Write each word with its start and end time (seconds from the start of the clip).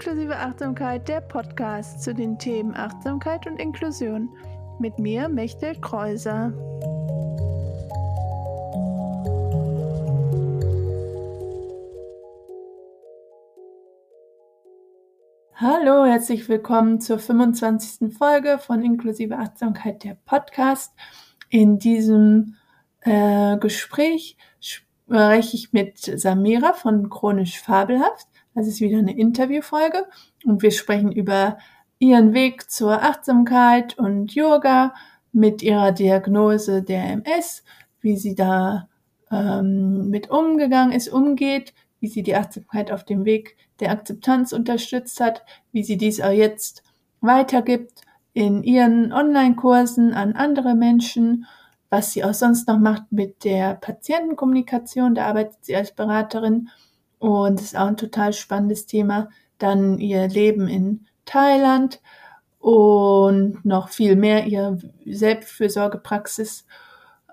Inklusive 0.00 0.36
Achtsamkeit, 0.36 1.08
der 1.08 1.20
Podcast 1.20 2.04
zu 2.04 2.14
den 2.14 2.38
Themen 2.38 2.72
Achtsamkeit 2.72 3.48
und 3.48 3.58
Inklusion. 3.58 4.28
Mit 4.78 4.96
mir, 5.00 5.28
Mechtel 5.28 5.74
Kreuser. 5.80 6.52
Hallo, 15.56 16.04
herzlich 16.04 16.48
willkommen 16.48 17.00
zur 17.00 17.18
25. 17.18 18.16
Folge 18.16 18.60
von 18.60 18.84
Inklusive 18.84 19.36
Achtsamkeit, 19.36 20.04
der 20.04 20.16
Podcast. 20.24 20.92
In 21.50 21.80
diesem 21.80 22.54
äh, 23.00 23.58
Gespräch 23.58 24.36
spreche 24.60 25.56
ich 25.56 25.72
mit 25.72 25.98
Samira 25.98 26.72
von 26.72 27.10
Chronisch 27.10 27.60
Fabelhaft. 27.60 28.28
Das 28.58 28.66
ist 28.66 28.80
wieder 28.80 28.98
eine 28.98 29.16
Interviewfolge 29.16 30.04
und 30.44 30.62
wir 30.62 30.72
sprechen 30.72 31.12
über 31.12 31.58
ihren 32.00 32.34
Weg 32.34 32.68
zur 32.68 33.04
Achtsamkeit 33.04 33.96
und 33.96 34.34
Yoga 34.34 34.94
mit 35.30 35.62
ihrer 35.62 35.92
Diagnose 35.92 36.82
der 36.82 37.04
MS, 37.04 37.62
wie 38.00 38.16
sie 38.16 38.34
da 38.34 38.88
ähm, 39.30 40.10
mit 40.10 40.30
umgegangen 40.30 40.90
ist, 40.90 41.08
umgeht, 41.08 41.72
wie 42.00 42.08
sie 42.08 42.24
die 42.24 42.34
Achtsamkeit 42.34 42.90
auf 42.90 43.04
dem 43.04 43.24
Weg 43.24 43.56
der 43.78 43.92
Akzeptanz 43.92 44.50
unterstützt 44.50 45.20
hat, 45.20 45.44
wie 45.70 45.84
sie 45.84 45.96
dies 45.96 46.20
auch 46.20 46.32
jetzt 46.32 46.82
weitergibt 47.20 48.00
in 48.32 48.64
ihren 48.64 49.12
Online-Kursen 49.12 50.14
an 50.14 50.32
andere 50.32 50.74
Menschen, 50.74 51.46
was 51.90 52.12
sie 52.12 52.24
auch 52.24 52.34
sonst 52.34 52.66
noch 52.66 52.80
macht 52.80 53.12
mit 53.12 53.44
der 53.44 53.76
Patientenkommunikation, 53.76 55.14
da 55.14 55.26
arbeitet 55.26 55.64
sie 55.64 55.76
als 55.76 55.92
Beraterin 55.92 56.70
und 57.18 57.58
das 57.58 57.66
ist 57.66 57.76
auch 57.76 57.86
ein 57.86 57.96
total 57.96 58.32
spannendes 58.32 58.86
Thema. 58.86 59.28
Dann 59.58 59.98
ihr 59.98 60.28
Leben 60.28 60.68
in 60.68 61.06
Thailand 61.24 62.00
und 62.58 63.64
noch 63.64 63.88
viel 63.88 64.16
mehr 64.16 64.46
ihre 64.46 64.78
Selbstfürsorgepraxis. 65.04 66.64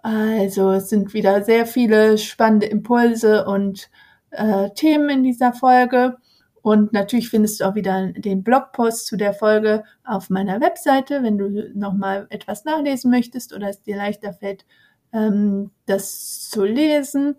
Also 0.03 0.71
es 0.71 0.89
sind 0.89 1.13
wieder 1.13 1.43
sehr 1.43 1.65
viele 1.65 2.17
spannende 2.17 2.67
Impulse 2.67 3.45
und 3.45 3.89
äh, 4.31 4.69
Themen 4.75 5.09
in 5.09 5.23
dieser 5.23 5.53
Folge. 5.53 6.17
Und 6.61 6.93
natürlich 6.93 7.29
findest 7.29 7.59
du 7.59 7.65
auch 7.65 7.75
wieder 7.75 8.11
den 8.13 8.43
Blogpost 8.43 9.05
zu 9.05 9.17
der 9.17 9.33
Folge 9.33 9.83
auf 10.03 10.29
meiner 10.29 10.61
Webseite, 10.61 11.21
wenn 11.21 11.37
du 11.37 11.71
nochmal 11.75 12.25
etwas 12.29 12.65
nachlesen 12.65 13.11
möchtest 13.11 13.53
oder 13.53 13.69
es 13.69 13.83
dir 13.83 13.97
leichter 13.97 14.33
fällt, 14.33 14.65
ähm, 15.13 15.71
das 15.85 16.49
zu 16.49 16.63
lesen. 16.63 17.35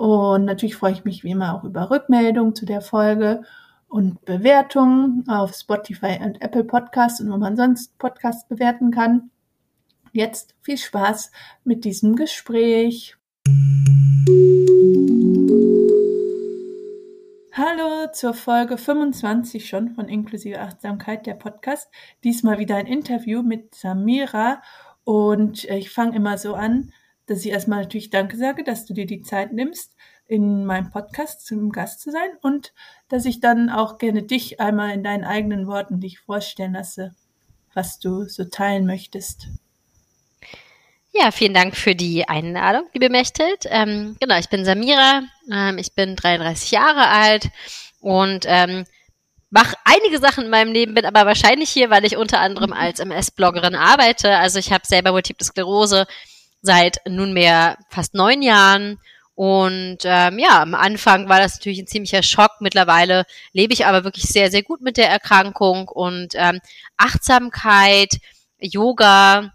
Und 0.00 0.46
natürlich 0.46 0.76
freue 0.76 0.92
ich 0.92 1.04
mich 1.04 1.24
wie 1.24 1.32
immer 1.32 1.54
auch 1.54 1.62
über 1.62 1.90
Rückmeldungen 1.90 2.54
zu 2.54 2.64
der 2.64 2.80
Folge 2.80 3.42
und 3.86 4.24
Bewertungen 4.24 5.28
auf 5.28 5.54
Spotify 5.54 6.18
und 6.24 6.40
Apple 6.40 6.64
Podcasts 6.64 7.20
und 7.20 7.30
wo 7.30 7.36
man 7.36 7.54
sonst 7.54 7.98
Podcasts 7.98 8.48
bewerten 8.48 8.92
kann. 8.92 9.30
Jetzt 10.12 10.54
viel 10.62 10.78
Spaß 10.78 11.30
mit 11.64 11.84
diesem 11.84 12.16
Gespräch. 12.16 13.18
Hallo 17.52 18.10
zur 18.14 18.32
Folge 18.32 18.78
25 18.78 19.68
schon 19.68 19.90
von 19.90 20.08
Inklusive 20.08 20.60
Achtsamkeit, 20.60 21.26
der 21.26 21.34
Podcast. 21.34 21.90
Diesmal 22.24 22.58
wieder 22.58 22.76
ein 22.76 22.86
Interview 22.86 23.42
mit 23.42 23.74
Samira 23.74 24.62
und 25.04 25.64
ich 25.64 25.90
fange 25.90 26.16
immer 26.16 26.38
so 26.38 26.54
an, 26.54 26.90
dass 27.30 27.44
ich 27.44 27.52
erstmal 27.52 27.82
natürlich 27.82 28.10
Danke 28.10 28.36
sage, 28.36 28.64
dass 28.64 28.86
du 28.86 28.92
dir 28.92 29.06
die 29.06 29.22
Zeit 29.22 29.52
nimmst, 29.52 29.94
in 30.26 30.64
meinem 30.64 30.90
Podcast 30.90 31.46
zum 31.46 31.70
Gast 31.70 32.00
zu 32.00 32.10
sein 32.10 32.28
und 32.42 32.72
dass 33.08 33.24
ich 33.24 33.38
dann 33.38 33.70
auch 33.70 33.98
gerne 33.98 34.24
dich 34.24 34.58
einmal 34.58 34.90
in 34.90 35.04
deinen 35.04 35.22
eigenen 35.22 35.68
Worten 35.68 36.00
dich 36.00 36.18
vorstellen 36.18 36.72
lasse, 36.72 37.14
was 37.72 38.00
du 38.00 38.24
so 38.24 38.44
teilen 38.44 38.84
möchtest. 38.84 39.46
Ja, 41.12 41.30
vielen 41.30 41.54
Dank 41.54 41.76
für 41.76 41.94
die 41.94 42.28
Einladung, 42.28 42.82
liebe 42.94 43.10
Mechthild. 43.10 43.64
Ähm, 43.66 44.16
genau, 44.18 44.36
ich 44.36 44.48
bin 44.48 44.64
Samira, 44.64 45.22
ähm, 45.52 45.78
ich 45.78 45.94
bin 45.94 46.16
33 46.16 46.72
Jahre 46.72 47.06
alt 47.08 47.48
und 48.00 48.44
ähm, 48.48 48.86
mache 49.50 49.76
einige 49.84 50.18
Sachen 50.18 50.46
in 50.46 50.50
meinem 50.50 50.72
Leben, 50.72 50.94
bin 50.94 51.06
aber 51.06 51.26
wahrscheinlich 51.26 51.70
hier, 51.70 51.90
weil 51.90 52.04
ich 52.04 52.16
unter 52.16 52.40
anderem 52.40 52.72
als 52.72 52.98
MS-Bloggerin 52.98 53.76
arbeite. 53.76 54.36
Also 54.36 54.58
ich 54.58 54.72
habe 54.72 54.84
selber 54.84 55.12
Multiple 55.12 55.46
Sklerose 55.46 56.06
seit 56.62 56.98
nunmehr 57.06 57.78
fast 57.88 58.14
neun 58.14 58.42
Jahren. 58.42 58.98
Und 59.34 59.98
ähm, 60.04 60.38
ja, 60.38 60.60
am 60.60 60.74
Anfang 60.74 61.28
war 61.28 61.40
das 61.40 61.56
natürlich 61.56 61.80
ein 61.80 61.86
ziemlicher 61.86 62.22
Schock. 62.22 62.60
Mittlerweile 62.60 63.24
lebe 63.52 63.72
ich 63.72 63.86
aber 63.86 64.04
wirklich 64.04 64.24
sehr, 64.24 64.50
sehr 64.50 64.62
gut 64.62 64.82
mit 64.82 64.96
der 64.96 65.08
Erkrankung 65.08 65.88
und 65.88 66.34
ähm, 66.34 66.60
Achtsamkeit, 66.98 68.18
Yoga, 68.60 69.52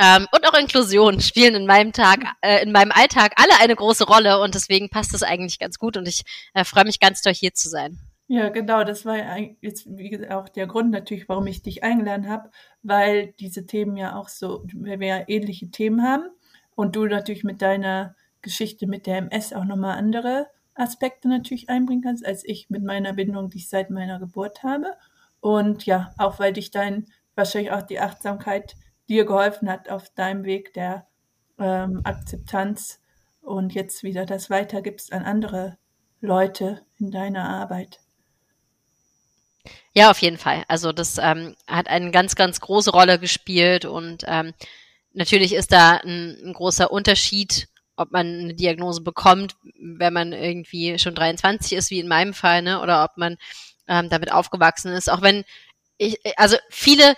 ähm, 0.00 0.26
und 0.30 0.46
auch 0.46 0.54
Inklusion 0.54 1.20
spielen 1.20 1.56
in 1.56 1.66
meinem 1.66 1.92
Tag, 1.92 2.20
äh, 2.40 2.62
in 2.62 2.70
meinem 2.70 2.92
Alltag 2.92 3.32
alle 3.36 3.58
eine 3.60 3.74
große 3.74 4.04
Rolle 4.04 4.40
und 4.40 4.54
deswegen 4.54 4.88
passt 4.88 5.12
das 5.12 5.24
eigentlich 5.24 5.58
ganz 5.58 5.78
gut 5.78 5.96
und 5.96 6.06
ich 6.06 6.22
äh, 6.54 6.64
freue 6.64 6.84
mich 6.84 7.00
ganz 7.00 7.20
doll 7.20 7.34
hier 7.34 7.52
zu 7.52 7.68
sein. 7.68 7.98
Ja, 8.30 8.50
genau, 8.50 8.84
das 8.84 9.06
war 9.06 9.16
jetzt 9.62 9.86
wie 9.96 10.28
auch 10.28 10.50
der 10.50 10.66
Grund 10.66 10.90
natürlich, 10.90 11.28
warum 11.30 11.46
ich 11.46 11.62
dich 11.62 11.82
eingeladen 11.82 12.28
habe, 12.28 12.50
weil 12.82 13.32
diese 13.40 13.66
Themen 13.66 13.96
ja 13.96 14.16
auch 14.16 14.28
so, 14.28 14.64
wir 14.74 14.98
ja 15.02 15.24
ähnliche 15.26 15.70
Themen 15.70 16.02
haben 16.02 16.24
und 16.74 16.94
du 16.94 17.06
natürlich 17.06 17.42
mit 17.42 17.62
deiner 17.62 18.14
Geschichte 18.42 18.86
mit 18.86 19.06
der 19.06 19.16
MS 19.18 19.54
auch 19.54 19.64
nochmal 19.64 19.96
andere 19.96 20.46
Aspekte 20.74 21.26
natürlich 21.28 21.70
einbringen 21.70 22.02
kannst, 22.02 22.24
als 22.24 22.44
ich 22.44 22.68
mit 22.68 22.84
meiner 22.84 23.14
Bindung, 23.14 23.48
die 23.48 23.58
ich 23.58 23.68
seit 23.70 23.88
meiner 23.88 24.18
Geburt 24.18 24.62
habe. 24.62 24.94
Und 25.40 25.86
ja, 25.86 26.12
auch 26.18 26.38
weil 26.38 26.52
dich 26.52 26.70
dein, 26.70 27.06
wahrscheinlich 27.34 27.72
auch 27.72 27.82
die 27.82 27.98
Achtsamkeit 27.98 28.76
dir 29.08 29.24
geholfen 29.24 29.70
hat 29.70 29.88
auf 29.88 30.10
deinem 30.10 30.44
Weg 30.44 30.74
der 30.74 31.06
ähm, 31.58 32.02
Akzeptanz 32.04 33.00
und 33.40 33.72
jetzt 33.74 34.02
wieder 34.02 34.26
das 34.26 34.50
weitergibst 34.50 35.14
an 35.14 35.24
andere 35.24 35.78
Leute 36.20 36.82
in 36.98 37.10
deiner 37.10 37.48
Arbeit. 37.48 38.00
Ja, 39.94 40.10
auf 40.10 40.20
jeden 40.20 40.38
Fall. 40.38 40.64
Also 40.68 40.92
das 40.92 41.18
ähm, 41.18 41.56
hat 41.66 41.88
eine 41.88 42.10
ganz, 42.10 42.34
ganz 42.34 42.60
große 42.60 42.90
Rolle 42.90 43.18
gespielt 43.18 43.84
und 43.84 44.24
ähm, 44.26 44.52
natürlich 45.12 45.54
ist 45.54 45.72
da 45.72 45.96
ein, 45.96 46.38
ein 46.44 46.52
großer 46.52 46.90
Unterschied, 46.90 47.68
ob 47.96 48.12
man 48.12 48.26
eine 48.26 48.54
Diagnose 48.54 49.00
bekommt, 49.02 49.56
wenn 49.78 50.12
man 50.12 50.32
irgendwie 50.32 50.98
schon 50.98 51.14
23 51.14 51.72
ist, 51.76 51.90
wie 51.90 52.00
in 52.00 52.08
meinem 52.08 52.34
Fall, 52.34 52.62
ne, 52.62 52.80
oder 52.80 53.04
ob 53.04 53.16
man 53.16 53.36
ähm, 53.88 54.08
damit 54.08 54.32
aufgewachsen 54.32 54.92
ist. 54.92 55.10
Auch 55.10 55.22
wenn 55.22 55.44
ich, 55.96 56.18
also 56.36 56.56
viele 56.70 57.14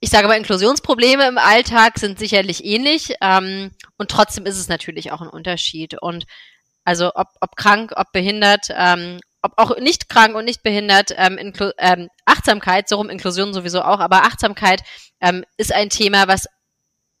ich 0.00 0.10
sage 0.10 0.26
aber, 0.26 0.36
Inklusionsprobleme 0.36 1.26
im 1.26 1.38
Alltag 1.38 1.98
sind 1.98 2.18
sicherlich 2.18 2.64
ähnlich 2.64 3.14
ähm, 3.22 3.70
und 3.96 4.10
trotzdem 4.10 4.44
ist 4.44 4.58
es 4.58 4.68
natürlich 4.68 5.10
auch 5.10 5.22
ein 5.22 5.28
Unterschied. 5.28 6.00
Und 6.00 6.26
also 6.84 7.12
ob, 7.14 7.28
ob 7.40 7.56
krank, 7.56 7.92
ob 7.96 8.12
behindert, 8.12 8.68
ähm, 8.70 9.20
ob 9.46 9.52
auch 9.56 9.78
nicht 9.78 10.08
krank 10.08 10.34
und 10.34 10.44
nicht 10.44 10.62
behindert, 10.62 11.14
ähm, 11.16 11.38
Inklu 11.38 11.70
ähm, 11.78 12.08
Achtsamkeit, 12.24 12.88
so 12.88 12.96
rum 12.96 13.08
Inklusion 13.08 13.54
sowieso 13.54 13.82
auch, 13.82 14.00
aber 14.00 14.24
Achtsamkeit 14.24 14.82
ähm, 15.20 15.44
ist 15.56 15.72
ein 15.72 15.88
Thema, 15.88 16.28
was 16.28 16.46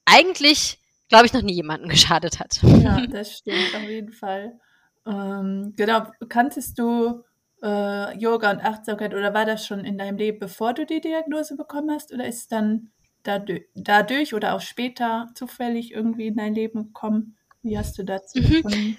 eigentlich, 0.04 0.78
glaube 1.08 1.26
ich, 1.26 1.32
noch 1.32 1.42
nie 1.42 1.54
jemanden 1.54 1.88
geschadet 1.96 2.40
hat. 2.40 2.60
Ja, 2.62 3.06
das 3.06 3.38
stimmt 3.38 3.74
auf 3.74 3.82
jeden 3.82 4.12
Fall. 4.12 4.58
Ähm, 5.06 5.74
genau, 5.76 6.06
kanntest 6.28 6.78
du 6.78 7.22
äh, 7.62 8.18
Yoga 8.18 8.50
und 8.50 8.60
Achtsamkeit 8.60 9.14
oder 9.14 9.32
war 9.32 9.44
das 9.44 9.66
schon 9.66 9.84
in 9.84 9.98
deinem 9.98 10.16
Leben, 10.16 10.40
bevor 10.40 10.74
du 10.74 10.84
die 10.84 11.00
Diagnose 11.00 11.56
bekommen 11.56 11.90
hast 11.92 12.12
oder 12.12 12.26
ist 12.26 12.38
es 12.38 12.48
dann 12.48 12.90
dadurch, 13.22 13.66
dadurch 13.74 14.34
oder 14.34 14.54
auch 14.54 14.60
später 14.60 15.28
zufällig 15.34 15.92
irgendwie 15.92 16.26
in 16.26 16.36
dein 16.36 16.54
Leben 16.54 16.88
gekommen? 16.88 17.36
Wie 17.62 17.78
hast 17.78 17.98
du 17.98 18.04
dazu 18.04 18.38
mhm. 18.38 18.48
gefunden? 18.48 18.96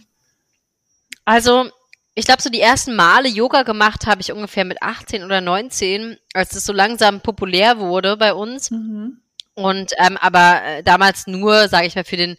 Also, 1.26 1.70
ich 2.18 2.26
glaube, 2.26 2.42
so 2.42 2.50
die 2.50 2.62
ersten 2.62 2.96
Male 2.96 3.30
Yoga 3.30 3.62
gemacht 3.62 4.08
habe 4.08 4.22
ich 4.22 4.32
ungefähr 4.32 4.66
mit 4.66 4.82
18 4.82 5.24
oder 5.24 5.40
19, 5.40 6.18
als 6.34 6.56
es 6.56 6.66
so 6.66 6.74
langsam 6.74 7.22
populär 7.22 7.78
wurde 7.78 8.18
bei 8.18 8.34
uns. 8.34 8.72
Mhm. 8.72 9.22
Und 9.54 9.92
ähm, 10.00 10.18
aber 10.18 10.64
äh, 10.64 10.84
damals 10.84 11.28
nur, 11.28 11.70
sage 11.70 11.86
ich 11.86 11.94
mal, 11.94 12.04
für 12.04 12.18
den 12.18 12.38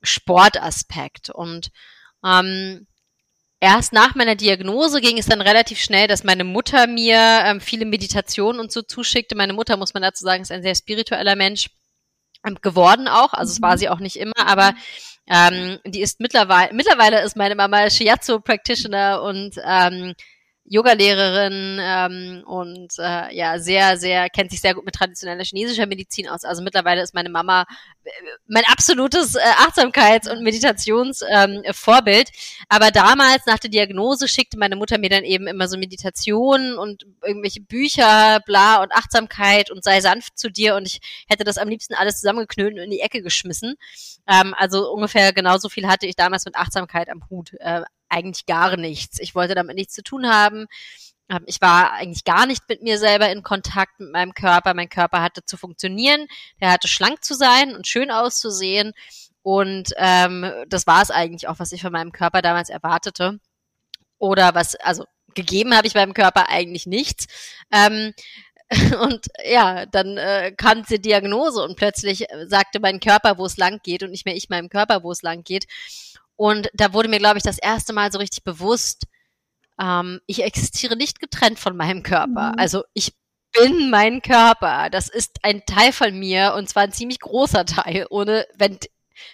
Sportaspekt. 0.00 1.30
Und 1.30 1.72
ähm, 2.24 2.86
erst 3.58 3.92
nach 3.92 4.14
meiner 4.14 4.36
Diagnose 4.36 5.00
ging 5.00 5.18
es 5.18 5.26
dann 5.26 5.40
relativ 5.40 5.80
schnell, 5.80 6.06
dass 6.06 6.22
meine 6.22 6.44
Mutter 6.44 6.86
mir 6.86 7.18
ähm, 7.46 7.60
viele 7.60 7.84
Meditationen 7.84 8.60
und 8.60 8.70
so 8.70 8.80
zuschickte. 8.80 9.34
Meine 9.34 9.54
Mutter, 9.54 9.76
muss 9.76 9.92
man 9.92 10.04
dazu 10.04 10.22
sagen, 10.22 10.42
ist 10.42 10.52
ein 10.52 10.62
sehr 10.62 10.76
spiritueller 10.76 11.34
Mensch 11.34 11.70
ähm, 12.44 12.58
geworden 12.62 13.08
auch. 13.08 13.32
Also 13.32 13.54
es 13.54 13.60
war 13.60 13.72
mhm. 13.72 13.78
sie 13.78 13.88
auch 13.88 13.98
nicht 13.98 14.20
immer, 14.20 14.46
aber 14.46 14.72
ähm, 15.28 15.78
die 15.84 16.02
ist 16.02 16.20
mittlerweile, 16.20 16.72
mittlerweile 16.72 17.22
ist 17.22 17.36
meine 17.36 17.54
Mama 17.54 17.90
Shiatsu 17.90 18.40
Practitioner 18.40 19.22
und 19.22 19.56
ähm, 19.64 20.14
Yoga-Lehrerin 20.68 21.78
ähm, 21.80 22.44
und 22.44 22.94
äh, 22.98 23.34
ja, 23.34 23.58
sehr, 23.58 23.98
sehr, 23.98 24.28
kennt 24.30 24.50
sich 24.50 24.60
sehr 24.60 24.74
gut 24.74 24.84
mit 24.84 24.94
traditioneller 24.94 25.44
chinesischer 25.44 25.86
Medizin 25.86 26.28
aus. 26.28 26.44
Also 26.44 26.62
mittlerweile 26.62 27.02
ist 27.02 27.14
meine 27.14 27.30
Mama 27.30 27.66
äh, 28.04 28.10
mein 28.48 28.64
absolutes 28.64 29.36
äh, 29.36 29.40
Achtsamkeits- 29.40 30.30
und 30.30 30.42
Meditationsvorbild. 30.42 32.28
Ähm, 32.28 32.64
Aber 32.68 32.90
damals, 32.90 33.46
nach 33.46 33.58
der 33.58 33.70
Diagnose, 33.70 34.26
schickte 34.28 34.58
meine 34.58 34.76
Mutter 34.76 34.98
mir 34.98 35.10
dann 35.10 35.24
eben 35.24 35.46
immer 35.46 35.68
so 35.68 35.78
Meditationen 35.78 36.78
und 36.78 37.06
irgendwelche 37.24 37.60
Bücher, 37.60 38.40
bla 38.44 38.82
und 38.82 38.92
Achtsamkeit 38.92 39.70
und 39.70 39.84
sei 39.84 40.00
sanft 40.00 40.38
zu 40.38 40.50
dir. 40.50 40.74
Und 40.74 40.86
ich 40.86 41.00
hätte 41.28 41.44
das 41.44 41.58
am 41.58 41.68
liebsten 41.68 41.94
alles 41.94 42.20
zusammengeknüllt 42.20 42.74
und 42.74 42.80
in 42.80 42.90
die 42.90 43.00
Ecke 43.00 43.22
geschmissen. 43.22 43.76
Ähm, 44.26 44.54
also 44.56 44.90
ungefähr 44.90 45.32
genauso 45.32 45.68
viel 45.68 45.86
hatte 45.86 46.06
ich 46.06 46.16
damals 46.16 46.44
mit 46.44 46.56
Achtsamkeit 46.56 47.08
am 47.08 47.22
Hut. 47.30 47.52
Äh, 47.60 47.82
eigentlich 48.08 48.46
gar 48.46 48.76
nichts. 48.76 49.18
Ich 49.20 49.34
wollte 49.34 49.54
damit 49.54 49.76
nichts 49.76 49.94
zu 49.94 50.02
tun 50.02 50.28
haben. 50.28 50.66
Ähm, 51.28 51.42
ich 51.46 51.60
war 51.60 51.92
eigentlich 51.92 52.24
gar 52.24 52.46
nicht 52.46 52.62
mit 52.68 52.82
mir 52.82 52.98
selber 52.98 53.30
in 53.30 53.42
Kontakt 53.42 54.00
mit 54.00 54.12
meinem 54.12 54.34
Körper. 54.34 54.74
Mein 54.74 54.88
Körper 54.88 55.22
hatte 55.22 55.44
zu 55.44 55.56
funktionieren, 55.56 56.26
der 56.60 56.70
hatte 56.70 56.88
schlank 56.88 57.24
zu 57.24 57.34
sein 57.34 57.74
und 57.74 57.86
schön 57.86 58.10
auszusehen. 58.10 58.92
Und 59.42 59.92
ähm, 59.96 60.50
das 60.68 60.86
war 60.86 61.02
es 61.02 61.10
eigentlich 61.10 61.48
auch, 61.48 61.58
was 61.58 61.72
ich 61.72 61.82
von 61.82 61.92
meinem 61.92 62.12
Körper 62.12 62.42
damals 62.42 62.68
erwartete. 62.68 63.38
Oder 64.18 64.54
was, 64.54 64.74
also 64.76 65.04
gegeben 65.34 65.76
habe 65.76 65.86
ich 65.86 65.94
meinem 65.94 66.14
Körper 66.14 66.48
eigentlich 66.48 66.86
nichts. 66.86 67.26
Ähm, 67.70 68.12
und 69.00 69.26
ja, 69.44 69.86
dann 69.86 70.16
äh, 70.16 70.52
kam 70.56 70.84
die 70.84 71.00
Diagnose 71.00 71.62
und 71.62 71.76
plötzlich 71.76 72.26
sagte 72.46 72.80
mein 72.80 72.98
Körper, 72.98 73.38
wo 73.38 73.46
es 73.46 73.56
lang 73.56 73.80
geht 73.84 74.02
und 74.02 74.10
nicht 74.10 74.26
mehr 74.26 74.34
ich 74.34 74.48
meinem 74.48 74.68
Körper, 74.68 75.04
wo 75.04 75.12
es 75.12 75.22
lang 75.22 75.44
geht. 75.44 75.66
Und 76.36 76.68
da 76.74 76.92
wurde 76.92 77.08
mir, 77.08 77.18
glaube 77.18 77.38
ich, 77.38 77.42
das 77.42 77.58
erste 77.58 77.92
Mal 77.92 78.12
so 78.12 78.18
richtig 78.18 78.44
bewusst, 78.44 79.06
ähm, 79.80 80.20
ich 80.26 80.42
existiere 80.42 80.96
nicht 80.96 81.20
getrennt 81.20 81.58
von 81.58 81.76
meinem 81.76 82.02
Körper. 82.02 82.52
Mhm. 82.52 82.58
Also 82.58 82.84
ich 82.94 83.12
bin 83.52 83.90
mein 83.90 84.22
Körper. 84.22 84.90
Das 84.90 85.08
ist 85.08 85.38
ein 85.42 85.64
Teil 85.66 85.92
von 85.92 86.18
mir 86.18 86.54
und 86.56 86.68
zwar 86.68 86.84
ein 86.84 86.92
ziemlich 86.92 87.20
großer 87.20 87.64
Teil. 87.64 88.06
Ohne, 88.10 88.46
wenn, 88.56 88.78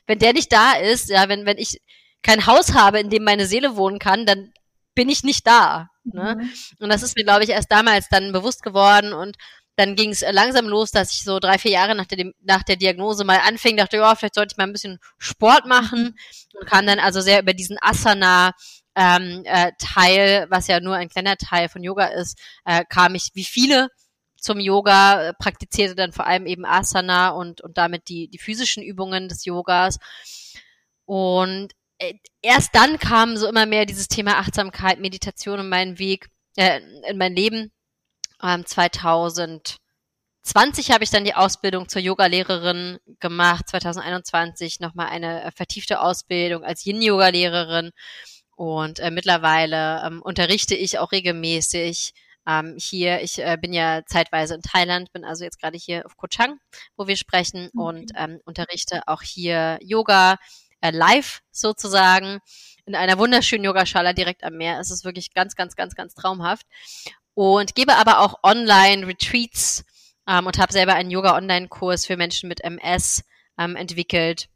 wenn 0.07 0.19
der 0.19 0.33
nicht 0.33 0.53
da 0.53 0.73
ist, 0.75 1.09
ja, 1.09 1.29
wenn, 1.29 1.45
wenn 1.45 1.59
ich 1.59 1.81
kein 2.23 2.47
Haus 2.47 2.75
habe, 2.75 3.01
in 3.01 3.11
dem 3.11 3.25
meine 3.25 3.47
Seele 3.47 3.77
wohnen 3.77 3.99
kann, 3.99 4.27
dann 4.27 4.53
bin 4.95 5.09
ich 5.09 5.25
nicht 5.25 5.47
da. 5.47 5.89
Ne? 6.05 6.37
Mhm. 6.39 6.51
Und 6.81 6.89
das 6.89 7.03
ist 7.03 7.17
mir, 7.17 7.25
glaube 7.25 7.45
ich, 7.45 7.51
erst 7.51 7.73
damals 7.73 8.09
dann 8.09 8.33
bewusst 8.33 8.63
geworden 8.63 9.13
und 9.13 9.37
dann 9.77 9.97
ging 9.97 10.11
es 10.11 10.23
äh, 10.23 10.33
langsam 10.33 10.67
los, 10.69 10.91
dass 10.91 11.13
ich 11.13 11.25
so 11.25 11.39
drei, 11.39 11.59
vier 11.59 11.73
Jahre 11.73 11.95
nach 11.95 12.07
der, 12.07 12.33
nach 12.41 12.63
der 12.63 12.77
Diagnose 12.77 13.25
mal 13.25 13.39
anfing, 13.39 13.77
dachte, 13.77 13.97
ja, 13.97 14.15
vielleicht 14.15 14.35
sollte 14.35 14.53
ich 14.55 14.59
mal 14.59 14.65
ein 14.65 14.73
bisschen 14.73 14.99
Sport 15.19 15.67
machen 15.67 16.17
und 16.59 16.67
kam 16.67 16.87
dann 16.87 16.99
also 16.99 17.21
sehr 17.21 17.41
über 17.41 17.55
diesen 17.55 17.79
Asana 17.81 18.53
ähm, 18.95 19.43
äh, 19.45 19.73
Teil, 19.79 20.47
was 20.51 20.67
ja 20.67 20.81
nur 20.81 20.97
ein 20.97 21.09
kleiner 21.09 21.37
Teil 21.37 21.69
von 21.69 21.83
Yoga 21.83 22.07
ist, 22.07 22.39
äh, 22.65 22.85
kam 22.89 23.15
ich 23.15 23.31
wie 23.35 23.45
viele 23.45 23.89
zum 24.37 24.61
Yoga, 24.61 25.29
äh, 25.29 25.35
praktizierte 25.35 25.95
dann 25.95 26.13
vor 26.13 26.27
allem 26.27 26.47
eben 26.47 26.67
Asana 26.67 27.31
und, 27.31 27.61
und 27.61 27.79
damit 27.79 28.09
die, 28.09 28.29
die 28.29 28.39
physischen 28.39 28.83
Übungen 28.83 29.29
des 29.29 29.45
Yogas. 29.45 29.99
Und 31.07 31.73
äh, 31.99 32.15
erst 32.43 32.75
dann 32.75 32.99
kam 32.99 33.37
so 33.37 33.49
immer 33.49 33.67
mehr 33.67 33.87
dieses 33.87 34.09
Thema 34.09 34.39
Achtsamkeit, 34.39 35.01
Meditation 35.01 35.61
in 35.61 35.69
meinen 35.69 35.99
Weg, 35.99 36.29
äh, 36.57 36.81
in 37.09 37.17
mein 37.17 37.35
Leben 37.35 37.73
ähm, 38.43 38.67
2020 38.67 39.79
habe 40.91 41.05
ich 41.05 41.11
dann 41.11 41.25
die 41.25 41.35
Ausbildung 41.35 41.89
zur 41.89 42.03
Yogalehrerin 42.03 42.99
gemacht. 43.21 43.69
2021 43.69 44.81
nochmal 44.81 45.09
eine 45.09 45.45
äh, 45.45 45.51
vertiefte 45.53 46.01
Ausbildung 46.01 46.65
als 46.65 46.85
Yin-Yoga-Lehrerin. 46.85 47.91
Und 48.57 48.99
äh, 49.01 49.11
mittlerweile 49.11 50.03
ähm, 50.07 50.23
unterrichte 50.23 50.75
ich 50.75 50.99
auch 50.99 51.13
regelmäßig 51.13 52.13
ähm, 52.47 52.77
hier. 52.79 53.23
Ich 53.23 53.39
äh, 53.39 53.57
bin 53.61 53.73
ja 53.73 54.03
zeitweise 54.07 54.55
in 54.55 54.63
Thailand, 54.63 55.13
bin 55.13 55.25
also 55.25 55.45
jetzt 55.45 55.61
gerade 55.61 55.79
hier 55.79 56.05
auf 56.07 56.17
Koh 56.17 56.27
Chang, 56.27 56.59
wo 56.97 57.07
wir 57.07 57.17
sprechen 57.17 57.71
okay. 57.75 57.85
und 57.99 58.13
ähm, 58.17 58.41
unterrichte 58.45 59.03
auch 59.07 59.23
hier 59.23 59.79
Yoga 59.81 60.37
äh, 60.81 60.91
live 60.91 61.41
sozusagen 61.51 62.41
in 62.85 62.97
einer 62.97 63.19
wunderschönen 63.19 63.65
Yogaschala 63.65 64.13
direkt 64.13 64.43
am 64.43 64.55
Meer. 64.55 64.81
Es 64.81 64.91
ist 64.91 65.05
wirklich 65.05 65.33
ganz, 65.33 65.55
ganz, 65.55 65.77
ganz, 65.77 65.95
ganz 65.95 66.15
traumhaft 66.15 66.67
und 67.35 67.75
gebe 67.75 67.97
aber 67.97 68.21
auch 68.21 68.41
Online-Retreats 68.43 69.85
ähm, 70.29 70.47
und 70.47 70.59
habe 70.59 70.73
selber 70.73 70.95
einen 70.95 71.11
Yoga-Online-Kurs 71.11 72.07
für 72.07 72.17
Menschen 72.17 72.49
mit 72.49 72.63
MS 72.63 73.25
ähm, 73.59 73.77
entwickelt, 73.77 74.49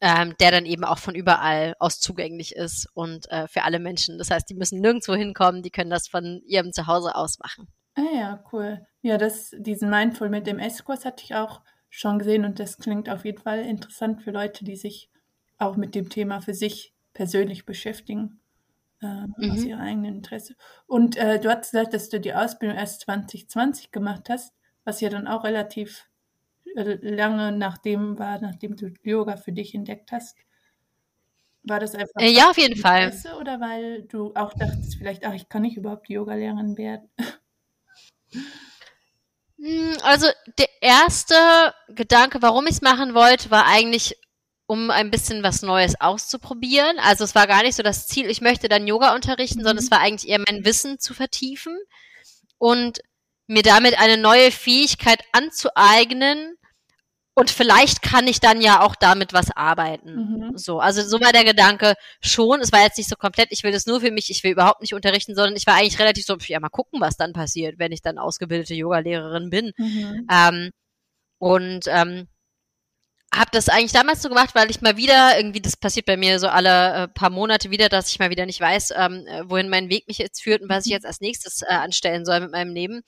ähm, 0.00 0.34
der 0.40 0.50
dann 0.50 0.66
eben 0.66 0.84
auch 0.84 0.98
von 0.98 1.14
überall 1.14 1.74
aus 1.78 2.00
zugänglich 2.00 2.54
ist 2.54 2.88
und 2.94 3.30
äh, 3.30 3.48
für 3.48 3.62
alle 3.62 3.78
Menschen. 3.78 4.18
Das 4.18 4.30
heißt, 4.30 4.48
die 4.48 4.54
müssen 4.54 4.80
nirgendwo 4.80 5.14
hinkommen, 5.14 5.62
die 5.62 5.70
können 5.70 5.90
das 5.90 6.08
von 6.08 6.42
ihrem 6.46 6.72
Zuhause 6.72 7.14
aus 7.14 7.38
machen. 7.38 7.68
Ah 7.94 8.14
ja, 8.14 8.44
cool. 8.52 8.86
Ja, 9.00 9.16
das, 9.16 9.52
diesen 9.58 9.88
Mindful 9.88 10.28
mit 10.28 10.46
MS-Kurs 10.46 11.04
hatte 11.04 11.24
ich 11.24 11.34
auch 11.34 11.62
schon 11.88 12.18
gesehen 12.18 12.44
und 12.44 12.58
das 12.58 12.76
klingt 12.76 13.08
auf 13.08 13.24
jeden 13.24 13.40
Fall 13.40 13.60
interessant 13.60 14.22
für 14.22 14.32
Leute, 14.32 14.64
die 14.64 14.76
sich 14.76 15.10
auch 15.56 15.76
mit 15.76 15.94
dem 15.94 16.10
Thema 16.10 16.42
für 16.42 16.52
sich 16.52 16.92
persönlich 17.14 17.64
beschäftigen 17.64 18.40
äh, 19.06 19.46
mhm. 19.46 19.50
aus 19.50 19.64
ihrem 19.64 19.80
eigenen 19.80 20.16
Interesse. 20.16 20.54
Und 20.86 21.16
äh, 21.16 21.38
du 21.38 21.50
hast 21.50 21.70
gesagt, 21.70 21.94
dass 21.94 22.08
du 22.08 22.20
die 22.20 22.34
Ausbildung 22.34 22.76
erst 22.76 23.02
2020 23.02 23.90
gemacht 23.90 24.28
hast, 24.28 24.52
was 24.84 25.00
ja 25.00 25.08
dann 25.08 25.26
auch 25.26 25.44
relativ 25.44 26.08
äh, 26.74 26.98
lange 27.00 27.52
nachdem 27.52 28.18
war, 28.18 28.40
nachdem 28.40 28.76
du 28.76 28.92
Yoga 29.02 29.36
für 29.36 29.52
dich 29.52 29.74
entdeckt 29.74 30.12
hast. 30.12 30.36
War 31.62 31.80
das 31.80 31.94
einfach 31.94 32.20
äh, 32.20 32.30
ja, 32.30 32.50
auf 32.50 32.58
jeden 32.58 32.76
Interesse 32.76 33.28
Fall. 33.28 33.40
oder 33.40 33.60
weil 33.60 34.02
du 34.02 34.32
auch 34.34 34.54
dachtest, 34.54 34.96
vielleicht, 34.96 35.26
ach, 35.26 35.34
ich 35.34 35.48
kann 35.48 35.62
nicht 35.62 35.76
überhaupt 35.76 36.08
Yoga-Lehrerin 36.08 36.76
werden? 36.76 37.10
Hm, 39.58 39.96
also 40.02 40.28
der 40.58 40.68
erste 40.80 41.34
Gedanke, 41.88 42.42
warum 42.42 42.66
ich 42.66 42.74
es 42.74 42.82
machen 42.82 43.14
wollte, 43.14 43.50
war 43.50 43.66
eigentlich, 43.66 44.16
um 44.66 44.90
ein 44.90 45.10
bisschen 45.10 45.42
was 45.42 45.62
Neues 45.62 46.00
auszuprobieren. 46.00 46.98
Also 46.98 47.24
es 47.24 47.34
war 47.34 47.46
gar 47.46 47.62
nicht 47.62 47.76
so 47.76 47.82
das 47.82 48.06
Ziel, 48.08 48.28
ich 48.28 48.40
möchte 48.40 48.68
dann 48.68 48.86
Yoga 48.86 49.14
unterrichten, 49.14 49.60
mhm. 49.60 49.64
sondern 49.64 49.84
es 49.84 49.90
war 49.90 50.00
eigentlich 50.00 50.30
eher 50.30 50.42
mein 50.46 50.64
Wissen 50.64 50.98
zu 50.98 51.14
vertiefen 51.14 51.78
und 52.58 53.00
mir 53.46 53.62
damit 53.62 53.98
eine 53.98 54.16
neue 54.16 54.50
Fähigkeit 54.50 55.22
anzueignen. 55.32 56.56
Und 57.38 57.50
vielleicht 57.50 58.00
kann 58.00 58.26
ich 58.26 58.40
dann 58.40 58.62
ja 58.62 58.80
auch 58.80 58.96
damit 58.96 59.34
was 59.34 59.50
arbeiten. 59.50 60.14
Mhm. 60.14 60.56
So, 60.58 60.80
also 60.80 61.02
so 61.02 61.20
war 61.20 61.32
der 61.32 61.44
Gedanke 61.44 61.94
schon. 62.22 62.62
Es 62.62 62.72
war 62.72 62.82
jetzt 62.82 62.96
nicht 62.96 63.10
so 63.10 63.14
komplett, 63.14 63.48
ich 63.50 63.62
will 63.62 63.72
das 63.72 63.84
nur 63.84 64.00
für 64.00 64.10
mich, 64.10 64.30
ich 64.30 64.42
will 64.42 64.52
überhaupt 64.52 64.80
nicht 64.80 64.94
unterrichten, 64.94 65.34
sondern 65.34 65.54
ich 65.54 65.66
war 65.66 65.74
eigentlich 65.74 65.98
relativ 65.98 66.24
so, 66.24 66.38
ja, 66.46 66.58
mal 66.60 66.70
gucken, 66.70 66.98
was 66.98 67.18
dann 67.18 67.34
passiert, 67.34 67.78
wenn 67.78 67.92
ich 67.92 68.00
dann 68.00 68.16
ausgebildete 68.16 68.74
Yogalehrerin 68.74 69.50
bin. 69.50 69.72
Mhm. 69.76 70.26
Ähm, 70.30 70.70
und 71.38 71.84
ähm, 71.88 72.26
habe 73.36 73.50
das 73.52 73.68
eigentlich 73.68 73.92
damals 73.92 74.22
so 74.22 74.28
gemacht, 74.28 74.54
weil 74.54 74.70
ich 74.70 74.80
mal 74.80 74.96
wieder, 74.96 75.36
irgendwie, 75.36 75.60
das 75.60 75.76
passiert 75.76 76.06
bei 76.06 76.16
mir 76.16 76.38
so 76.38 76.48
alle 76.48 76.94
äh, 76.94 77.08
paar 77.08 77.30
Monate 77.30 77.70
wieder, 77.70 77.88
dass 77.88 78.10
ich 78.10 78.18
mal 78.18 78.30
wieder 78.30 78.46
nicht 78.46 78.60
weiß, 78.60 78.94
ähm, 78.96 79.26
äh, 79.26 79.48
wohin 79.48 79.68
mein 79.68 79.90
Weg 79.90 80.08
mich 80.08 80.18
jetzt 80.18 80.42
führt 80.42 80.62
und 80.62 80.68
was 80.68 80.86
ich 80.86 80.92
jetzt 80.92 81.06
als 81.06 81.20
nächstes 81.20 81.62
äh, 81.62 81.66
anstellen 81.66 82.24
soll 82.24 82.40
mit 82.40 82.52
meinem 82.52 82.72
Leben. 82.72 83.02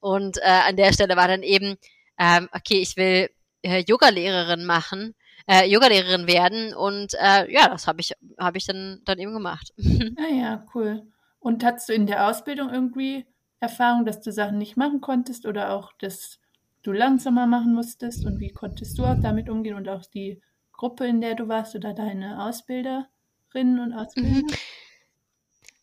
Und 0.00 0.38
äh, 0.38 0.60
an 0.68 0.76
der 0.76 0.92
Stelle 0.92 1.16
war 1.16 1.28
dann 1.28 1.42
eben, 1.42 1.76
ähm, 2.18 2.48
okay, 2.52 2.80
ich 2.80 2.96
will 2.96 3.28
äh, 3.62 3.84
Yoga-Lehrerin 3.86 4.64
machen, 4.64 5.14
äh, 5.46 5.68
Yoga-Lehrerin 5.68 6.26
werden 6.26 6.74
und 6.74 7.14
äh, 7.14 7.52
ja, 7.52 7.68
das 7.68 7.86
habe 7.86 8.00
ich, 8.00 8.12
hab 8.38 8.56
ich 8.56 8.66
dann, 8.66 9.02
dann 9.04 9.18
eben 9.18 9.34
gemacht. 9.34 9.72
Ah 10.18 10.32
ja, 10.32 10.66
cool. 10.74 11.02
Und 11.38 11.62
hattest 11.62 11.90
du 11.90 11.92
in 11.92 12.06
der 12.06 12.28
Ausbildung 12.28 12.70
irgendwie 12.70 13.26
Erfahrung, 13.60 14.06
dass 14.06 14.20
du 14.20 14.32
Sachen 14.32 14.58
nicht 14.58 14.76
machen 14.76 15.00
konntest 15.00 15.44
oder 15.46 15.72
auch 15.72 15.92
das 15.98 16.38
du 16.84 16.92
langsamer 16.92 17.46
machen 17.46 17.74
musstest 17.74 18.24
und 18.24 18.38
wie 18.38 18.52
konntest 18.52 18.98
du 18.98 19.04
auch 19.04 19.20
damit 19.20 19.48
umgehen 19.48 19.74
und 19.74 19.88
auch 19.88 20.04
die 20.06 20.40
Gruppe, 20.72 21.06
in 21.06 21.20
der 21.20 21.34
du 21.34 21.48
warst 21.48 21.74
oder 21.74 21.94
deine 21.94 22.44
Ausbilderinnen 22.44 23.80
und 23.80 23.92
Ausbilder? 23.92 24.30
Mhm. 24.30 24.46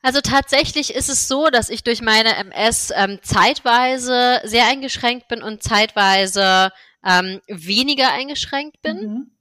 Also 0.03 0.22
tatsächlich 0.22 0.93
ist 0.96 1.10
es 1.10 1.27
so, 1.27 1.50
dass 1.50 1.70
ich 1.70 1.84
durch 1.84 2.01
meine 2.01 2.36
MS 2.36 2.91
ähm, 2.96 3.20
zeitweise 3.22 4.41
sehr 4.43 4.65
eingeschränkt 4.67 5.27
bin 5.27 5.43
und 5.43 5.62
zeitweise 5.62 6.72
ähm, 7.05 7.39
weniger 7.48 8.12
eingeschränkt 8.12 8.81
bin. 8.81 8.98
Mhm. 8.98 9.31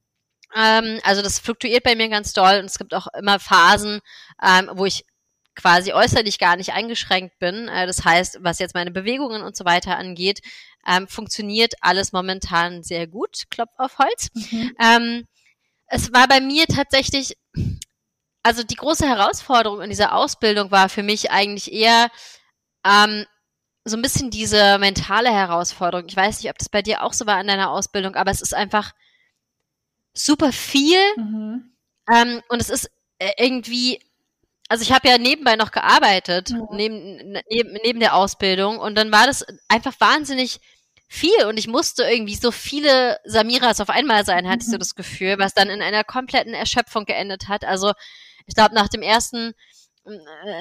Ähm, 0.55 1.01
also 1.03 1.23
das 1.23 1.39
fluktuiert 1.39 1.83
bei 1.83 1.95
mir 1.95 2.09
ganz 2.09 2.33
doll 2.33 2.59
und 2.59 2.67
es 2.67 2.79
gibt 2.79 2.95
auch 2.95 3.07
immer 3.19 3.39
Phasen, 3.39 4.01
ähm, 4.43 4.71
wo 4.75 4.85
ich 4.85 5.07
quasi 5.55 5.93
äußerlich 5.93 6.39
gar 6.39 6.57
nicht 6.57 6.73
eingeschränkt 6.73 7.39
bin. 7.39 7.69
Äh, 7.69 7.87
das 7.87 8.05
heißt, 8.05 8.39
was 8.41 8.59
jetzt 8.59 8.75
meine 8.75 8.91
Bewegungen 8.91 9.43
und 9.43 9.57
so 9.57 9.65
weiter 9.65 9.97
angeht, 9.97 10.41
ähm, 10.87 11.09
funktioniert 11.09 11.75
alles 11.81 12.13
momentan 12.13 12.83
sehr 12.83 13.07
gut. 13.07 13.45
Klopf 13.51 13.73
auf 13.77 13.99
Holz. 13.99 14.29
Mhm. 14.35 14.77
Ähm, 14.81 15.27
es 15.87 16.13
war 16.13 16.29
bei 16.29 16.41
mir 16.41 16.67
tatsächlich, 16.67 17.37
also 18.43 18.63
die 18.63 18.77
große 18.77 19.07
Herausforderung 19.07 19.83
in 19.83 19.91
dieser 19.91 20.15
Ausbildung 20.15 20.71
war 20.71 20.89
für 20.89 21.03
mich 21.03 21.31
eigentlich 21.31 21.73
eher 21.73 22.11
ähm, 22.87 23.27
so 23.85 23.97
ein 23.97 24.03
bisschen 24.03 24.31
diese 24.31 24.79
mentale 24.79 25.31
Herausforderung. 25.33 26.07
Ich 26.09 26.17
weiß 26.17 26.41
nicht, 26.41 26.51
ob 26.51 26.59
das 26.59 26.69
bei 26.69 26.83
dir 26.83 27.03
auch 27.03 27.13
so 27.13 27.27
war 27.27 27.41
in 27.41 27.49
deiner 27.49 27.71
Ausbildung, 27.71 28.15
aber 28.15 28.31
es 28.31 28.41
ist 28.41 28.55
einfach 28.55 28.93
super 30.13 30.53
viel 30.53 30.99
mhm. 31.17 31.73
ähm, 32.13 32.43
und 32.49 32.61
es 32.61 32.71
ist 32.71 32.91
äh, 33.19 33.33
irgendwie 33.39 34.01
also 34.71 34.83
ich 34.83 34.93
habe 34.93 35.09
ja 35.09 35.19
nebenbei 35.19 35.57
noch 35.57 35.73
gearbeitet, 35.73 36.51
ja. 36.51 36.65
neben, 36.71 37.33
neben, 37.51 37.73
neben 37.83 37.99
der 37.99 38.15
Ausbildung. 38.15 38.79
Und 38.79 38.95
dann 38.95 39.11
war 39.11 39.27
das 39.27 39.45
einfach 39.67 39.93
wahnsinnig 39.99 40.61
viel 41.09 41.45
und 41.49 41.59
ich 41.59 41.67
musste 41.67 42.05
irgendwie 42.05 42.37
so 42.37 42.53
viele 42.53 43.19
Samiras 43.25 43.81
auf 43.81 43.91
einmal 43.91 44.25
sein, 44.25 44.47
hatte 44.47 44.59
mhm. 44.59 44.61
ich 44.61 44.67
so 44.67 44.77
mhm. 44.77 44.79
das 44.79 44.95
Gefühl, 44.95 45.39
was 45.39 45.55
dann 45.55 45.71
in 45.71 45.83
einer 45.83 46.05
kompletten 46.05 46.55
Erschöpfung 46.55 47.05
geendet 47.05 47.49
hat. 47.49 47.65
Also 47.65 47.93
ich 48.47 48.55
glaube, 48.55 48.77
nach 48.77 48.87
dem 48.87 49.03
ersten 49.03 49.55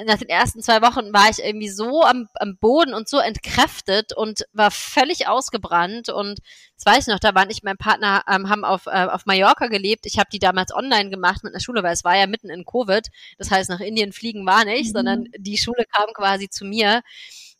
nach 0.06 0.18
den 0.18 0.28
ersten 0.28 0.62
zwei 0.62 0.82
Wochen 0.82 1.12
war 1.12 1.30
ich 1.30 1.42
irgendwie 1.42 1.68
so 1.68 2.02
am, 2.02 2.28
am 2.34 2.56
Boden 2.56 2.94
und 2.94 3.08
so 3.08 3.18
entkräftet 3.18 4.16
und 4.16 4.44
war 4.52 4.70
völlig 4.70 5.28
ausgebrannt. 5.28 6.08
Und 6.08 6.40
das 6.76 6.86
weiß 6.86 7.06
ich 7.06 7.12
noch, 7.12 7.20
da 7.20 7.34
waren 7.34 7.50
ich 7.50 7.58
und 7.58 7.64
mein 7.64 7.76
Partner, 7.76 8.24
ähm, 8.28 8.48
haben 8.48 8.64
auf, 8.64 8.86
äh, 8.86 9.06
auf 9.06 9.26
Mallorca 9.26 9.66
gelebt. 9.66 10.06
Ich 10.06 10.18
habe 10.18 10.30
die 10.32 10.38
damals 10.38 10.74
online 10.74 11.10
gemacht 11.10 11.44
mit 11.44 11.52
einer 11.52 11.60
Schule, 11.60 11.82
weil 11.82 11.92
es 11.92 12.04
war 12.04 12.16
ja 12.16 12.26
mitten 12.26 12.50
in 12.50 12.64
Covid. 12.64 13.06
Das 13.38 13.50
heißt, 13.50 13.70
nach 13.70 13.80
Indien 13.80 14.12
fliegen 14.12 14.46
war 14.46 14.64
nicht, 14.64 14.88
mhm. 14.88 14.96
sondern 14.96 15.24
die 15.36 15.58
Schule 15.58 15.84
kam 15.92 16.12
quasi 16.14 16.48
zu 16.48 16.64
mir. 16.64 17.02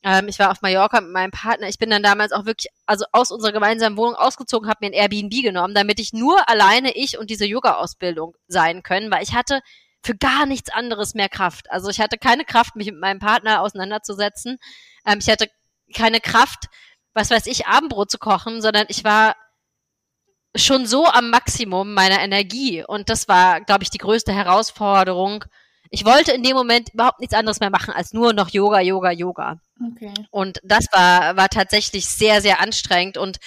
Ähm, 0.02 0.28
ich 0.28 0.38
war 0.38 0.50
auf 0.50 0.62
Mallorca 0.62 1.00
mit 1.00 1.12
meinem 1.12 1.30
Partner. 1.30 1.68
Ich 1.68 1.78
bin 1.78 1.90
dann 1.90 2.02
damals 2.02 2.32
auch 2.32 2.46
wirklich, 2.46 2.72
also 2.86 3.04
aus 3.12 3.30
unserer 3.30 3.52
gemeinsamen 3.52 3.96
Wohnung 3.96 4.14
ausgezogen, 4.14 4.68
habe 4.68 4.78
mir 4.80 4.86
ein 4.88 4.92
Airbnb 4.94 5.42
genommen, 5.42 5.74
damit 5.74 6.00
ich 6.00 6.12
nur 6.12 6.48
alleine 6.48 6.96
ich 6.96 7.18
und 7.18 7.30
diese 7.30 7.44
Yoga-Ausbildung 7.44 8.34
sein 8.48 8.82
können, 8.82 9.10
weil 9.10 9.22
ich 9.22 9.34
hatte 9.34 9.60
für 10.02 10.16
gar 10.16 10.46
nichts 10.46 10.70
anderes 10.70 11.14
mehr 11.14 11.28
Kraft. 11.28 11.70
Also 11.70 11.90
ich 11.90 12.00
hatte 12.00 12.18
keine 12.18 12.44
Kraft, 12.44 12.76
mich 12.76 12.86
mit 12.86 13.00
meinem 13.00 13.18
Partner 13.18 13.60
auseinanderzusetzen. 13.60 14.58
Ähm, 15.06 15.18
ich 15.20 15.28
hatte 15.28 15.48
keine 15.94 16.20
Kraft, 16.20 16.66
was 17.14 17.30
weiß 17.30 17.46
ich, 17.46 17.66
Abendbrot 17.66 18.10
zu 18.10 18.18
kochen, 18.18 18.62
sondern 18.62 18.86
ich 18.88 19.04
war 19.04 19.34
schon 20.56 20.86
so 20.86 21.06
am 21.06 21.30
Maximum 21.30 21.94
meiner 21.94 22.20
Energie. 22.20 22.84
Und 22.84 23.08
das 23.08 23.28
war, 23.28 23.60
glaube 23.60 23.82
ich, 23.82 23.90
die 23.90 23.98
größte 23.98 24.32
Herausforderung. 24.32 25.44
Ich 25.90 26.04
wollte 26.04 26.32
in 26.32 26.42
dem 26.42 26.56
Moment 26.56 26.90
überhaupt 26.94 27.20
nichts 27.20 27.34
anderes 27.34 27.60
mehr 27.60 27.70
machen 27.70 27.92
als 27.92 28.12
nur 28.12 28.32
noch 28.32 28.48
Yoga, 28.50 28.80
Yoga, 28.80 29.10
Yoga. 29.10 29.60
Okay. 29.92 30.12
Und 30.30 30.60
das 30.62 30.86
war, 30.92 31.36
war 31.36 31.48
tatsächlich 31.48 32.06
sehr, 32.06 32.40
sehr 32.42 32.60
anstrengend. 32.60 33.18
Und 33.18 33.38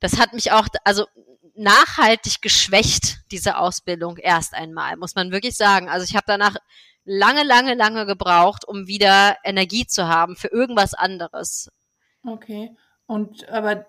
das 0.00 0.18
hat 0.18 0.32
mich 0.32 0.52
auch, 0.52 0.66
also 0.84 1.06
nachhaltig 1.54 2.42
geschwächt, 2.42 3.18
diese 3.30 3.58
Ausbildung 3.58 4.16
erst 4.16 4.54
einmal, 4.54 4.96
muss 4.96 5.14
man 5.14 5.30
wirklich 5.30 5.56
sagen. 5.56 5.88
Also 5.88 6.04
ich 6.04 6.14
habe 6.14 6.24
danach 6.26 6.56
lange, 7.04 7.44
lange, 7.44 7.74
lange 7.74 8.06
gebraucht, 8.06 8.66
um 8.66 8.86
wieder 8.86 9.36
Energie 9.44 9.86
zu 9.86 10.08
haben 10.08 10.36
für 10.36 10.48
irgendwas 10.48 10.94
anderes. 10.94 11.70
Okay. 12.26 12.76
Und 13.06 13.48
aber 13.48 13.86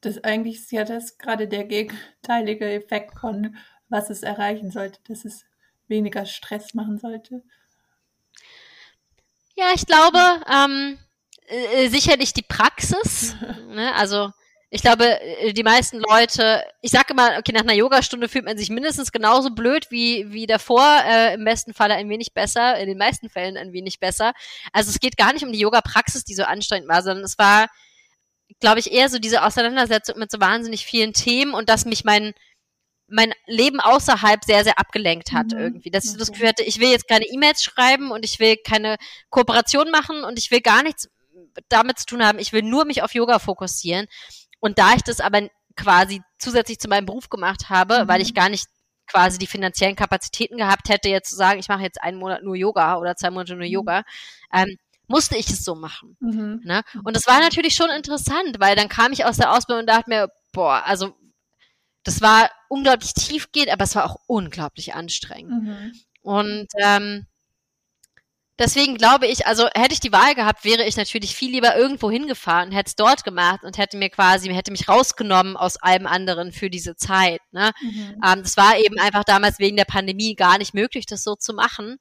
das 0.00 0.22
eigentlich 0.24 0.56
ist 0.56 0.72
ja 0.72 0.84
das 0.84 1.18
gerade 1.18 1.48
der 1.48 1.64
gegenteilige 1.64 2.70
Effekt 2.70 3.18
von, 3.18 3.56
was 3.88 4.10
es 4.10 4.22
erreichen 4.22 4.70
sollte, 4.70 5.00
dass 5.08 5.24
es 5.24 5.44
weniger 5.88 6.26
Stress 6.26 6.74
machen 6.74 6.98
sollte. 6.98 7.42
Ja, 9.54 9.70
ich 9.74 9.86
glaube, 9.86 10.18
ähm, 10.52 10.98
äh, 11.46 11.88
sicherlich 11.88 12.32
die 12.34 12.42
Praxis. 12.42 13.34
ne? 13.68 13.94
Also 13.94 14.30
ich 14.76 14.82
glaube, 14.82 15.18
äh, 15.20 15.54
die 15.54 15.62
meisten 15.62 15.98
Leute, 15.98 16.62
ich 16.82 16.90
sage 16.90 17.14
immer, 17.14 17.38
okay, 17.38 17.52
nach 17.52 17.62
einer 17.62 17.72
Yogastunde 17.72 18.28
fühlt 18.28 18.44
man 18.44 18.58
sich 18.58 18.68
mindestens 18.68 19.10
genauso 19.10 19.50
blöd 19.50 19.86
wie, 19.90 20.30
wie 20.32 20.46
davor, 20.46 20.84
äh, 21.06 21.34
im 21.34 21.44
besten 21.44 21.72
Falle 21.72 21.94
ein 21.94 22.10
wenig 22.10 22.34
besser, 22.34 22.78
in 22.78 22.86
den 22.86 22.98
meisten 22.98 23.30
Fällen 23.30 23.56
ein 23.56 23.72
wenig 23.72 24.00
besser. 24.00 24.34
Also 24.74 24.90
es 24.90 25.00
geht 25.00 25.16
gar 25.16 25.32
nicht 25.32 25.44
um 25.44 25.52
die 25.52 25.58
Yoga-Praxis, 25.58 26.24
die 26.24 26.34
so 26.34 26.44
anstrengend 26.44 26.90
war, 26.90 27.02
sondern 27.02 27.24
es 27.24 27.38
war, 27.38 27.68
glaube 28.60 28.78
ich, 28.78 28.92
eher 28.92 29.08
so 29.08 29.18
diese 29.18 29.42
Auseinandersetzung 29.44 30.18
mit 30.18 30.30
so 30.30 30.40
wahnsinnig 30.40 30.84
vielen 30.84 31.14
Themen 31.14 31.54
und 31.54 31.70
dass 31.70 31.86
mich 31.86 32.04
mein, 32.04 32.34
mein 33.08 33.32
Leben 33.46 33.80
außerhalb 33.80 34.44
sehr, 34.44 34.62
sehr 34.62 34.78
abgelenkt 34.78 35.32
hat 35.32 35.52
mhm. 35.52 35.58
irgendwie. 35.58 35.90
Dass 35.90 36.04
ich 36.04 36.18
das 36.18 36.32
Gefühl 36.32 36.48
hatte, 36.48 36.64
ich 36.64 36.80
will 36.80 36.90
jetzt 36.90 37.08
keine 37.08 37.24
E-Mails 37.24 37.64
schreiben 37.64 38.10
und 38.10 38.26
ich 38.26 38.40
will 38.40 38.56
keine 38.58 38.96
Kooperation 39.30 39.90
machen 39.90 40.22
und 40.22 40.38
ich 40.38 40.50
will 40.50 40.60
gar 40.60 40.82
nichts 40.82 41.08
damit 41.70 41.98
zu 41.98 42.06
tun 42.06 42.22
haben. 42.22 42.38
Ich 42.38 42.52
will 42.52 42.62
nur 42.62 42.84
mich 42.84 43.02
auf 43.02 43.14
Yoga 43.14 43.38
fokussieren. 43.38 44.06
Und 44.60 44.78
da 44.78 44.94
ich 44.94 45.02
das 45.02 45.20
aber 45.20 45.48
quasi 45.76 46.22
zusätzlich 46.38 46.78
zu 46.78 46.88
meinem 46.88 47.06
Beruf 47.06 47.28
gemacht 47.28 47.68
habe, 47.68 48.04
mhm. 48.04 48.08
weil 48.08 48.20
ich 48.20 48.34
gar 48.34 48.48
nicht 48.48 48.66
quasi 49.06 49.38
die 49.38 49.46
finanziellen 49.46 49.96
Kapazitäten 49.96 50.56
gehabt 50.56 50.88
hätte, 50.88 51.08
jetzt 51.08 51.30
zu 51.30 51.36
sagen, 51.36 51.60
ich 51.60 51.68
mache 51.68 51.82
jetzt 51.82 52.02
einen 52.02 52.18
Monat 52.18 52.42
nur 52.42 52.56
Yoga 52.56 52.96
oder 52.96 53.14
zwei 53.14 53.30
Monate 53.30 53.54
nur 53.54 53.66
mhm. 53.66 53.72
Yoga, 53.72 54.02
ähm, 54.52 54.76
musste 55.06 55.36
ich 55.36 55.48
es 55.48 55.64
so 55.64 55.74
machen. 55.74 56.16
Mhm. 56.20 56.62
Ne? 56.64 56.82
Und 57.04 57.14
das 57.14 57.26
war 57.26 57.40
natürlich 57.40 57.74
schon 57.74 57.90
interessant, 57.90 58.56
weil 58.58 58.74
dann 58.74 58.88
kam 58.88 59.12
ich 59.12 59.24
aus 59.24 59.36
der 59.36 59.52
Ausbildung 59.52 59.82
und 59.82 59.88
dachte 59.88 60.10
mir, 60.10 60.28
boah, 60.52 60.82
also 60.84 61.14
das 62.02 62.20
war 62.20 62.50
unglaublich 62.68 63.14
tiefgehend, 63.14 63.70
aber 63.70 63.84
es 63.84 63.94
war 63.94 64.04
auch 64.04 64.16
unglaublich 64.26 64.94
anstrengend. 64.94 65.62
Mhm. 65.62 65.92
Und 66.22 66.66
ähm, 66.78 67.26
Deswegen 68.58 68.96
glaube 68.96 69.26
ich, 69.26 69.46
also 69.46 69.68
hätte 69.74 69.92
ich 69.92 70.00
die 70.00 70.12
Wahl 70.12 70.34
gehabt, 70.34 70.64
wäre 70.64 70.84
ich 70.84 70.96
natürlich 70.96 71.36
viel 71.36 71.50
lieber 71.50 71.76
irgendwo 71.76 72.10
hingefahren, 72.10 72.72
hätte 72.72 72.88
es 72.88 72.96
dort 72.96 73.22
gemacht 73.22 73.64
und 73.64 73.76
hätte 73.76 73.98
mir 73.98 74.08
quasi, 74.08 74.48
hätte 74.48 74.70
mich 74.70 74.88
rausgenommen 74.88 75.58
aus 75.58 75.76
allem 75.76 76.06
anderen 76.06 76.52
für 76.52 76.70
diese 76.70 76.96
Zeit. 76.96 77.40
Ne? 77.52 77.72
Mhm. 77.82 78.22
Ähm, 78.24 78.42
das 78.42 78.56
war 78.56 78.78
eben 78.78 78.98
einfach 78.98 79.24
damals 79.24 79.58
wegen 79.58 79.76
der 79.76 79.84
Pandemie 79.84 80.34
gar 80.34 80.56
nicht 80.56 80.72
möglich, 80.72 81.04
das 81.04 81.22
so 81.22 81.34
zu 81.34 81.52
machen. 81.52 81.98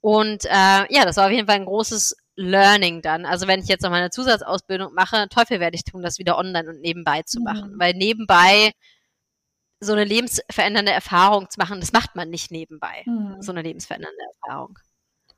Und 0.00 0.44
äh, 0.44 0.48
ja, 0.92 1.04
das 1.04 1.16
war 1.16 1.26
auf 1.26 1.32
jeden 1.32 1.48
Fall 1.48 1.56
ein 1.56 1.66
großes 1.66 2.16
Learning 2.36 3.02
dann. 3.02 3.26
Also 3.26 3.48
wenn 3.48 3.60
ich 3.60 3.68
jetzt 3.68 3.82
noch 3.82 3.90
meine 3.90 4.10
Zusatzausbildung 4.10 4.94
mache, 4.94 5.28
Teufel 5.28 5.58
werde 5.58 5.74
ich 5.74 5.84
tun, 5.84 6.02
das 6.02 6.18
wieder 6.18 6.38
online 6.38 6.70
und 6.70 6.80
nebenbei 6.80 7.22
zu 7.22 7.40
machen. 7.40 7.72
Mhm. 7.72 7.80
Weil 7.80 7.94
nebenbei 7.94 8.72
so 9.80 9.92
eine 9.92 10.04
lebensverändernde 10.04 10.92
Erfahrung 10.92 11.50
zu 11.50 11.58
machen, 11.58 11.80
das 11.80 11.92
macht 11.92 12.14
man 12.14 12.30
nicht 12.30 12.50
nebenbei. 12.50 13.02
Mhm. 13.06 13.36
So 13.40 13.50
eine 13.50 13.62
lebensverändernde 13.62 14.22
Erfahrung. 14.42 14.78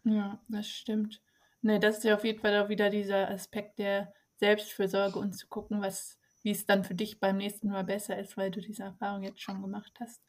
Ja, 0.04 0.40
das 0.48 0.68
stimmt. 0.68 1.20
Ne, 1.60 1.78
das 1.78 1.98
ist 1.98 2.04
ja 2.04 2.14
auf 2.14 2.24
jeden 2.24 2.40
Fall 2.40 2.60
auch 2.60 2.68
wieder 2.68 2.90
dieser 2.90 3.30
Aspekt 3.30 3.78
der 3.78 4.12
Selbstfürsorge 4.36 5.18
und 5.18 5.32
zu 5.34 5.46
gucken, 5.46 5.80
was, 5.80 6.18
wie 6.42 6.50
es 6.50 6.66
dann 6.66 6.82
für 6.82 6.94
dich 6.94 7.20
beim 7.20 7.36
nächsten 7.36 7.68
Mal 7.70 7.84
besser 7.84 8.18
ist, 8.18 8.36
weil 8.36 8.50
du 8.50 8.60
diese 8.60 8.82
Erfahrung 8.82 9.22
jetzt 9.22 9.40
schon 9.40 9.62
gemacht 9.62 9.92
hast. 10.00 10.20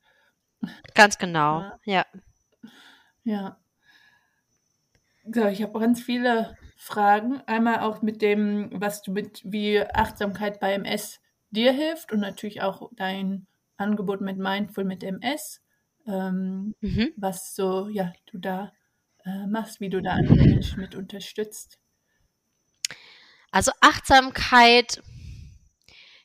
Ganz 0.94 1.18
genau, 1.18 1.62
ja. 1.62 1.80
Ja. 1.86 2.06
ja. 3.24 3.58
So, 5.26 5.48
ich 5.48 5.64
habe 5.64 5.80
ganz 5.80 6.02
viele 6.02 6.56
Fragen. 6.76 7.42
Einmal 7.48 7.80
auch 7.80 8.02
mit 8.02 8.22
dem, 8.22 8.70
was 8.74 9.02
du 9.02 9.12
mit, 9.12 9.42
wie 9.44 9.82
Achtsamkeit 9.82 10.60
bei 10.60 10.74
MS 10.74 11.20
dir 11.50 11.72
hilft 11.72 12.12
und 12.12 12.20
natürlich 12.20 12.62
auch 12.62 12.92
dein 12.94 13.48
Angebot 13.78 14.22
mit 14.22 14.38
Mindful 14.38 14.84
mit 14.84 15.04
MS. 15.04 15.62
Ähm, 16.06 16.76
mhm. 16.82 17.14
Was 17.16 17.56
so, 17.56 17.88
ja, 17.88 18.14
du 18.26 18.38
da 18.38 18.72
äh, 19.26 19.48
machst, 19.48 19.80
wie 19.80 19.90
du 19.90 20.02
da 20.02 20.12
andere 20.12 20.36
Menschen 20.36 20.82
mit 20.82 20.96
unterstützt? 20.96 21.80
Also 23.52 23.72
Achtsamkeit 23.82 25.02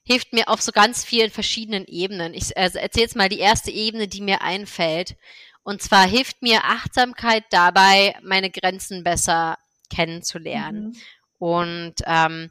hilft 0.03 0.33
mir 0.33 0.49
auf 0.49 0.63
so 0.63 0.73
ganz 0.73 1.05
vielen 1.05 1.31
verschiedenen 1.31 1.85
Ebenen. 1.87 2.33
Ich 2.33 2.57
also 2.57 2.79
erzähle 2.79 3.05
jetzt 3.05 3.17
mal 3.17 3.29
die 3.29 3.41
erste 3.41 3.71
Ebene, 3.71 4.09
die 4.09 4.23
mir 4.23 4.41
einfällt. 4.41 5.17
Und 5.63 5.83
zwar 5.83 6.07
hilft 6.07 6.41
mir 6.41 6.65
Achtsamkeit 6.65 7.45
dabei, 7.51 8.17
meine 8.23 8.51
Grenzen 8.51 9.05
besser 9.05 9.59
kennenzulernen. 9.91 10.87
Mhm. 10.87 10.97
Und 11.39 11.95
ähm, 12.07 12.51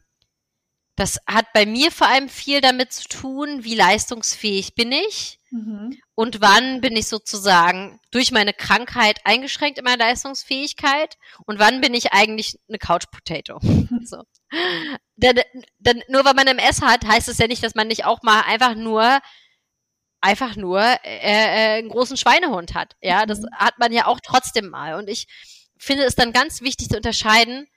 das 0.96 1.20
hat 1.28 1.52
bei 1.54 1.66
mir 1.66 1.92
vor 1.92 2.08
allem 2.08 2.30
viel 2.30 2.62
damit 2.62 2.94
zu 2.94 3.08
tun, 3.08 3.64
wie 3.64 3.76
leistungsfähig 3.76 4.76
bin 4.76 4.92
ich 4.92 5.37
mhm. 5.52 5.98
und 6.16 6.42
wann 6.42 6.82
bin 6.82 6.96
ich 6.96 7.08
sozusagen 7.08 8.00
durch 8.12 8.32
meine 8.32 8.54
Krankheit 8.54 9.20
eingeschränkt 9.24 9.78
in 9.78 9.86
meiner 9.86 10.06
Leistungsfähigkeit 10.06 11.18
und 11.46 11.60
wann 11.60 11.82
bin 11.82 11.94
ich 11.94 12.14
eigentlich 12.14 12.60
eine 12.68 12.80
Couch 12.80 13.06
Potato. 13.12 13.60
so. 14.04 14.24
denn, 15.16 15.42
denn 15.80 16.04
nur 16.08 16.26
weil 16.26 16.34
man 16.34 16.48
MS 16.48 16.82
hat, 16.82 17.06
heißt 17.06 17.28
es 17.28 17.38
ja 17.38 17.48
nicht, 17.48 17.64
dass 17.64 17.76
man 17.76 17.88
nicht 17.88 18.06
auch 18.06 18.24
mal 18.24 18.42
einfach 18.42 18.76
nur 18.76 19.20
einfach 20.22 20.56
nur 20.56 20.82
äh, 20.82 20.98
äh, 21.04 21.78
einen 21.78 21.90
großen 21.90 22.18
Schweinehund 22.18 22.74
hat. 22.74 22.96
Ja, 23.02 23.26
das 23.26 23.42
mhm. 23.42 23.50
hat 23.54 23.80
man 23.80 23.92
ja 23.92 24.08
auch 24.08 24.20
trotzdem 24.22 24.70
mal. 24.70 24.96
Und 24.96 25.10
ich 25.10 25.28
finde 25.78 26.04
es 26.04 26.16
dann 26.16 26.34
ganz 26.34 26.62
wichtig 26.62 26.90
zu 26.90 26.98
unterscheiden, 26.98 27.68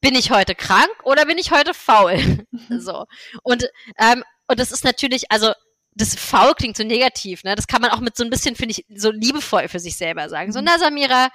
bin 0.00 0.14
ich 0.14 0.30
heute 0.30 0.54
krank 0.54 0.92
oder 1.04 1.26
bin 1.26 1.38
ich 1.38 1.50
heute 1.50 1.74
faul? 1.74 2.18
so. 2.78 3.06
Und, 3.42 3.64
ähm, 3.98 4.24
und 4.48 4.58
das 4.60 4.72
ist 4.72 4.84
natürlich, 4.84 5.30
also 5.30 5.52
das 5.94 6.14
faul 6.14 6.54
klingt 6.54 6.76
so 6.76 6.84
negativ, 6.84 7.44
ne? 7.44 7.54
Das 7.54 7.66
kann 7.66 7.82
man 7.82 7.90
auch 7.90 8.00
mit 8.00 8.16
so 8.16 8.24
ein 8.24 8.30
bisschen, 8.30 8.56
finde 8.56 8.72
ich, 8.72 8.86
so 8.96 9.10
liebevoll 9.10 9.68
für 9.68 9.78
sich 9.78 9.96
selber 9.96 10.28
sagen. 10.28 10.52
So, 10.52 10.60
mhm. 10.60 10.66
na 10.66 10.78
Samira, 10.78 11.28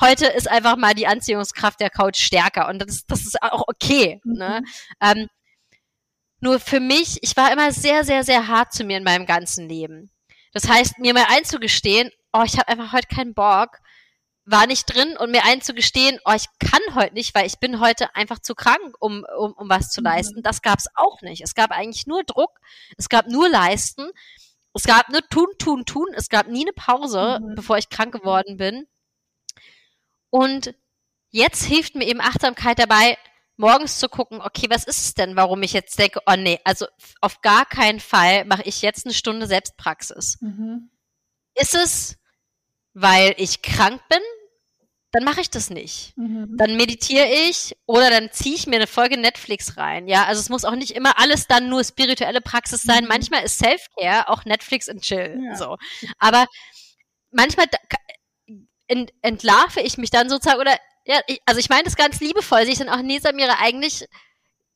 heute 0.00 0.26
ist 0.26 0.48
einfach 0.48 0.76
mal 0.76 0.94
die 0.94 1.06
Anziehungskraft 1.06 1.80
der 1.80 1.90
Couch 1.90 2.18
stärker 2.18 2.68
und 2.68 2.78
das, 2.80 3.04
das 3.06 3.22
ist 3.22 3.42
auch 3.42 3.64
okay. 3.66 4.20
Ne? 4.24 4.62
Mhm. 4.62 4.66
Ähm, 5.00 5.28
nur 6.40 6.60
für 6.60 6.80
mich, 6.80 7.18
ich 7.22 7.36
war 7.36 7.52
immer 7.52 7.72
sehr, 7.72 8.04
sehr, 8.04 8.22
sehr 8.22 8.46
hart 8.46 8.72
zu 8.72 8.84
mir 8.84 8.98
in 8.98 9.04
meinem 9.04 9.26
ganzen 9.26 9.68
Leben. 9.68 10.10
Das 10.52 10.68
heißt, 10.68 10.98
mir 10.98 11.12
mal 11.12 11.26
einzugestehen, 11.28 12.10
oh, 12.32 12.42
ich 12.44 12.58
habe 12.58 12.68
einfach 12.68 12.92
heute 12.92 13.08
keinen 13.08 13.34
Bock, 13.34 13.78
war 14.46 14.66
nicht 14.66 14.86
drin 14.86 15.16
und 15.16 15.32
mir 15.32 15.44
einzugestehen, 15.44 16.20
oh, 16.24 16.32
ich 16.32 16.46
kann 16.58 16.94
heute 16.94 17.14
nicht, 17.14 17.34
weil 17.34 17.46
ich 17.46 17.58
bin 17.58 17.80
heute 17.80 18.14
einfach 18.14 18.38
zu 18.38 18.54
krank, 18.54 18.96
um, 19.00 19.26
um, 19.36 19.52
um 19.52 19.68
was 19.68 19.90
zu 19.90 20.00
mhm. 20.00 20.06
leisten. 20.06 20.42
Das 20.42 20.62
gab 20.62 20.78
es 20.78 20.86
auch 20.94 21.20
nicht. 21.20 21.42
Es 21.42 21.54
gab 21.54 21.72
eigentlich 21.72 22.06
nur 22.06 22.22
Druck, 22.22 22.60
es 22.96 23.08
gab 23.08 23.26
nur 23.26 23.48
Leisten, 23.48 24.08
es 24.72 24.84
gab 24.84 25.08
nur 25.08 25.22
tun, 25.28 25.48
tun, 25.58 25.84
tun. 25.84 26.08
Es 26.14 26.28
gab 26.28 26.48
nie 26.48 26.64
eine 26.64 26.72
Pause, 26.72 27.40
mhm. 27.42 27.54
bevor 27.54 27.78
ich 27.78 27.88
krank 27.88 28.12
geworden 28.12 28.56
bin. 28.56 28.86
Und 30.30 30.74
jetzt 31.30 31.64
hilft 31.64 31.94
mir 31.94 32.06
eben 32.06 32.20
Achtsamkeit 32.20 32.78
dabei, 32.78 33.16
morgens 33.56 33.98
zu 33.98 34.08
gucken, 34.08 34.40
okay, 34.40 34.68
was 34.68 34.84
ist 34.84 34.98
es 34.98 35.14
denn, 35.14 35.34
warum 35.34 35.62
ich 35.62 35.72
jetzt 35.72 35.98
denke, 35.98 36.20
oh 36.26 36.36
nee, 36.36 36.60
also 36.64 36.86
auf 37.22 37.40
gar 37.40 37.64
keinen 37.64 38.00
Fall 38.00 38.44
mache 38.44 38.62
ich 38.64 38.82
jetzt 38.82 39.06
eine 39.06 39.14
Stunde 39.14 39.46
Selbstpraxis. 39.46 40.38
Mhm. 40.40 40.90
Ist 41.54 41.74
es, 41.74 42.18
weil 42.92 43.34
ich 43.38 43.62
krank 43.62 44.02
bin? 44.08 44.20
Dann 45.12 45.24
mache 45.24 45.40
ich 45.40 45.50
das 45.50 45.70
nicht. 45.70 46.16
Mhm. 46.16 46.56
Dann 46.56 46.76
meditiere 46.76 47.26
ich 47.48 47.76
oder 47.86 48.10
dann 48.10 48.30
ziehe 48.32 48.54
ich 48.54 48.66
mir 48.66 48.76
eine 48.76 48.86
Folge 48.86 49.16
Netflix 49.16 49.76
rein. 49.76 50.08
Ja, 50.08 50.24
also 50.24 50.40
es 50.40 50.48
muss 50.48 50.64
auch 50.64 50.74
nicht 50.74 50.90
immer 50.90 51.18
alles 51.18 51.46
dann 51.46 51.68
nur 51.68 51.84
spirituelle 51.84 52.40
Praxis 52.40 52.82
sein. 52.82 53.04
Mhm. 53.04 53.08
Manchmal 53.08 53.44
ist 53.44 53.58
Self-Care 53.58 54.28
auch 54.28 54.44
Netflix 54.44 54.88
und 54.88 55.02
Chill. 55.02 55.40
Ja. 55.42 55.56
So. 55.56 55.76
Aber 56.18 56.46
manchmal 57.30 57.66
entlarve 59.22 59.80
ich 59.80 59.96
mich 59.98 60.10
dann 60.10 60.28
sozusagen 60.28 60.60
oder 60.60 60.76
ja, 61.06 61.20
ich, 61.28 61.40
also 61.46 61.60
ich 61.60 61.68
meine 61.68 61.84
das 61.84 61.96
ganz 61.96 62.20
liebevoll, 62.20 62.62
sehe 62.62 62.72
ich 62.72 62.78
dann 62.78 62.88
auch, 62.88 63.02
nee, 63.02 63.18
Samira, 63.18 63.56
eigentlich, 63.60 64.06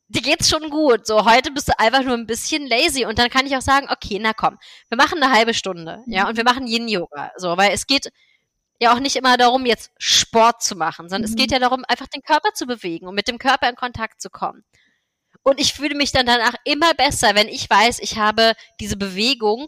dir 0.07 0.21
geht's 0.21 0.49
schon 0.49 0.69
gut. 0.69 1.05
So, 1.05 1.25
heute 1.25 1.51
bist 1.51 1.67
du 1.67 1.77
einfach 1.77 2.03
nur 2.03 2.15
ein 2.15 2.25
bisschen 2.25 2.65
lazy 2.67 3.05
und 3.05 3.19
dann 3.19 3.29
kann 3.29 3.45
ich 3.45 3.55
auch 3.55 3.61
sagen, 3.61 3.87
okay, 3.89 4.17
na 4.19 4.33
komm, 4.33 4.57
wir 4.89 4.97
machen 4.97 5.21
eine 5.21 5.33
halbe 5.33 5.53
Stunde, 5.53 6.03
ja, 6.07 6.27
und 6.27 6.37
wir 6.37 6.45
machen 6.45 6.67
Yin-Yoga, 6.67 7.31
so, 7.37 7.57
weil 7.57 7.71
es 7.71 7.85
geht 7.85 8.11
ja 8.81 8.93
auch 8.93 8.99
nicht 8.99 9.15
immer 9.15 9.37
darum, 9.37 9.65
jetzt 9.65 9.91
Sport 9.99 10.63
zu 10.63 10.75
machen, 10.75 11.07
sondern 11.07 11.29
mhm. 11.29 11.35
es 11.35 11.39
geht 11.39 11.51
ja 11.51 11.59
darum, 11.59 11.85
einfach 11.87 12.07
den 12.07 12.23
Körper 12.23 12.53
zu 12.53 12.65
bewegen 12.65 13.07
und 13.07 13.13
mit 13.13 13.27
dem 13.27 13.37
Körper 13.37 13.69
in 13.69 13.75
Kontakt 13.75 14.21
zu 14.21 14.29
kommen. 14.29 14.65
Und 15.43 15.59
ich 15.59 15.73
fühle 15.73 15.95
mich 15.95 16.11
dann 16.11 16.25
danach 16.25 16.55
immer 16.65 16.93
besser, 16.95 17.35
wenn 17.35 17.47
ich 17.47 17.69
weiß, 17.69 17.99
ich 17.99 18.17
habe 18.17 18.53
diese 18.79 18.97
Bewegung 18.97 19.67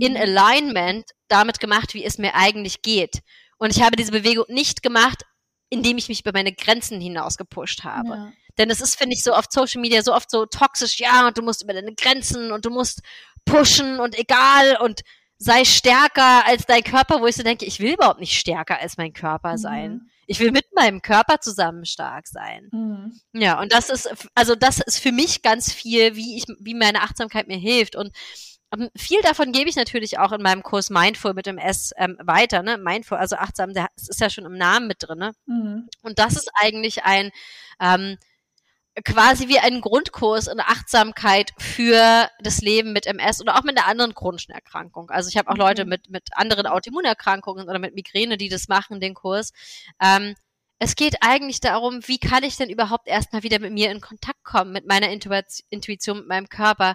in 0.00 0.12
mhm. 0.12 0.18
Alignment 0.18 1.04
damit 1.28 1.60
gemacht, 1.60 1.94
wie 1.94 2.04
es 2.04 2.18
mir 2.18 2.34
eigentlich 2.34 2.82
geht. 2.82 3.20
Und 3.58 3.70
ich 3.70 3.82
habe 3.82 3.96
diese 3.96 4.12
Bewegung 4.12 4.46
nicht 4.48 4.82
gemacht, 4.82 5.22
indem 5.70 5.96
ich 5.96 6.08
mich 6.08 6.20
über 6.20 6.32
meine 6.32 6.52
Grenzen 6.52 7.00
hinaus 7.00 7.36
gepusht 7.36 7.84
habe. 7.84 8.08
Ja. 8.08 8.32
Denn 8.58 8.70
es 8.70 8.80
ist, 8.80 8.96
finde 8.96 9.14
ich, 9.14 9.22
so 9.22 9.34
oft 9.34 9.52
Social 9.52 9.80
Media 9.80 10.02
so 10.02 10.12
oft 10.12 10.30
so 10.30 10.46
toxisch, 10.46 10.98
ja, 10.98 11.26
und 11.26 11.38
du 11.38 11.42
musst 11.42 11.62
über 11.62 11.72
deine 11.72 11.94
Grenzen 11.94 12.52
und 12.52 12.64
du 12.64 12.70
musst 12.70 13.00
pushen 13.44 14.00
und 14.00 14.18
egal 14.18 14.76
und 14.80 15.02
sei 15.38 15.64
stärker 15.64 16.46
als 16.46 16.66
dein 16.66 16.82
Körper, 16.82 17.20
wo 17.20 17.26
ich 17.26 17.36
so 17.36 17.42
denke, 17.42 17.64
ich 17.64 17.80
will 17.80 17.94
überhaupt 17.94 18.20
nicht 18.20 18.38
stärker 18.38 18.80
als 18.80 18.96
mein 18.96 19.12
Körper 19.12 19.58
sein. 19.58 19.92
Mhm. 19.92 20.10
Ich 20.26 20.40
will 20.40 20.52
mit 20.52 20.66
meinem 20.74 21.02
Körper 21.02 21.40
zusammen 21.40 21.84
stark 21.84 22.26
sein. 22.26 22.68
Mhm. 22.72 23.20
Ja, 23.32 23.60
und 23.60 23.72
das 23.72 23.90
ist, 23.90 24.08
also 24.34 24.54
das 24.54 24.80
ist 24.80 24.98
für 24.98 25.12
mich 25.12 25.42
ganz 25.42 25.72
viel, 25.72 26.16
wie 26.16 26.36
ich, 26.36 26.44
wie 26.60 26.74
meine 26.74 27.02
Achtsamkeit 27.02 27.46
mir 27.46 27.58
hilft. 27.58 27.94
Und 27.94 28.12
ähm, 28.72 28.88
viel 28.96 29.20
davon 29.22 29.52
gebe 29.52 29.68
ich 29.68 29.76
natürlich 29.76 30.18
auch 30.18 30.32
in 30.32 30.42
meinem 30.42 30.62
Kurs 30.62 30.88
Mindful 30.90 31.34
mit 31.34 31.46
dem 31.46 31.58
S 31.58 31.92
ähm, 31.96 32.16
weiter, 32.22 32.62
ne? 32.62 32.78
Mindful, 32.78 33.18
also 33.18 33.36
achtsam, 33.36 33.74
das 33.74 34.08
ist 34.08 34.20
ja 34.20 34.30
schon 34.30 34.46
im 34.46 34.56
Namen 34.56 34.86
mit 34.86 35.02
drin, 35.02 35.18
ne? 35.18 35.32
Mhm. 35.46 35.88
Und 36.02 36.18
das 36.18 36.36
ist 36.36 36.50
eigentlich 36.54 37.04
ein 37.04 37.30
ähm, 37.80 38.16
quasi 39.04 39.48
wie 39.48 39.58
ein 39.58 39.80
Grundkurs 39.80 40.46
in 40.46 40.60
Achtsamkeit 40.60 41.52
für 41.58 42.28
das 42.40 42.60
Leben 42.60 42.92
mit 42.92 43.06
MS 43.06 43.40
oder 43.40 43.56
auch 43.56 43.64
mit 43.64 43.76
einer 43.76 43.88
anderen 43.88 44.14
chronischen 44.14 44.54
Erkrankung. 44.54 45.10
Also 45.10 45.28
ich 45.28 45.36
habe 45.36 45.50
auch 45.50 45.56
Leute 45.56 45.84
mit, 45.84 46.10
mit 46.10 46.28
anderen 46.32 46.66
Autoimmunerkrankungen 46.66 47.68
oder 47.68 47.78
mit 47.78 47.94
Migräne, 47.94 48.36
die 48.36 48.48
das 48.48 48.68
machen, 48.68 49.00
den 49.00 49.14
Kurs. 49.14 49.52
Ähm, 50.00 50.34
es 50.78 50.96
geht 50.96 51.16
eigentlich 51.22 51.60
darum, 51.60 52.00
wie 52.06 52.18
kann 52.18 52.44
ich 52.44 52.56
denn 52.56 52.68
überhaupt 52.70 53.08
erstmal 53.08 53.42
wieder 53.42 53.58
mit 53.58 53.72
mir 53.72 53.90
in 53.90 54.00
Kontakt 54.00 54.44
kommen, 54.44 54.72
mit 54.72 54.86
meiner 54.86 55.08
Intuition, 55.08 56.18
mit 56.18 56.28
meinem 56.28 56.48
Körper 56.48 56.94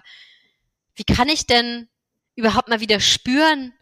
wie 1.00 1.04
kann 1.04 1.28
ich 1.28 1.46
denn 1.46 1.88
überhaupt 2.34 2.68
mal 2.68 2.80
wieder 2.80 3.00
spüren, 3.00 3.72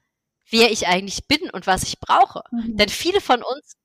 wer 0.51 0.71
ich 0.71 0.87
eigentlich 0.87 1.27
bin 1.27 1.51
und 1.51 1.67
was 1.67 1.83
ich 1.83 1.99
brauche? 1.99 2.43
Mhm. 2.53 2.77
Denn 2.77 2.89
viele 2.89 3.21
von 3.21 3.43
uns 3.43 3.77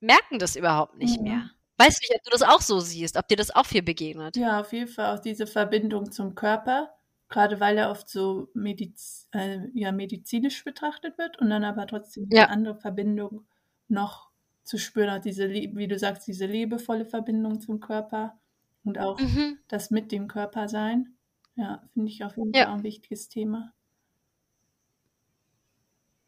merken 0.00 0.38
das 0.38 0.56
überhaupt 0.56 0.96
nicht 0.96 1.18
mhm. 1.18 1.24
mehr. 1.24 1.50
Weißt 1.80 2.02
du, 2.02 2.14
ob 2.14 2.22
du 2.24 2.30
das 2.30 2.42
auch 2.42 2.60
so 2.60 2.80
siehst, 2.80 3.16
ob 3.16 3.26
dir 3.26 3.36
das 3.36 3.54
auch 3.54 3.64
viel 3.64 3.82
begegnet? 3.82 4.36
Ja, 4.36 4.60
auf 4.60 4.72
jeden 4.74 4.88
Fall 4.88 5.16
auch 5.16 5.20
diese 5.20 5.46
Verbindung 5.46 6.12
zum 6.12 6.34
Körper, 6.34 6.90
gerade 7.30 7.58
weil 7.58 7.78
er 7.78 7.90
oft 7.90 8.08
so 8.10 8.48
mediz 8.52 9.28
äh, 9.32 9.60
ja, 9.72 9.90
medizinisch 9.90 10.62
betrachtet 10.62 11.16
wird 11.16 11.38
und 11.38 11.48
dann 11.48 11.64
aber 11.64 11.86
trotzdem 11.86 12.28
ja. 12.30 12.44
eine 12.44 12.52
andere 12.52 12.74
Verbindung 12.76 13.46
noch 13.88 14.30
zu 14.62 14.76
spüren, 14.76 15.08
auch 15.08 15.22
diese, 15.22 15.48
wie 15.48 15.88
du 15.88 15.98
sagst, 15.98 16.28
diese 16.28 16.44
liebevolle 16.44 17.06
Verbindung 17.06 17.60
zum 17.60 17.80
Körper 17.80 18.38
und 18.84 18.98
auch 18.98 19.18
mhm. 19.18 19.58
das 19.68 19.90
mit 19.90 20.12
dem 20.12 20.28
Körper 20.28 20.68
sein. 20.68 21.16
Ja, 21.56 21.82
finde 21.94 22.10
ich 22.10 22.22
auf 22.22 22.36
jeden 22.36 22.52
ja. 22.52 22.66
Fall 22.66 22.74
ein 22.74 22.82
wichtiges 22.82 23.30
Thema. 23.30 23.72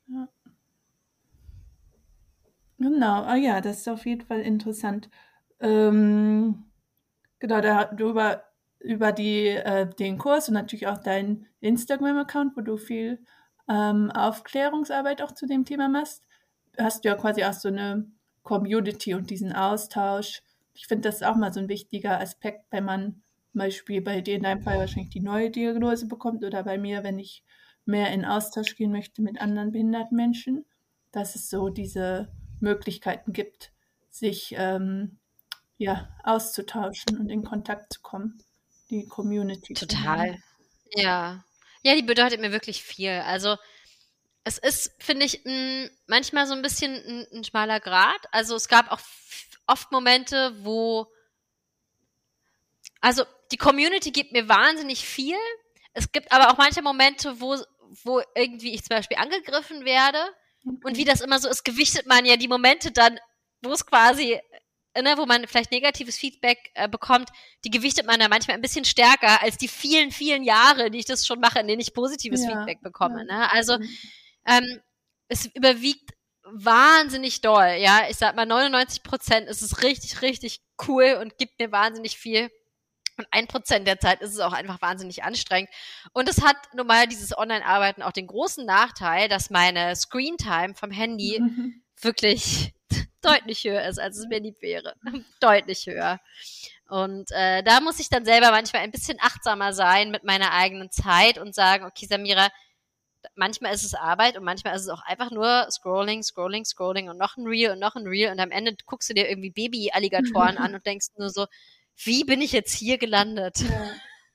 Ja. 0.09 0.29
Genau, 2.79 3.23
ah 3.23 3.37
ja, 3.37 3.61
das 3.61 3.81
ist 3.81 3.89
auf 3.89 4.07
jeden 4.07 4.23
Fall 4.23 4.41
interessant. 4.41 5.11
Ähm, 5.63 6.65
genau, 7.39 7.61
darüber 7.61 8.45
über 8.81 9.13
die, 9.13 9.47
äh, 9.49 9.89
den 9.89 10.19
Kurs 10.19 10.49
und 10.49 10.55
natürlich 10.55 10.89
auch 10.89 10.99
deinen 10.99 11.47
Instagram-Account, 11.61 12.57
wo 12.57 12.61
du 12.63 12.77
viel 12.77 13.21
ähm, 13.69 14.11
Aufklärungsarbeit 14.11 15.23
auch 15.23 15.33
zu 15.33 15.47
dem 15.47 15.65
Thema 15.65 15.89
machst, 15.89 16.25
hast 16.77 17.05
du 17.05 17.09
ja 17.09 17.15
quasi 17.15 17.45
auch 17.45 17.53
so 17.53 17.69
eine 17.69 18.11
Community 18.43 19.15
und 19.15 19.31
diesen 19.31 19.53
Austausch. 19.53 20.43
Ich 20.75 20.89
finde, 20.89 21.09
das 21.09 21.23
auch 21.23 21.37
mal 21.37 21.53
so 21.53 21.61
ein 21.61 21.69
wichtiger 21.69 22.21
Aspekt, 22.21 22.67
wenn 22.71 22.85
man 22.85 23.23
zum 23.53 23.61
Beispiel 23.61 24.01
bei 24.01 24.21
dir 24.21 24.35
in 24.35 24.43
deinem 24.43 24.63
Fall 24.63 24.79
wahrscheinlich 24.79 25.11
die 25.11 25.21
neue 25.21 25.51
Diagnose 25.51 26.09
bekommt 26.09 26.43
oder 26.45 26.65
bei 26.65 26.79
mir, 26.79 27.05
wenn 27.05 27.19
ich 27.19 27.45
mehr 27.85 28.13
in 28.13 28.25
Austausch 28.25 28.75
gehen 28.75 28.91
möchte 28.91 29.23
mit 29.23 29.41
anderen 29.41 29.73
behinderten 29.73 30.17
Menschen, 30.17 30.65
dass 31.13 31.37
es 31.37 31.51
so 31.51 31.69
diese 31.69 32.33
Möglichkeiten 32.61 33.33
gibt, 33.33 33.73
sich 34.11 34.55
ähm, 34.57 35.19
ja, 35.83 36.09
auszutauschen 36.25 37.19
und 37.19 37.29
in 37.29 37.45
Kontakt 37.45 37.93
zu 37.93 38.01
kommen, 38.01 38.43
die 38.91 39.07
Community. 39.07 39.75
Total. 39.75 40.39
Ja. 40.95 41.45
Ja, 41.83 41.95
die 41.97 42.03
bedeutet 42.03 42.41
mir 42.41 42.53
wirklich 42.53 42.83
viel. 42.83 43.11
Also 43.11 43.57
es 44.45 44.59
ist, 44.59 44.93
finde 44.99 45.27
ich, 45.27 45.45
m, 45.45 45.91
manchmal 46.07 46.47
so 46.47 46.55
ein 46.55 46.63
bisschen 46.63 46.95
ein, 46.95 47.27
ein 47.33 47.45
schmaler 47.45 47.81
Grad. 47.81 48.21
Also 48.31 48.55
es 48.55 48.69
gab 48.69 48.91
auch 48.91 49.01
oft 49.67 49.91
Momente, 49.91 50.55
wo 50.63 51.09
also 53.01 53.25
die 53.51 53.57
Community 53.57 54.13
gibt 54.13 54.33
mir 54.33 54.49
wahnsinnig 54.49 55.05
viel. 55.05 55.37
Es 55.93 56.13
gibt 56.13 56.33
aber 56.33 56.51
auch 56.51 56.57
manche 56.57 56.83
Momente, 56.83 57.41
wo, 57.41 57.57
wo 58.05 58.23
irgendwie 58.35 58.73
ich 58.73 58.85
zum 58.85 58.97
Beispiel 58.97 59.19
angegriffen 59.19 59.85
werde. 59.85 60.19
Und 60.85 60.97
wie 60.97 61.05
das 61.05 61.21
immer 61.21 61.41
so 61.41 61.49
ist, 61.49 61.65
gewichtet 61.65 62.07
man 62.07 62.25
ja 62.25 62.37
die 62.37 62.47
Momente 62.47 62.93
dann, 62.93 63.19
wo 63.61 63.73
es 63.73 63.85
quasi, 63.85 64.41
ne, 65.01 65.15
wo 65.17 65.27
man 65.27 65.47
vielleicht 65.47 65.71
negatives 65.71 66.17
Feedback 66.19 66.71
äh, 66.75 66.89
bekommt, 66.89 67.31
die 67.65 67.71
gewichtet 67.71 68.07
man 68.07 68.21
dann 68.21 68.31
manchmal 68.31 68.57
ein 68.57 68.63
bisschen 68.63 68.85
stärker 68.85 69.43
als 69.43 69.57
die 69.57 69.69
vielen, 69.69 70.11
vielen 70.11 70.43
Jahre, 70.43 70.91
die 70.91 70.99
ich 70.99 71.07
das 71.07 71.27
schon 71.27 71.41
mache, 71.41 71.61
in 71.61 71.69
denen 71.69 71.81
ich 71.81 71.95
positives 71.95 72.45
ja. 72.45 72.51
Feedback 72.51 72.83
bekomme. 72.83 73.25
Ja. 73.29 73.39
Ne? 73.39 73.53
Also 73.53 73.79
mhm. 73.79 73.89
ähm, 74.47 74.81
es 75.29 75.47
überwiegt 75.55 76.11
wahnsinnig 76.45 77.41
doll, 77.41 77.77
ja. 77.79 78.03
Ich 78.11 78.17
sag 78.17 78.37
mal, 78.37 78.45
99 78.47 79.03
Prozent 79.03 79.49
ist 79.49 79.63
es 79.63 79.83
richtig, 79.83 80.21
richtig 80.23 80.61
cool 80.87 81.19
und 81.21 81.39
gibt 81.39 81.59
mir 81.59 81.73
wahnsinnig 81.73 82.19
viel. 82.19 82.51
Und 83.19 83.27
ein 83.31 83.47
Prozent 83.47 83.87
der 83.87 84.01
Zeit 84.01 84.23
ist 84.23 84.33
es 84.33 84.41
auch 84.41 84.53
einfach 84.53 84.81
wahnsinnig 84.81 85.23
anstrengend. 85.23 85.71
Und 86.13 86.29
es 86.29 86.43
hat 86.43 86.57
normal 86.75 87.07
dieses 87.07 87.37
Online-Arbeiten 87.37 88.03
auch 88.03 88.13
den 88.13 88.27
großen 88.27 88.65
Nachteil, 88.65 89.29
dass 89.29 89.51
meine 89.51 89.95
Screen-Time 89.95 90.75
vom 90.75 90.91
Handy 90.91 91.39
mhm. 91.41 91.83
wirklich 92.01 92.75
deutlich 93.23 93.65
höher 93.65 93.85
ist, 93.85 93.99
als 93.99 94.19
es 94.19 94.27
mir 94.29 94.41
lieb 94.41 94.61
wäre. 94.61 94.95
deutlich 95.41 95.87
höher. 95.87 96.21
Und 96.89 97.31
äh, 97.31 97.63
da 97.63 97.81
muss 97.81 98.01
ich 98.01 98.11
dann 98.11 98.25
selber 98.25 98.51
manchmal 98.51 98.83
ein 98.83 98.91
bisschen 98.91 99.19
achtsamer 99.21 99.73
sein 99.73 100.11
mit 100.11 100.25
meiner 100.25 100.53
eigenen 100.53 100.91
Zeit 100.91 101.39
und 101.39 101.55
sagen, 101.55 101.85
okay, 101.85 102.07
Samira, 102.07 102.51
manchmal 103.35 103.73
ist 103.73 103.85
es 103.85 103.95
Arbeit 103.95 104.37
und 104.37 104.45
manchmal 104.45 104.75
ist 104.77 104.83
es 104.83 104.89
auch 104.89 105.03
einfach 105.03 105.31
nur 105.31 105.67
Scrolling, 105.71 106.23
Scrolling, 106.23 106.65
Scrolling 106.65 107.09
und 107.09 107.19
noch 107.19 107.37
ein 107.37 107.47
Reel 107.47 107.71
und 107.71 107.79
noch 107.79 107.95
ein 107.95 108.07
Reel 108.07 108.31
und 108.31 108.41
am 108.41 108.51
Ende 108.51 108.75
guckst 108.87 109.09
du 109.11 109.15
dir 109.15 109.29
irgendwie 109.29 109.51
Baby-Alligatoren 109.51 110.59
an 110.59 110.75
und 110.75 110.85
denkst 110.87 111.09
nur 111.17 111.31
so, 111.31 111.47
wie 112.05 112.25
bin 112.25 112.41
ich 112.41 112.53
jetzt 112.53 112.75
hier 112.75 112.99
gelandet? 112.99 113.61
Ja. 113.61 113.91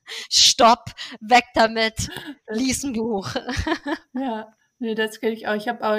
Stopp, 0.29 0.85
weg 1.19 1.43
damit, 1.53 2.09
lies 2.47 2.83
ein 2.83 2.93
Buch. 2.93 3.29
ja, 4.13 4.53
nee, 4.79 4.95
das 4.95 5.19
kenne 5.19 5.33
ich 5.33 5.47
auch. 5.47 5.55
Ich 5.55 5.67
habe 5.67 5.85
auch 5.85 5.95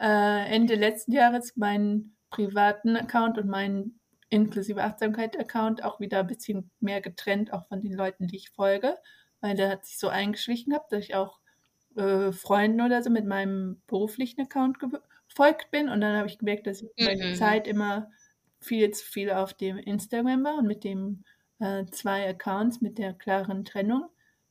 äh, 0.00 0.54
Ende 0.54 0.74
letzten 0.74 1.12
Jahres 1.12 1.56
meinen 1.56 2.16
privaten 2.32 2.96
Account 2.96 3.38
und 3.38 3.48
meinen 3.48 4.00
inklusive 4.28 4.82
Achtsamkeit-Account 4.82 5.84
auch 5.84 6.00
wieder 6.00 6.20
ein 6.20 6.26
bisschen 6.26 6.70
mehr 6.80 7.00
getrennt, 7.00 7.52
auch 7.52 7.66
von 7.68 7.82
den 7.82 7.92
Leuten, 7.92 8.26
die 8.26 8.36
ich 8.36 8.50
folge, 8.50 8.96
weil 9.40 9.54
der 9.54 9.68
hat 9.68 9.84
sich 9.84 9.98
so 9.98 10.08
eingeschlichen 10.08 10.70
gehabt, 10.70 10.90
dass 10.92 11.04
ich 11.04 11.14
auch 11.14 11.38
äh, 11.96 12.32
Freunden 12.32 12.80
oder 12.80 13.02
so 13.02 13.10
mit 13.10 13.26
meinem 13.26 13.82
beruflichen 13.86 14.40
Account 14.40 14.78
gefolgt 14.80 15.70
bin 15.70 15.88
und 15.88 16.00
dann 16.00 16.16
habe 16.16 16.28
ich 16.28 16.38
gemerkt, 16.38 16.66
dass 16.66 16.82
ich 16.82 16.90
mhm. 16.96 17.04
meine 17.04 17.34
Zeit 17.34 17.68
immer 17.68 18.10
viel 18.60 18.90
zu 18.92 19.04
viel 19.04 19.30
auf 19.30 19.52
dem 19.52 19.76
Instagram 19.76 20.44
war 20.44 20.58
und 20.58 20.66
mit 20.66 20.84
dem 20.84 21.24
äh, 21.58 21.84
zwei 21.86 22.28
Accounts 22.28 22.80
mit 22.80 22.96
der 22.96 23.12
klaren 23.12 23.64
Trennung 23.64 24.08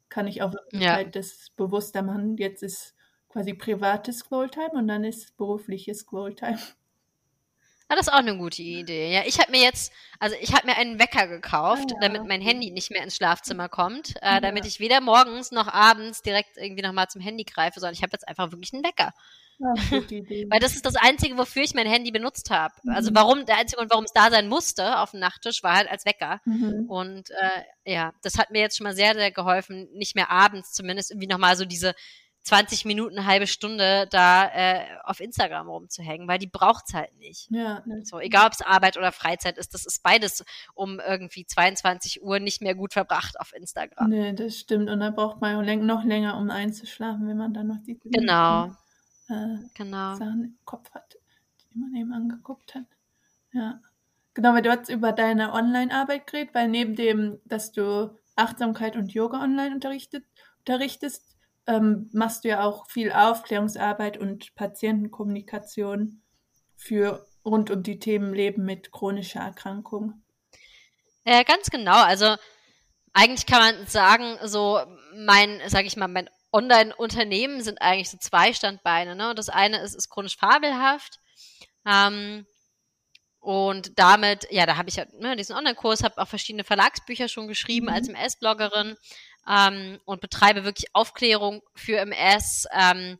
kann 0.10 0.28
ich 0.28 0.44
auch 0.44 0.54
wirklich 0.54 0.84
ja. 0.84 0.94
halt 0.94 1.15
das 1.15 1.52
bewusster 1.56 2.04
machen. 2.04 2.38
Jetzt 2.38 2.62
ist 2.62 2.96
quasi 3.30 3.54
privates 3.54 4.20
Scrolltime 4.20 4.74
und 4.74 4.88
dann 4.88 5.06
ist 5.06 5.36
berufliches 5.38 6.00
Scrolltime. 6.00 6.60
Ah, 7.91 7.95
das 7.97 8.08
ist 8.08 8.13
auch 8.13 8.19
eine 8.19 8.38
gute 8.38 8.62
Idee. 8.62 9.13
Ja, 9.13 9.23
ich 9.25 9.38
habe 9.39 9.51
mir 9.51 9.62
jetzt, 9.62 9.91
also 10.19 10.36
ich 10.39 10.54
habe 10.54 10.65
mir 10.65 10.77
einen 10.77 10.97
Wecker 10.97 11.27
gekauft, 11.27 11.89
Ah, 11.91 11.95
ja. 11.95 12.08
damit 12.08 12.25
mein 12.25 12.41
Handy 12.41 12.71
nicht 12.71 12.89
mehr 12.89 13.04
ins 13.04 13.17
Schlafzimmer 13.17 13.67
kommt, 13.67 14.15
äh, 14.21 14.36
Ja. 14.36 14.39
damit 14.39 14.65
ich 14.65 14.80
weder 14.80 15.01
morgens 15.01 15.51
noch 15.51 15.67
abends 15.67 16.21
direkt 16.21 16.56
irgendwie 16.56 16.84
nochmal 16.84 17.08
zum 17.10 17.19
Handy 17.21 17.43
greife, 17.43 17.82
sondern 17.82 17.93
ich 17.95 18.01
habe 18.01 18.13
jetzt 18.13 18.27
einfach 18.30 18.51
wirklich 18.51 18.71
einen 18.73 18.84
Wecker. 18.86 19.12
Idee. 20.10 20.47
Weil 20.49 20.60
das 20.60 20.75
ist 20.75 20.86
das 20.86 20.95
Einzige, 20.95 21.38
wofür 21.38 21.63
ich 21.63 21.73
mein 21.73 21.86
Handy 21.86 22.12
benutzt 22.12 22.49
habe. 22.49 22.73
Also 22.88 23.12
Mhm. 23.12 23.15
warum, 23.15 23.45
der 23.45 23.58
einzige 23.58 23.77
Grund, 23.80 23.91
warum 23.91 24.06
es 24.06 24.13
da 24.13 24.32
sein 24.32 24.47
musste 24.47 24.97
auf 24.99 25.12
dem 25.12 25.19
Nachttisch, 25.19 25.62
war 25.62 25.75
halt 25.75 25.89
als 25.91 26.06
Wecker. 26.06 26.39
Mhm. 26.45 26.86
Und 26.89 27.30
äh, 27.32 27.91
ja, 27.93 28.13
das 28.23 28.38
hat 28.38 28.51
mir 28.51 28.60
jetzt 28.62 28.77
schon 28.77 28.86
mal 28.86 28.95
sehr, 28.95 29.13
sehr 29.13 29.32
geholfen, 29.32 29.89
nicht 29.93 30.15
mehr 30.15 30.32
abends 30.32 30.71
zumindest 30.71 31.12
irgendwie 31.12 31.27
nochmal 31.27 31.56
so 31.58 31.65
diese 31.65 31.93
20 32.43 32.86
Minuten, 32.86 33.25
halbe 33.25 33.45
Stunde 33.45 34.08
da 34.10 34.47
äh, 34.47 34.86
auf 35.04 35.19
Instagram 35.19 35.69
rumzuhängen, 35.69 36.27
weil 36.27 36.39
die 36.39 36.47
braucht's 36.47 36.93
halt 36.93 37.15
nicht. 37.19 37.49
Ja, 37.51 37.84
das, 37.86 38.10
So, 38.10 38.19
egal 38.19 38.47
ob 38.47 38.54
es 38.54 38.62
Arbeit 38.62 38.97
oder 38.97 39.12
Freizeit 39.12 39.58
ist, 39.58 39.73
das 39.73 39.86
ist 39.86 40.01
beides 40.01 40.43
um 40.73 40.99
irgendwie 40.99 41.45
22 41.45 42.23
Uhr 42.23 42.39
nicht 42.39 42.62
mehr 42.62 42.73
gut 42.73 42.93
verbracht 42.93 43.39
auf 43.39 43.54
Instagram. 43.54 44.10
nee, 44.10 44.34
das 44.34 44.58
stimmt. 44.58 44.89
Und 44.89 45.01
da 45.01 45.12
braucht 45.12 45.39
man 45.39 45.63
noch 45.86 46.04
länger, 46.04 46.38
um 46.38 46.49
einzuschlafen, 46.49 47.27
wenn 47.27 47.38
man 47.38 47.54
dann 47.54 47.67
noch 47.67 47.84
die 47.86 47.99
Genau, 48.06 48.67
äh, 49.30 49.58
genau. 49.75 50.15
Sachen 50.15 50.43
im 50.43 50.58
Kopf 50.65 50.91
hat, 50.93 51.17
die 51.71 51.80
man 51.80 51.95
eben 51.95 52.12
angeguckt 52.12 52.73
hat. 52.73 52.86
Ja. 53.54 53.80
Genau, 54.34 54.54
weil 54.54 54.62
du 54.62 54.71
hast 54.71 54.89
über 54.89 55.12
deine 55.12 55.54
Online-Arbeit 55.54 56.25
geredet, 56.25 56.56
weil 56.56 56.69
neben 56.69 56.95
dem, 56.95 57.39
dass 57.45 57.71
du 57.71 58.17
Achtsamkeit 58.36 58.95
und 58.95 59.13
Yoga 59.13 59.43
online 59.43 59.75
unterrichtet, 59.75 60.25
unterrichtest, 60.60 61.31
ähm, 61.67 62.10
machst 62.13 62.43
du 62.43 62.50
ja 62.50 62.63
auch 62.63 62.89
viel 62.89 63.12
Aufklärungsarbeit 63.12 64.17
und 64.17 64.56
Patientenkommunikation 64.56 66.21
für 66.76 67.26
rund 67.45 67.69
um 67.69 67.84
die 67.84 68.00
Themen 68.00 68.34
Leben 68.34 68.65
mit 68.65 68.91
chronischer 68.91 69.41
Erkrankung. 69.41 70.21
Äh, 71.24 71.43
ganz 71.43 71.69
genau. 71.69 72.04
Also 72.04 72.36
eigentlich 73.13 73.45
kann 73.45 73.60
man 73.60 73.88
sagen, 73.88 74.38
so 74.43 74.80
mein, 75.15 75.62
sag 75.67 75.86
ich 75.86 75.97
mal, 75.97 76.08
mein 76.08 76.30
Online-Unternehmen 76.52 77.62
sind 77.62 77.82
eigentlich 77.82 78.10
so 78.10 78.17
zwei 78.17 78.54
Standbeine. 78.54 79.15
Ne? 79.15 79.34
Das 79.36 79.50
eine 79.50 79.82
ist, 79.82 79.95
ist 79.95 80.10
chronisch 80.10 80.38
fabelhaft. 80.38 81.19
Ähm, 81.86 82.45
und 83.39 83.97
damit, 83.97 84.47
ja, 84.52 84.67
da 84.67 84.78
habe 84.78 84.89
ich 84.89 84.97
ja 84.97 85.06
ne, 85.13 85.36
diesen 85.36 85.56
Online-Kurs, 85.56 86.04
habe 86.04 86.21
auch 86.21 86.28
verschiedene 86.28 86.63
Verlagsbücher 86.63 87.28
schon 87.28 87.47
geschrieben 87.47 87.88
Mhm. 87.88 87.93
als 87.93 88.08
MS-Bloggerin 88.08 88.97
ähm, 89.47 89.99
und 90.06 90.21
betreibe 90.21 90.63
wirklich 90.63 90.88
Aufklärung 90.93 91.62
für 91.75 91.97
MS, 91.97 92.67
ähm, 92.73 93.17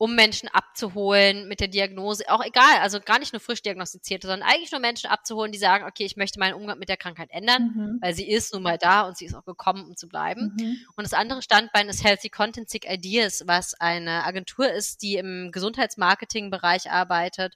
um 0.00 0.14
Menschen 0.14 0.48
abzuholen 0.48 1.48
mit 1.48 1.58
der 1.58 1.66
Diagnose, 1.66 2.22
auch 2.28 2.44
egal, 2.44 2.78
also 2.82 3.00
gar 3.00 3.18
nicht 3.18 3.32
nur 3.32 3.40
frisch 3.40 3.62
diagnostizierte, 3.62 4.28
sondern 4.28 4.48
eigentlich 4.48 4.70
nur 4.70 4.80
Menschen 4.80 5.10
abzuholen, 5.10 5.50
die 5.50 5.58
sagen, 5.58 5.84
okay, 5.86 6.04
ich 6.04 6.16
möchte 6.16 6.38
meinen 6.38 6.54
Umgang 6.54 6.78
mit 6.78 6.88
der 6.88 6.96
Krankheit 6.96 7.30
ändern, 7.32 7.72
Mhm. 7.74 7.98
weil 8.00 8.14
sie 8.14 8.30
ist 8.30 8.54
nun 8.54 8.62
mal 8.62 8.78
da 8.78 9.02
und 9.08 9.16
sie 9.18 9.24
ist 9.26 9.34
auch 9.34 9.44
gekommen, 9.44 9.84
um 9.84 9.96
zu 9.96 10.06
bleiben. 10.06 10.54
Mhm. 10.56 10.76
Und 10.94 11.02
das 11.02 11.14
andere 11.14 11.42
Standbein 11.42 11.88
ist 11.88 12.04
Healthy 12.04 12.28
Content 12.30 12.70
Sick 12.70 12.88
Ideas, 12.88 13.42
was 13.46 13.74
eine 13.74 14.24
Agentur 14.24 14.70
ist, 14.70 15.02
die 15.02 15.16
im 15.16 15.50
Gesundheitsmarketing-Bereich 15.50 16.92
arbeitet 16.92 17.54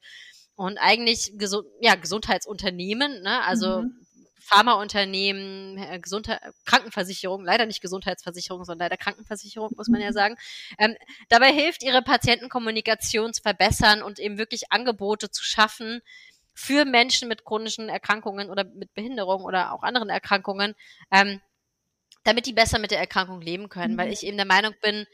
und 0.57 0.79
eigentlich 0.79 1.35
gesu 1.37 1.63
ja, 1.81 1.95
Gesundheitsunternehmen, 1.95 3.23
ne, 3.23 3.43
also 3.45 3.83
Mhm. 3.83 4.02
Pharmaunternehmen, 4.43 5.79
äh, 5.79 5.99
Gesundheit, 6.01 6.41
Krankenversicherung, 6.65 7.45
leider 7.45 7.67
nicht 7.67 7.81
Gesundheitsversicherung, 7.81 8.65
sondern 8.65 8.87
leider 8.87 8.97
Krankenversicherung, 8.97 9.71
muss 9.77 9.89
man 9.89 10.01
ja 10.01 10.09
Mhm. 10.11 10.15
sagen, 10.15 10.37
ähm, 10.79 10.97
dabei 11.29 11.53
hilft, 11.53 11.83
ihre 11.83 12.03
Patientenkommunikation 12.03 13.33
zu 13.33 13.43
verbessern 13.43 14.03
und 14.03 14.19
eben 14.19 14.39
wirklich 14.39 14.73
Angebote 14.73 15.31
zu 15.31 15.45
schaffen 15.45 16.01
für 16.55 16.85
Menschen 16.85 17.29
mit 17.29 17.45
chronischen 17.45 17.89
Erkrankungen 17.89 18.51
oder 18.51 18.65
mit 18.65 18.93
Behinderung 18.95 19.45
oder 19.45 19.73
auch 19.73 19.83
anderen 19.83 20.11
Erkrankungen, 20.11 20.75
ähm, 21.11 21.41
damit 22.25 22.47
die 22.47 22.53
besser 22.53 22.79
mit 22.79 22.91
der 22.91 22.99
Erkrankung 23.01 23.41
leben 23.41 23.69
können, 23.69 23.95
Mhm. 23.95 23.99
weil 23.99 24.13
ich 24.13 24.25
eben 24.25 24.37
der 24.37 24.47
Meinung 24.47 24.75
bin, 24.83 25.07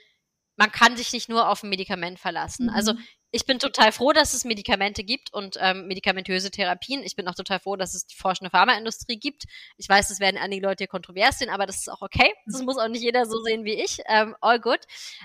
man 0.56 0.72
kann 0.72 0.96
sich 0.96 1.12
nicht 1.12 1.28
nur 1.28 1.48
auf 1.48 1.62
ein 1.62 1.68
Medikament 1.70 2.18
verlassen. 2.18 2.66
Mhm. 2.66 2.74
Also 2.74 2.94
ich 3.30 3.44
bin 3.44 3.58
total 3.58 3.92
froh, 3.92 4.12
dass 4.12 4.32
es 4.34 4.44
Medikamente 4.44 5.04
gibt 5.04 5.32
und 5.32 5.56
ähm, 5.60 5.86
medikamentöse 5.86 6.50
Therapien. 6.50 7.02
Ich 7.02 7.14
bin 7.16 7.28
auch 7.28 7.34
total 7.34 7.60
froh, 7.60 7.76
dass 7.76 7.94
es 7.94 8.06
die 8.06 8.16
forschende 8.16 8.50
Pharmaindustrie 8.50 9.18
gibt. 9.18 9.44
Ich 9.76 9.88
weiß, 9.88 10.08
das 10.08 10.20
werden 10.20 10.38
einige 10.38 10.66
Leute 10.66 10.84
hier 10.84 10.88
kontrovers 10.88 11.38
sehen, 11.38 11.50
aber 11.50 11.66
das 11.66 11.76
ist 11.76 11.88
auch 11.90 12.00
okay. 12.02 12.32
Das 12.46 12.62
muss 12.62 12.78
auch 12.78 12.88
nicht 12.88 13.02
jeder 13.02 13.26
so 13.26 13.38
sehen 13.42 13.64
wie 13.64 13.74
ich. 13.74 13.98
Ähm, 14.06 14.34
all 14.40 14.58
good. 14.60 14.80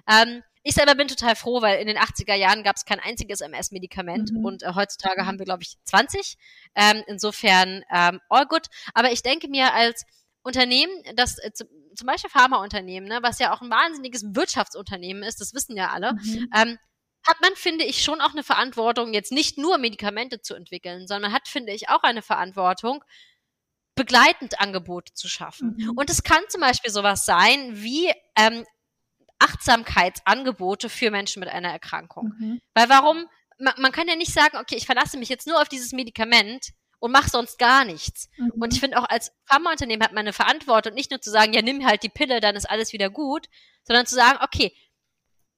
Ähm, 0.09 0.43
ich 0.63 0.75
selber 0.75 0.95
bin 0.95 1.07
total 1.07 1.35
froh, 1.35 1.61
weil 1.61 1.79
in 1.79 1.87
den 1.87 1.97
80er 1.97 2.35
Jahren 2.35 2.63
gab 2.63 2.75
es 2.77 2.85
kein 2.85 2.99
einziges 2.99 3.41
MS-Medikament 3.41 4.31
Mhm. 4.31 4.45
und 4.45 4.63
äh, 4.63 4.73
heutzutage 4.75 5.25
haben 5.25 5.37
wir, 5.39 5.45
glaube 5.45 5.63
ich, 5.63 5.75
20. 5.83 6.37
Ähm, 6.75 7.03
insofern 7.07 7.83
ähm, 7.93 8.19
all 8.29 8.45
good. 8.47 8.67
Aber 8.93 9.11
ich 9.11 9.23
denke 9.23 9.47
mir 9.49 9.73
als 9.73 10.05
Unternehmen, 10.41 10.91
das 11.15 11.37
äh, 11.39 11.51
zu, 11.53 11.65
zum 11.95 12.07
Beispiel 12.07 12.29
Pharmaunternehmen, 12.29 13.07
ne, 13.07 13.19
was 13.21 13.39
ja 13.39 13.53
auch 13.53 13.61
ein 13.61 13.69
wahnsinniges 13.69 14.23
Wirtschaftsunternehmen 14.35 15.23
ist, 15.23 15.39
das 15.41 15.53
wissen 15.53 15.75
ja 15.77 15.89
alle, 15.91 16.13
Mhm. 16.13 16.49
ähm, 16.55 16.77
hat 17.25 17.41
man, 17.41 17.55
finde 17.55 17.86
ich, 17.86 18.03
schon 18.03 18.21
auch 18.21 18.31
eine 18.31 18.43
Verantwortung, 18.43 19.13
jetzt 19.13 19.31
nicht 19.31 19.57
nur 19.57 19.77
Medikamente 19.77 20.41
zu 20.41 20.55
entwickeln, 20.55 21.07
sondern 21.07 21.31
man 21.31 21.33
hat, 21.33 21.47
finde 21.47 21.73
ich, 21.73 21.89
auch 21.89 22.03
eine 22.03 22.21
Verantwortung, 22.21 23.03
begleitend 23.95 24.59
Angebote 24.59 25.13
zu 25.13 25.27
schaffen. 25.27 25.75
Mhm. 25.77 25.91
Und 25.91 26.09
es 26.09 26.23
kann 26.23 26.43
zum 26.49 26.62
Beispiel 26.62 26.91
sowas 26.91 27.25
sein 27.25 27.81
wie 27.81 28.12
ähm, 28.38 28.65
Achtsamkeitsangebote 29.39 30.89
für 30.89 31.12
Menschen 31.12 31.39
mit 31.39 31.49
einer 31.49 31.69
Erkrankung. 31.69 32.33
Mhm. 32.38 32.62
Weil 32.73 32.89
warum? 32.89 33.27
Man, 33.59 33.73
man 33.77 33.91
kann 33.91 34.07
ja 34.07 34.15
nicht 34.15 34.33
sagen, 34.33 34.57
okay, 34.57 34.75
ich 34.75 34.86
verlasse 34.86 35.17
mich 35.17 35.29
jetzt 35.29 35.47
nur 35.47 35.62
auf 35.62 35.69
dieses 35.69 35.91
Medikament 35.91 36.71
und 36.99 37.12
mache 37.12 37.29
sonst 37.29 37.59
gar 37.59 37.86
nichts. 37.86 38.29
Mhm. 38.38 38.51
Und 38.59 38.73
ich 38.73 38.79
finde 38.79 38.97
auch 38.97 39.07
als 39.07 39.31
Pharmaunternehmen 39.45 40.03
hat 40.03 40.13
man 40.13 40.21
eine 40.21 40.33
Verantwortung, 40.33 40.93
nicht 40.93 41.12
nur 41.12 41.21
zu 41.21 41.29
sagen, 41.29 41.53
ja, 41.53 41.62
nimm 41.62 41.86
halt 41.86 42.01
die 42.01 42.09
Pille, 42.09 42.39
dann 42.39 42.55
ist 42.55 42.69
alles 42.69 42.93
wieder 42.93 43.09
gut, 43.09 43.47
sondern 43.83 44.05
zu 44.05 44.15
sagen, 44.15 44.39
okay, 44.41 44.73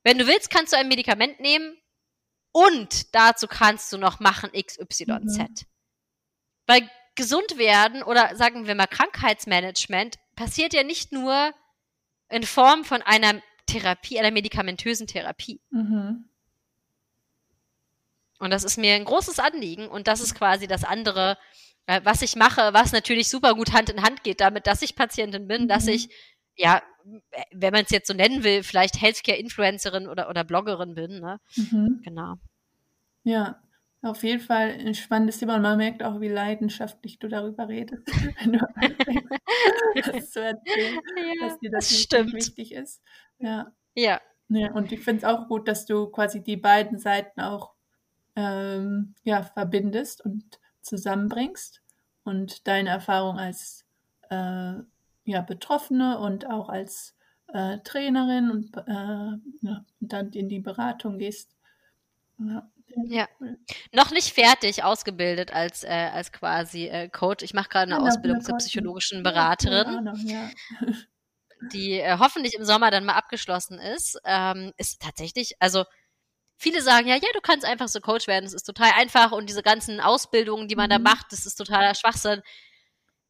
wenn 0.05 0.19
du 0.19 0.27
willst, 0.27 0.51
kannst 0.51 0.71
du 0.71 0.77
ein 0.77 0.87
Medikament 0.87 1.39
nehmen 1.39 1.77
und 2.51 3.13
dazu 3.15 3.47
kannst 3.47 3.91
du 3.91 3.97
noch 3.97 4.19
machen 4.19 4.51
XYZ. 4.51 5.07
Mhm. 5.07 5.55
Weil 6.67 6.89
gesund 7.15 7.57
werden 7.57 8.03
oder 8.03 8.35
sagen 8.35 8.67
wir 8.67 8.75
mal 8.75 8.85
Krankheitsmanagement 8.85 10.17
passiert 10.35 10.73
ja 10.73 10.83
nicht 10.83 11.11
nur 11.11 11.53
in 12.29 12.43
Form 12.43 12.85
von 12.85 13.01
einer 13.01 13.41
Therapie, 13.65 14.19
einer 14.19 14.31
medikamentösen 14.31 15.07
Therapie. 15.07 15.59
Mhm. 15.71 16.29
Und 18.37 18.51
das 18.51 18.63
ist 18.63 18.77
mir 18.77 18.93
ein 18.93 19.05
großes 19.05 19.39
Anliegen 19.39 19.87
und 19.87 20.07
das 20.07 20.21
ist 20.21 20.35
quasi 20.35 20.67
das 20.67 20.83
andere, 20.83 21.37
äh, 21.87 22.01
was 22.03 22.21
ich 22.21 22.35
mache, 22.35 22.73
was 22.73 22.91
natürlich 22.91 23.27
super 23.27 23.55
gut 23.55 23.73
Hand 23.73 23.89
in 23.89 24.03
Hand 24.03 24.23
geht 24.23 24.39
damit, 24.39 24.67
dass 24.67 24.83
ich 24.83 24.95
Patientin 24.95 25.47
bin, 25.47 25.67
dass 25.67 25.85
Mhm. 25.85 25.93
ich, 25.93 26.09
ja, 26.55 26.83
wenn 27.51 27.73
man 27.73 27.83
es 27.83 27.91
jetzt 27.91 28.07
so 28.07 28.13
nennen 28.13 28.43
will, 28.43 28.63
vielleicht 28.63 29.01
Healthcare-Influencerin 29.01 30.07
oder, 30.07 30.29
oder 30.29 30.43
Bloggerin 30.43 30.95
bin, 30.95 31.19
ne? 31.19 31.39
Mhm. 31.55 32.01
Genau. 32.03 32.35
Ja, 33.23 33.59
auf 34.01 34.23
jeden 34.23 34.39
Fall 34.41 34.69
ein 34.71 34.93
spannendes 34.93 35.39
Thema 35.39 35.55
und 35.55 35.63
man 35.63 35.77
merkt 35.77 36.03
auch, 36.03 36.21
wie 36.21 36.27
leidenschaftlich 36.27 37.17
du 37.17 37.27
darüber 37.27 37.67
redest, 37.67 38.05
wenn 38.39 38.53
du 38.53 38.59
das 39.95 40.29
zu 40.31 40.41
erzählen, 40.43 40.99
Ja, 41.17 41.47
dass 41.47 41.59
dir 41.59 41.71
das, 41.71 41.89
das 41.89 41.99
stimmt. 42.01 42.33
wichtig 42.33 42.71
ist. 42.73 43.01
Ja, 43.39 43.71
Ja, 43.95 44.21
ja 44.49 44.71
und 44.73 44.91
ich 44.91 44.99
finde 45.01 45.19
es 45.19 45.23
auch 45.25 45.47
gut, 45.47 45.67
dass 45.67 45.85
du 45.85 46.07
quasi 46.07 46.43
die 46.43 46.57
beiden 46.57 46.99
Seiten 46.99 47.41
auch 47.41 47.73
ähm, 48.35 49.15
ja, 49.23 49.43
verbindest 49.43 50.23
und 50.23 50.59
zusammenbringst 50.81 51.81
und 52.23 52.67
deine 52.67 52.89
Erfahrung 52.89 53.39
als 53.39 53.85
äh, 54.29 54.75
ja, 55.25 55.41
Betroffene 55.41 56.19
und 56.19 56.47
auch 56.49 56.69
als 56.69 57.15
äh, 57.47 57.79
Trainerin 57.83 58.51
und, 58.51 58.77
äh, 58.77 59.67
ja, 59.67 59.85
dann 59.99 60.31
in 60.31 60.49
die 60.49 60.59
Beratung 60.59 61.17
gehst. 61.19 61.55
Ja, 62.39 62.69
Ja. 63.07 63.27
Noch 63.93 64.11
nicht 64.11 64.33
fertig 64.33 64.83
ausgebildet 64.83 65.53
als, 65.53 65.83
äh, 65.83 65.87
als 66.13 66.31
quasi 66.31 66.87
äh, 66.87 67.09
Coach. 67.09 67.43
Ich 67.43 67.53
mache 67.53 67.69
gerade 67.69 67.93
eine 67.93 68.01
Ja, 68.01 68.07
Ausbildung 68.07 68.41
zur 68.41 68.55
psychologischen 68.55 69.23
Beraterin. 69.23 70.01
ja. 70.25 70.49
die 71.59 71.93
äh, 71.99 72.17
hoffentlich 72.19 72.53
im 72.55 72.65
Sommer 72.65 72.91
dann 72.91 73.05
mal 73.05 73.13
abgeschlossen 73.13 73.79
ist, 73.79 74.19
ähm, 74.25 74.71
ist 74.77 75.01
tatsächlich, 75.01 75.53
also 75.59 75.85
viele 76.57 76.81
sagen 76.81 77.07
ja, 77.07 77.15
ja, 77.15 77.29
du 77.33 77.41
kannst 77.41 77.65
einfach 77.65 77.87
so 77.89 77.99
Coach 78.01 78.27
werden, 78.27 78.45
es 78.45 78.53
ist 78.53 78.65
total 78.65 78.91
einfach 78.97 79.31
und 79.31 79.49
diese 79.49 79.63
ganzen 79.63 79.99
Ausbildungen, 80.01 80.67
die 80.67 80.75
man 80.75 80.89
da 80.89 80.99
Mhm. 80.99 81.03
macht, 81.03 81.27
das 81.31 81.45
ist 81.45 81.55
totaler 81.55 81.95
Schwachsinn. 81.95 82.41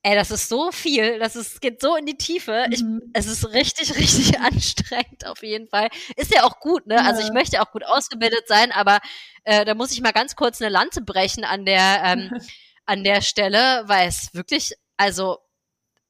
Ey, 0.07 0.13
das 0.13 0.29
ist 0.29 0.49
so 0.49 0.71
viel, 0.71 1.17
das 1.17 1.35
ist, 1.35 1.61
geht 1.61 1.81
so 1.81 1.95
in 1.95 2.05
die 2.05 2.15
Tiefe. 2.15 2.67
Ich, 2.69 2.83
Mhm. 2.83 3.01
es 3.13 3.25
ist 3.25 3.53
richtig, 3.53 3.95
richtig 3.97 4.39
anstrengend 4.39 5.25
auf 5.25 5.41
jeden 5.41 5.67
Fall. 5.67 5.89
Ist 6.15 6.31
ja 6.31 6.43
auch 6.43 6.59
gut, 6.59 6.85
ne? 6.85 7.03
Also 7.03 7.21
Ja. 7.21 7.25
ich 7.25 7.33
möchte 7.33 7.59
auch 7.59 7.71
gut 7.71 7.83
ausgebildet 7.83 8.47
sein, 8.47 8.71
aber 8.71 8.99
äh, 9.45 9.65
da 9.65 9.73
muss 9.73 9.91
ich 9.93 10.01
mal 10.01 10.11
ganz 10.11 10.35
kurz 10.35 10.61
eine 10.61 10.69
Lanze 10.69 11.01
brechen 11.01 11.43
an 11.43 11.65
der 11.65 12.01
ähm, 12.03 12.29
an 12.85 13.03
der 13.03 13.21
Stelle, 13.21 13.81
weil 13.87 14.07
es 14.07 14.31
wirklich, 14.35 14.75
also 14.95 15.39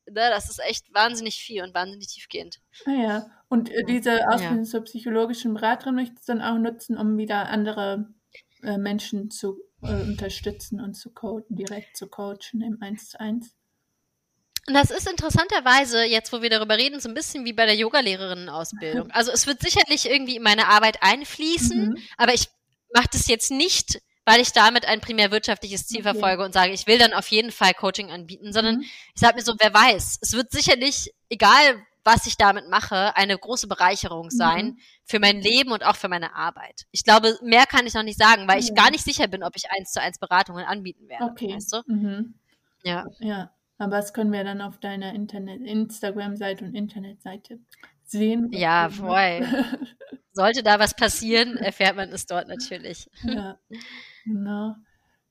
ne, 0.07 0.29
das 0.29 0.49
ist 0.49 0.59
echt 0.59 0.93
wahnsinnig 0.93 1.35
viel 1.37 1.63
und 1.63 1.73
wahnsinnig 1.73 2.07
tiefgehend. 2.07 2.59
Ah 2.85 2.91
ja, 2.91 3.25
und 3.47 3.69
äh, 3.71 3.85
diese 3.85 4.27
Ausbildung 4.27 4.65
zur 4.65 4.81
psychologischen 4.81 5.53
Beraterin 5.53 5.95
möchtest 5.95 6.27
du 6.27 6.33
dann 6.33 6.41
auch 6.41 6.57
nutzen, 6.59 6.97
um 6.97 7.17
wieder 7.17 7.47
andere 7.47 8.09
äh, 8.61 8.77
Menschen 8.77 9.31
zu 9.31 9.57
äh, 9.83 9.87
unterstützen 10.03 10.81
und 10.81 10.95
zu 10.95 11.13
coachen, 11.13 11.55
direkt 11.55 11.95
zu 11.95 12.07
coachen 12.07 12.59
im 12.61 12.81
1 12.81 13.11
zu 13.11 13.21
1. 13.21 13.55
Und 14.67 14.73
das 14.73 14.89
ist 14.89 15.07
interessanterweise, 15.07 16.03
jetzt 16.03 16.33
wo 16.33 16.41
wir 16.41 16.49
darüber 16.49 16.77
reden, 16.77 16.99
so 16.99 17.07
ein 17.07 17.13
bisschen 17.13 17.45
wie 17.45 17.53
bei 17.53 17.65
der 17.65 17.75
Yogalehrerinnenausbildung. 17.75 19.11
Also 19.11 19.31
es 19.31 19.45
wird 19.45 19.61
sicherlich 19.61 20.09
irgendwie 20.09 20.37
in 20.37 20.43
meine 20.43 20.67
Arbeit 20.67 20.97
einfließen, 21.01 21.89
mhm. 21.89 21.97
aber 22.17 22.33
ich 22.33 22.47
mache 22.93 23.09
das 23.11 23.27
jetzt 23.27 23.51
nicht, 23.51 24.01
weil 24.25 24.41
ich 24.41 24.53
damit 24.53 24.87
ein 24.87 25.01
primär 25.01 25.29
wirtschaftliches 25.29 25.85
Ziel 25.85 25.99
okay. 25.99 26.13
verfolge 26.13 26.43
und 26.43 26.53
sage, 26.53 26.73
ich 26.73 26.87
will 26.87 26.97
dann 26.97 27.13
auf 27.13 27.27
jeden 27.27 27.51
Fall 27.51 27.73
Coaching 27.75 28.11
anbieten, 28.11 28.53
sondern 28.53 28.77
mhm. 28.77 28.81
ich 29.13 29.21
sage 29.21 29.35
mir 29.35 29.43
so, 29.43 29.53
wer 29.59 29.71
weiß, 29.71 30.17
es 30.21 30.33
wird 30.33 30.51
sicherlich, 30.51 31.13
egal 31.29 31.85
was 32.03 32.27
ich 32.27 32.37
damit 32.37 32.69
mache, 32.69 33.15
eine 33.17 33.37
große 33.37 33.67
Bereicherung 33.67 34.29
sein 34.29 34.65
mhm. 34.65 34.79
für 35.03 35.19
mein 35.19 35.41
Leben 35.41 35.71
und 35.71 35.83
auch 35.83 35.95
für 35.95 36.07
meine 36.07 36.35
Arbeit. 36.35 36.85
Ich 36.91 37.03
glaube, 37.03 37.37
mehr 37.41 37.65
kann 37.65 37.87
ich 37.87 37.93
noch 37.93 38.03
nicht 38.03 38.19
sagen, 38.19 38.47
weil 38.47 38.59
ich 38.59 38.73
gar 38.75 38.91
nicht 38.91 39.03
sicher 39.03 39.27
bin, 39.27 39.43
ob 39.43 39.55
ich 39.55 39.71
eins 39.71 39.91
zu 39.91 40.01
eins 40.01 40.19
Beratungen 40.19 40.65
anbieten 40.65 41.07
werde. 41.07 41.25
Okay. 41.25 41.55
Weißt 41.55 41.73
du? 41.73 41.81
Mhm. 41.87 42.35
Ja. 42.83 43.05
Ja. 43.19 43.51
Aber 43.77 43.97
das 43.97 44.13
können 44.13 44.31
wir 44.31 44.43
dann 44.43 44.61
auf 44.61 44.79
deiner 44.79 45.13
Internet, 45.13 45.61
Instagram-Seite 45.61 46.65
und 46.65 46.75
Internetseite 46.75 47.59
sehen. 48.03 48.49
Ja, 48.51 48.89
voll. 48.89 49.41
Sollte 50.31 50.63
da 50.63 50.79
was 50.79 50.93
passieren, 50.93 51.57
erfährt 51.57 51.95
man 51.95 52.09
es 52.09 52.25
dort 52.25 52.47
natürlich. 52.47 53.09
Ja, 53.23 53.59
genau. 54.25 54.75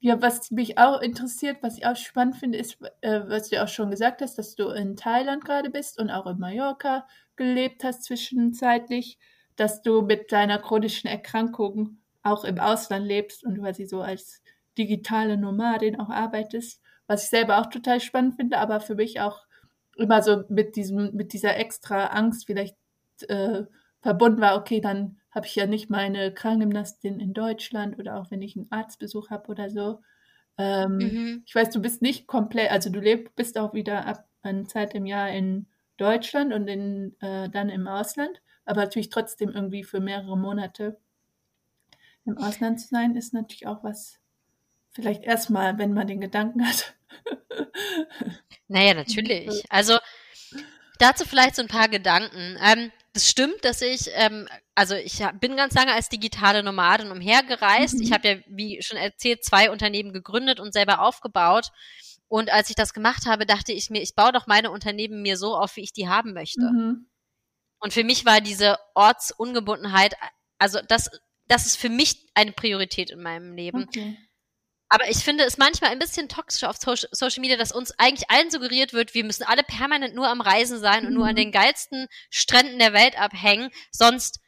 Ja, 0.01 0.21
was 0.21 0.51
mich 0.51 0.77
auch 0.77 1.01
interessiert, 1.01 1.59
was 1.63 1.79
ich 1.79 1.87
auch 1.87 1.97
spannend 1.97 2.37
finde, 2.37 2.59
ist, 2.59 2.79
äh, 3.01 3.21
was 3.27 3.49
du 3.49 3.63
auch 3.63 3.69
schon 3.69 3.91
gesagt 3.91 4.21
hast, 4.21 4.37
dass 4.37 4.55
du 4.55 4.69
in 4.69 4.97
Thailand 4.97 5.45
gerade 5.45 5.71
bist 5.71 5.99
und 5.99 6.11
auch 6.11 6.27
in 6.27 6.39
Mallorca 6.39 7.07
gelebt 7.37 7.85
hast 7.85 8.05
zwischenzeitlich, 8.05 9.19
dass 9.57 9.81
du 9.81 10.03
mit 10.03 10.31
deiner 10.31 10.59
chronischen 10.59 11.09
Erkrankung 11.09 11.99
auch 12.23 12.45
im 12.45 12.59
Ausland 12.59 13.07
lebst 13.07 13.45
und 13.45 13.59
quasi 13.59 13.87
so 13.87 14.03
als 14.03 14.43
digitale 14.77 15.39
Nomadin 15.39 15.99
auch 15.99 16.11
arbeitest 16.11 16.83
was 17.07 17.25
ich 17.25 17.31
selber 17.31 17.59
auch 17.59 17.67
total 17.67 18.01
spannend 18.01 18.37
finde, 18.37 18.59
aber 18.59 18.81
für 18.81 18.95
mich 18.95 19.21
auch 19.21 19.47
immer 19.97 20.23
so 20.23 20.45
mit 20.49 20.77
diesem, 20.77 21.15
mit 21.15 21.33
dieser 21.33 21.57
extra 21.57 22.07
Angst 22.07 22.47
vielleicht 22.47 22.77
äh, 23.29 23.65
verbunden 24.01 24.41
war, 24.41 24.57
okay, 24.57 24.81
dann 24.81 25.19
habe 25.31 25.47
ich 25.47 25.55
ja 25.55 25.67
nicht 25.67 25.91
meine 25.91 26.33
Krankengymnastin 26.33 27.21
in 27.21 27.33
Deutschland 27.33 27.99
oder 27.99 28.17
auch 28.17 28.31
wenn 28.31 28.43
ich 28.43 28.57
einen 28.57 28.71
Arztbesuch 28.71 29.31
habe 29.31 29.49
oder 29.49 29.71
so. 29.71 30.01
Ähm, 30.59 30.97
mhm. 30.97 31.43
Ich 31.47 31.55
weiß, 31.55 31.71
du 31.71 31.81
bist 31.81 32.03
nicht 32.03 32.27
komplett, 32.27 32.71
also 32.71 32.91
du 32.91 33.01
lebst, 33.01 33.35
bist 33.35 33.59
auch 33.59 33.75
wieder 33.75 34.07
ab 34.07 34.29
einer 34.43 34.65
Zeit 34.65 34.95
im 34.95 35.07
Jahr 35.07 35.31
in 35.31 35.67
Deutschland 35.97 36.53
und 36.53 36.69
in, 36.69 37.17
äh, 37.21 37.49
dann 37.49 37.69
im 37.69 37.87
Ausland, 37.87 38.41
aber 38.65 38.83
natürlich 38.83 39.11
trotzdem 39.11 39.51
irgendwie 39.51 39.85
für 39.85 40.01
mehrere 40.01 40.37
Monate 40.37 40.99
im 42.25 42.39
Ausland 42.39 42.81
zu 42.81 42.89
sein, 42.89 43.17
ist 43.17 43.35
natürlich 43.35 43.67
auch 43.67 43.85
was, 43.85 44.21
Vielleicht 44.95 45.25
erstmal, 45.25 45.77
wenn 45.79 45.93
man 45.93 46.07
den 46.07 46.21
Gedanken 46.21 46.67
hat. 46.67 46.94
Naja, 48.69 48.95
natürlich. 48.95 49.65
Also 49.71 49.99
dazu 50.99 51.25
vielleicht 51.25 51.57
so 51.57 51.63
ein 51.63 51.69
paar 51.69 51.89
Gedanken. 51.89 52.59
Ähm, 52.63 52.93
das 53.13 53.31
stimmt, 53.31 53.65
dass 53.65 53.81
ich, 53.81 54.11
ähm, 54.15 54.49
also 54.75 54.95
ich 54.95 55.23
bin 55.41 55.57
ganz 55.57 55.75
lange 55.75 55.93
als 55.93 56.09
digitale 56.09 56.63
Nomadin 56.63 57.13
umhergereist. 57.13 57.95
Mhm. 57.95 58.03
Ich 58.03 58.13
habe 58.13 58.29
ja, 58.29 58.37
wie 58.49 58.83
schon 58.83 58.99
erzählt, 58.99 59.45
zwei 59.45 59.71
Unternehmen 59.71 60.13
gegründet 60.13 60.59
und 60.59 60.73
selber 60.73 61.01
aufgebaut. 61.01 61.71
Und 62.27 62.51
als 62.53 62.71
ich 62.71 62.75
das 62.75 62.93
gemacht 62.93 63.27
habe, 63.27 63.47
dachte 63.47 63.73
ich 63.73 63.91
mir, 63.91 64.03
ich 64.03 64.17
baue 64.17 64.33
doch 64.33 64.47
meine 64.49 64.73
Unternehmen 64.73 65.23
mir 65.23 65.37
so 65.37 65.57
auf, 65.57 65.77
wie 65.77 65.83
ich 65.83 65.93
die 65.93 66.09
haben 66.09 66.33
möchte. 66.33 66.63
Mhm. 66.63 67.07
Und 67.79 67.93
für 67.93 68.03
mich 68.03 68.25
war 68.25 68.41
diese 68.41 68.79
Ortsungebundenheit, 68.95 70.15
also 70.59 70.81
das, 70.89 71.11
das 71.47 71.67
ist 71.67 71.77
für 71.77 71.91
mich 71.91 72.17
eine 72.35 72.53
Priorität 72.53 73.11
in 73.11 73.23
meinem 73.23 73.55
Leben. 73.55 73.85
Okay. 73.85 74.17
Aber 74.95 75.11
ich 75.11 75.25
finde 75.25 75.43
es 75.43 75.59
manchmal 75.59 75.91
ein 75.91 75.99
bisschen 75.99 76.29
toxisch 76.29 76.63
auf 76.63 76.77
Social 76.79 77.41
Media, 77.41 77.57
dass 77.57 77.73
uns 77.73 77.91
eigentlich 77.99 78.31
allen 78.31 78.53
suggeriert 78.53 78.93
wird, 78.93 79.13
wir 79.13 79.25
müssen 79.25 79.43
alle 79.43 79.65
permanent 79.65 80.15
nur 80.15 80.29
am 80.29 80.41
Reisen 80.41 80.79
sein 80.79 81.03
mhm. 81.03 81.09
und 81.09 81.15
nur 81.15 81.25
an 81.25 81.33
mhm. 81.33 81.39
den 81.39 81.51
geilsten 81.51 82.07
Stränden 82.31 82.79
der 82.79 82.93
Welt 82.93 83.19
abhängen, 83.19 83.71
sonst 83.91 84.39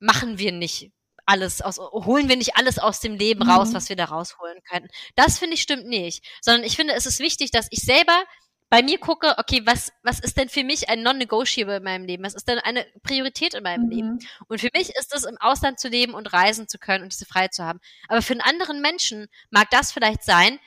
machen 0.00 0.36
wir 0.36 0.50
nicht 0.50 0.90
alles 1.26 1.62
aus, 1.62 1.78
holen 1.78 2.28
wir 2.28 2.36
nicht 2.36 2.56
alles 2.56 2.80
aus 2.80 2.98
dem 2.98 3.14
Leben 3.14 3.44
mhm. 3.44 3.50
raus, 3.52 3.72
was 3.72 3.88
wir 3.88 3.94
da 3.94 4.06
rausholen 4.06 4.58
könnten. 4.68 4.88
Das 5.14 5.38
finde 5.38 5.54
ich 5.54 5.62
stimmt 5.62 5.86
nicht, 5.86 6.26
sondern 6.40 6.64
ich 6.64 6.74
finde, 6.74 6.94
es 6.94 7.06
ist 7.06 7.20
wichtig, 7.20 7.52
dass 7.52 7.68
ich 7.70 7.82
selber 7.82 8.24
bei 8.70 8.82
mir 8.82 8.98
gucke, 8.98 9.34
okay, 9.38 9.62
was, 9.64 9.92
was 10.02 10.20
ist 10.20 10.36
denn 10.36 10.48
für 10.48 10.62
mich 10.62 10.88
ein 10.88 11.02
Non-Negotiable 11.02 11.76
in 11.76 11.82
meinem 11.82 12.04
Leben? 12.04 12.24
Was 12.24 12.34
ist 12.34 12.48
denn 12.48 12.58
eine 12.58 12.86
Priorität 13.02 13.54
in 13.54 13.62
meinem 13.62 13.84
mhm. 13.84 13.90
Leben? 13.90 14.18
Und 14.48 14.60
für 14.60 14.70
mich 14.74 14.90
ist 14.90 15.14
es, 15.14 15.24
im 15.24 15.38
Ausland 15.38 15.80
zu 15.80 15.88
leben 15.88 16.14
und 16.14 16.32
reisen 16.32 16.68
zu 16.68 16.78
können 16.78 17.04
und 17.04 17.12
diese 17.12 17.26
Freiheit 17.26 17.54
zu 17.54 17.64
haben. 17.64 17.80
Aber 18.08 18.20
für 18.20 18.34
einen 18.34 18.42
anderen 18.42 18.82
Menschen 18.82 19.28
mag 19.50 19.70
das 19.70 19.92
vielleicht 19.92 20.22
sein, 20.22 20.58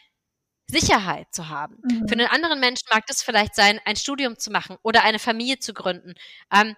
Sicherheit 0.67 1.27
zu 1.31 1.49
haben. 1.49 1.77
Mhm. 1.83 2.07
Für 2.07 2.13
einen 2.13 2.27
anderen 2.27 2.59
Menschen 2.59 2.87
mag 2.91 3.05
das 3.05 3.21
vielleicht 3.21 3.55
sein, 3.55 3.79
ein 3.85 3.95
Studium 3.95 4.39
zu 4.39 4.51
machen 4.51 4.77
oder 4.83 5.03
eine 5.03 5.19
Familie 5.19 5.59
zu 5.59 5.73
gründen. 5.73 6.15
Ähm, 6.51 6.75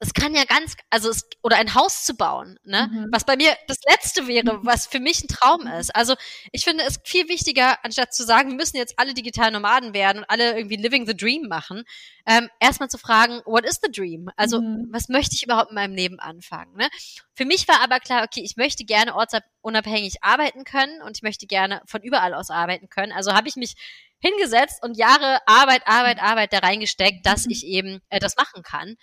es 0.00 0.14
kann 0.14 0.34
ja 0.34 0.44
ganz, 0.44 0.76
also 0.90 1.10
es, 1.10 1.28
oder 1.42 1.56
ein 1.56 1.74
Haus 1.74 2.04
zu 2.04 2.14
bauen, 2.14 2.58
ne? 2.64 2.88
Mhm. 2.90 3.06
Was 3.10 3.24
bei 3.24 3.36
mir 3.36 3.56
das 3.66 3.78
Letzte 3.88 4.28
wäre, 4.28 4.60
was 4.62 4.86
für 4.86 5.00
mich 5.00 5.24
ein 5.24 5.28
Traum 5.28 5.66
ist. 5.66 5.94
Also 5.94 6.14
ich 6.52 6.64
finde 6.64 6.84
es 6.84 7.00
viel 7.04 7.28
wichtiger, 7.28 7.84
anstatt 7.84 8.14
zu 8.14 8.24
sagen, 8.24 8.50
wir 8.50 8.56
müssen 8.56 8.76
jetzt 8.76 8.94
alle 8.96 9.12
digital 9.12 9.50
Nomaden 9.50 9.94
werden 9.94 10.18
und 10.18 10.30
alle 10.30 10.56
irgendwie 10.56 10.76
living 10.76 11.06
the 11.06 11.16
dream 11.16 11.48
machen, 11.48 11.84
ähm, 12.28 12.50
erstmal 12.60 12.90
zu 12.90 12.98
fragen, 12.98 13.40
what 13.46 13.64
is 13.64 13.80
the 13.82 13.90
dream? 13.90 14.28
Also 14.36 14.60
mhm. 14.60 14.88
was 14.90 15.08
möchte 15.08 15.34
ich 15.34 15.42
überhaupt 15.42 15.70
in 15.70 15.76
meinem 15.76 15.94
Leben 15.94 16.20
anfangen? 16.20 16.76
Ne? 16.76 16.88
Für 17.32 17.46
mich 17.46 17.66
war 17.66 17.80
aber 17.80 18.00
klar, 18.00 18.22
okay, 18.22 18.42
ich 18.44 18.56
möchte 18.58 18.84
gerne 18.84 19.14
ortsunabhängig 19.14 20.22
arbeiten 20.22 20.64
können 20.64 21.00
und 21.00 21.16
ich 21.16 21.22
möchte 21.22 21.46
gerne 21.46 21.80
von 21.86 22.02
überall 22.02 22.34
aus 22.34 22.50
arbeiten 22.50 22.90
können. 22.90 23.12
Also 23.12 23.32
habe 23.32 23.48
ich 23.48 23.56
mich 23.56 23.76
hingesetzt 24.18 24.82
und 24.82 24.98
Jahre 24.98 25.38
Arbeit, 25.46 25.88
Arbeit, 25.88 26.20
Arbeit 26.20 26.52
da 26.52 26.58
reingesteckt, 26.58 27.24
dass 27.24 27.46
ich 27.46 27.64
eben 27.64 28.00
äh, 28.10 28.20
das 28.20 28.36
machen 28.36 28.62
kann. 28.62 28.96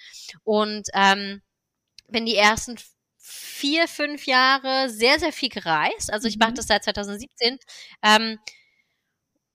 Und 0.43 0.87
ähm, 0.93 1.41
bin 2.07 2.27
die 2.27 2.35
ersten 2.35 2.77
vier, 3.17 3.87
fünf 3.87 4.27
Jahre 4.27 4.87
sehr, 4.91 5.19
sehr 5.19 5.33
viel 5.33 5.49
gereist. 5.49 6.13
Also 6.13 6.27
ich 6.27 6.37
mache 6.37 6.51
mhm. 6.51 6.55
das 6.55 6.67
seit 6.67 6.83
2017. 6.83 7.57
Ähm, 8.03 8.37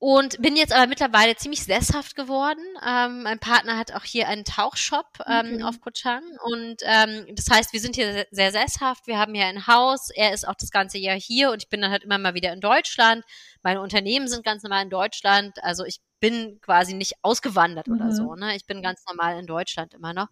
und 0.01 0.41
bin 0.41 0.57
jetzt 0.57 0.73
aber 0.73 0.87
mittlerweile 0.87 1.37
ziemlich 1.37 1.63
sesshaft 1.63 2.17
geworden. 2.17 2.65
Ähm, 2.85 3.23
mein 3.23 3.39
Partner 3.39 3.77
hat 3.77 3.93
auch 3.93 4.03
hier 4.03 4.29
einen 4.29 4.47
Tauchshop 4.47 5.07
ähm, 5.27 5.57
okay. 5.57 5.63
auf 5.63 5.81
Koh 5.83 5.91
Chang 5.91 6.23
und 6.43 6.77
ähm, 6.85 7.27
das 7.35 7.51
heißt, 7.51 7.75
wir 7.75 7.81
sind 7.81 7.97
hier 7.97 8.27
sehr 8.31 8.51
sesshaft. 8.51 9.07
Wir 9.07 9.19
haben 9.19 9.35
hier 9.35 9.45
ein 9.45 9.67
Haus. 9.67 10.09
Er 10.09 10.33
ist 10.33 10.49
auch 10.49 10.55
das 10.55 10.71
ganze 10.71 10.97
Jahr 10.97 11.21
hier 11.21 11.51
und 11.51 11.63
ich 11.63 11.69
bin 11.69 11.83
dann 11.83 11.91
halt 11.91 12.03
immer 12.03 12.17
mal 12.17 12.33
wieder 12.33 12.51
in 12.51 12.63
Deutschland. 12.63 13.25
Meine 13.63 13.83
Unternehmen 13.83 14.27
sind 14.27 14.43
ganz 14.43 14.63
normal 14.63 14.85
in 14.85 14.91
Deutschland. 14.91 15.63
Also 15.63 15.85
ich 15.85 16.01
bin 16.19 16.59
quasi 16.63 16.95
nicht 16.95 17.17
ausgewandert 17.21 17.89
mhm. 17.89 17.97
oder 17.97 18.13
so. 18.13 18.35
Ne? 18.37 18.57
Ich 18.57 18.65
bin 18.65 18.81
ganz 18.81 19.05
normal 19.07 19.39
in 19.39 19.47
Deutschland 19.47 19.93
immer 19.93 20.15
noch. 20.15 20.29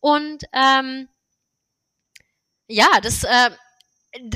Und 0.00 0.44
ähm, 0.52 1.08
ja, 2.68 3.00
das 3.02 3.24
äh, 3.24 3.50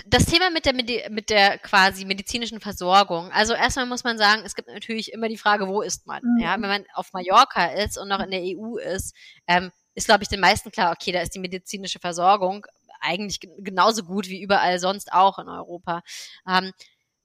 das 0.06 0.26
Thema 0.26 0.50
mit 0.50 0.66
der, 0.66 1.10
mit 1.10 1.30
der 1.30 1.58
quasi 1.58 2.04
medizinischen 2.04 2.60
Versorgung. 2.60 3.30
Also 3.32 3.54
erstmal 3.54 3.86
muss 3.86 4.04
man 4.04 4.18
sagen, 4.18 4.42
es 4.44 4.54
gibt 4.54 4.68
natürlich 4.68 5.12
immer 5.12 5.28
die 5.28 5.36
Frage, 5.36 5.66
wo 5.66 5.82
ist 5.82 6.06
man? 6.06 6.22
Mhm. 6.22 6.42
Ja, 6.42 6.52
wenn 6.52 6.68
man 6.68 6.84
auf 6.94 7.12
Mallorca 7.12 7.66
ist 7.66 7.98
und 7.98 8.08
noch 8.08 8.20
in 8.20 8.30
der 8.30 8.42
EU 8.42 8.76
ist, 8.76 9.14
ähm, 9.48 9.72
ist 9.94 10.06
glaube 10.06 10.22
ich 10.22 10.28
den 10.28 10.40
meisten 10.40 10.70
klar, 10.70 10.92
okay, 10.92 11.12
da 11.12 11.20
ist 11.20 11.34
die 11.34 11.40
medizinische 11.40 11.98
Versorgung 11.98 12.66
eigentlich 13.00 13.40
genauso 13.58 14.04
gut 14.04 14.28
wie 14.28 14.42
überall 14.42 14.78
sonst 14.78 15.12
auch 15.12 15.38
in 15.38 15.48
Europa. 15.48 16.02
Ähm, 16.48 16.72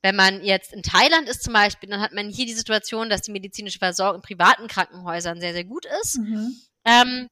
wenn 0.01 0.15
man 0.15 0.43
jetzt 0.43 0.73
in 0.73 0.81
Thailand 0.81 1.27
ist 1.27 1.43
zum 1.43 1.53
Beispiel, 1.53 1.89
dann 1.89 2.01
hat 2.01 2.13
man 2.13 2.29
hier 2.29 2.45
die 2.45 2.53
Situation, 2.53 3.09
dass 3.09 3.21
die 3.21 3.31
medizinische 3.31 3.79
Versorgung 3.79 4.17
in 4.17 4.21
privaten 4.21 4.67
Krankenhäusern 4.67 5.39
sehr, 5.39 5.53
sehr 5.53 5.65
gut 5.65 5.85
ist. 6.01 6.17
Mhm. 6.17 6.55
Ähm, 6.85 7.29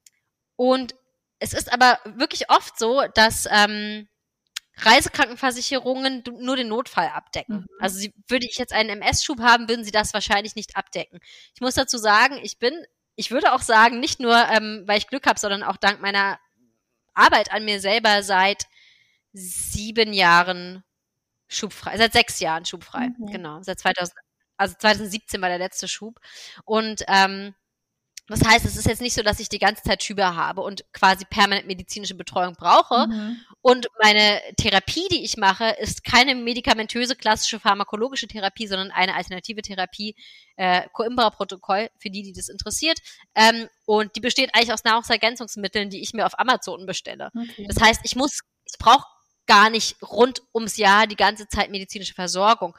und 0.55 0.95
es 1.39 1.53
ist 1.53 1.71
aber 1.71 1.99
wirklich 2.03 2.49
oft 2.49 2.77
so, 2.77 3.03
dass 3.13 3.47
ähm, 3.51 4.07
Reisekrankenversicherungen 4.77 6.23
nur 6.39 6.55
den 6.55 6.67
Notfall 6.67 7.07
abdecken. 7.07 7.61
Mhm. 7.61 7.67
Also 7.79 7.97
sie, 7.97 8.13
würde 8.27 8.45
ich 8.45 8.57
jetzt 8.57 8.73
einen 8.73 9.01
MS-Schub 9.01 9.41
haben, 9.41 9.67
würden 9.69 9.83
sie 9.83 9.91
das 9.91 10.13
wahrscheinlich 10.13 10.55
nicht 10.55 10.75
abdecken. 10.77 11.19
Ich 11.55 11.61
muss 11.61 11.75
dazu 11.75 11.97
sagen, 11.97 12.39
ich 12.41 12.59
bin, 12.59 12.73
ich 13.15 13.31
würde 13.31 13.53
auch 13.53 13.61
sagen, 13.61 13.99
nicht 13.99 14.19
nur, 14.19 14.35
ähm, 14.49 14.83
weil 14.85 14.97
ich 14.97 15.07
Glück 15.07 15.25
habe, 15.25 15.39
sondern 15.39 15.63
auch 15.63 15.77
dank 15.77 16.01
meiner 16.01 16.39
Arbeit 17.13 17.51
an 17.51 17.65
mir 17.65 17.79
selber 17.79 18.21
seit 18.21 18.67
sieben 19.33 20.13
Jahren 20.13 20.83
schubfrei, 21.47 21.97
seit 21.97 22.13
sechs 22.13 22.39
Jahren 22.39 22.65
schubfrei, 22.65 23.09
mhm. 23.17 23.27
genau, 23.27 23.61
seit 23.63 23.79
2000, 23.79 24.15
also 24.57 24.75
2017 24.77 25.41
war 25.41 25.49
der 25.49 25.59
letzte 25.59 25.87
Schub 25.87 26.19
und 26.65 27.03
ähm, 27.07 27.55
das 28.27 28.43
heißt, 28.43 28.65
es 28.65 28.75
ist 28.75 28.87
jetzt 28.87 29.01
nicht 29.01 29.13
so, 29.13 29.23
dass 29.23 29.39
ich 29.39 29.47
die 29.47 29.59
ganze 29.59 29.83
Zeit 29.83 30.03
Schübe 30.03 30.35
habe 30.35 30.61
und 30.61 30.83
quasi 30.91 31.23
permanent 31.23 31.65
medizinische 31.65 32.15
Betreuung 32.15 32.55
brauche. 32.55 33.07
Mhm. 33.07 33.37
Und 33.61 33.87
meine 34.01 34.41
Therapie, 34.57 35.07
die 35.09 35.23
ich 35.23 35.37
mache, 35.37 35.69
ist 35.79 36.03
keine 36.03 36.35
medikamentöse 36.35 37.15
klassische 37.15 37.59
pharmakologische 37.59 38.27
Therapie, 38.27 38.67
sondern 38.67 38.91
eine 38.91 39.15
alternative 39.15 39.61
Therapie, 39.61 40.15
äh, 40.57 40.83
Coimbra-Protokoll, 40.91 41.89
für 41.99 42.09
die, 42.09 42.23
die 42.23 42.33
das 42.33 42.49
interessiert. 42.49 42.99
Ähm, 43.33 43.69
und 43.85 44.15
die 44.17 44.21
besteht 44.21 44.53
eigentlich 44.53 44.73
aus 44.73 44.83
Nahrungsergänzungsmitteln, 44.83 45.89
die 45.89 46.01
ich 46.01 46.13
mir 46.13 46.25
auf 46.25 46.37
Amazon 46.37 46.85
bestelle. 46.85 47.31
Okay. 47.33 47.65
Das 47.67 47.81
heißt, 47.81 48.01
ich 48.03 48.17
muss, 48.17 48.41
ich 48.65 48.77
brauche 48.77 49.05
gar 49.45 49.69
nicht 49.69 49.95
rund 50.03 50.41
ums 50.53 50.75
Jahr 50.75 51.07
die 51.07 51.15
ganze 51.15 51.47
Zeit 51.47 51.71
medizinische 51.71 52.13
Versorgung. 52.13 52.75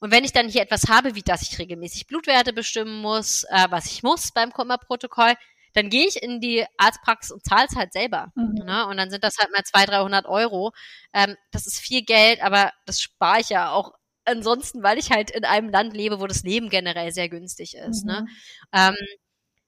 Und 0.00 0.10
wenn 0.10 0.24
ich 0.24 0.32
dann 0.32 0.48
hier 0.48 0.62
etwas 0.62 0.88
habe, 0.88 1.14
wie 1.14 1.22
dass 1.22 1.42
ich 1.42 1.58
regelmäßig 1.58 2.06
Blutwerte 2.06 2.52
bestimmen 2.52 3.00
muss, 3.00 3.44
äh, 3.44 3.66
was 3.70 3.86
ich 3.86 4.02
muss 4.02 4.32
beim 4.32 4.52
Kummerprotokoll, 4.52 5.34
dann 5.74 5.88
gehe 5.88 6.06
ich 6.06 6.22
in 6.22 6.40
die 6.40 6.64
Arztpraxis 6.78 7.30
und 7.30 7.44
zahle 7.44 7.66
es 7.70 7.76
halt 7.76 7.92
selber. 7.92 8.32
Mhm. 8.34 8.64
Ne? 8.64 8.86
Und 8.86 8.96
dann 8.96 9.10
sind 9.10 9.22
das 9.22 9.36
halt 9.38 9.50
mal 9.52 9.62
200, 9.62 10.00
300 10.00 10.26
Euro. 10.26 10.72
Ähm, 11.12 11.36
das 11.52 11.66
ist 11.66 11.78
viel 11.78 12.02
Geld, 12.02 12.42
aber 12.42 12.72
das 12.86 13.00
spare 13.00 13.40
ich 13.40 13.50
ja 13.50 13.70
auch 13.70 13.92
ansonsten, 14.24 14.82
weil 14.82 14.98
ich 14.98 15.10
halt 15.10 15.30
in 15.30 15.44
einem 15.44 15.70
Land 15.70 15.94
lebe, 15.94 16.20
wo 16.20 16.26
das 16.26 16.42
Leben 16.42 16.70
generell 16.70 17.12
sehr 17.12 17.28
günstig 17.28 17.76
ist. 17.76 18.04
Ne? 18.04 18.20
Mhm. 18.22 18.26
Ne? 18.26 18.30
Ähm, 18.72 18.96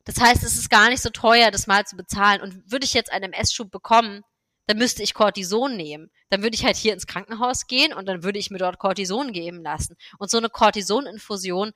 das 0.04 0.20
heißt, 0.20 0.42
es 0.42 0.56
ist 0.56 0.70
gar 0.70 0.88
nicht 0.88 1.02
so 1.02 1.10
teuer, 1.10 1.50
das 1.50 1.68
mal 1.68 1.84
zu 1.84 1.96
bezahlen. 1.96 2.40
Und 2.40 2.70
würde 2.70 2.84
ich 2.84 2.94
jetzt 2.94 3.12
einen 3.12 3.32
MS-Schub 3.32 3.70
bekommen, 3.70 4.22
dann 4.72 4.78
müsste 4.78 5.02
ich 5.02 5.12
Cortison 5.12 5.76
nehmen. 5.76 6.10
Dann 6.30 6.42
würde 6.42 6.54
ich 6.54 6.64
halt 6.64 6.76
hier 6.76 6.94
ins 6.94 7.06
Krankenhaus 7.06 7.66
gehen 7.66 7.92
und 7.92 8.08
dann 8.08 8.22
würde 8.22 8.38
ich 8.38 8.50
mir 8.50 8.56
dort 8.56 8.78
Cortison 8.78 9.30
geben 9.34 9.62
lassen. 9.62 9.98
Und 10.18 10.30
so 10.30 10.38
eine 10.38 10.48
Cortisoninfusion 10.48 11.72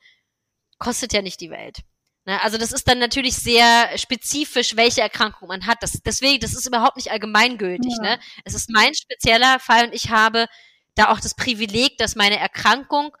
kostet 0.79 1.13
ja 1.13 1.21
nicht 1.21 1.39
die 1.39 1.51
Welt. 1.51 1.81
Ne? 2.25 2.41
Also 2.41 2.57
das 2.57 2.71
ist 2.71 2.87
dann 2.87 2.97
natürlich 2.97 3.35
sehr 3.35 3.95
spezifisch, 3.99 4.75
welche 4.75 5.01
Erkrankung 5.01 5.47
man 5.47 5.67
hat. 5.67 5.83
Das, 5.83 6.01
deswegen, 6.03 6.39
das 6.39 6.55
ist 6.55 6.65
überhaupt 6.65 6.95
nicht 6.95 7.11
allgemeingültig. 7.11 7.93
Ja. 7.97 8.15
Ne? 8.15 8.19
Es 8.45 8.55
ist 8.55 8.71
mein 8.71 8.95
spezieller 8.95 9.59
Fall 9.59 9.85
und 9.85 9.93
ich 9.93 10.09
habe 10.09 10.47
da 10.95 11.11
auch 11.11 11.19
das 11.19 11.35
Privileg, 11.35 11.99
dass 11.99 12.15
meine 12.15 12.39
Erkrankung 12.39 13.15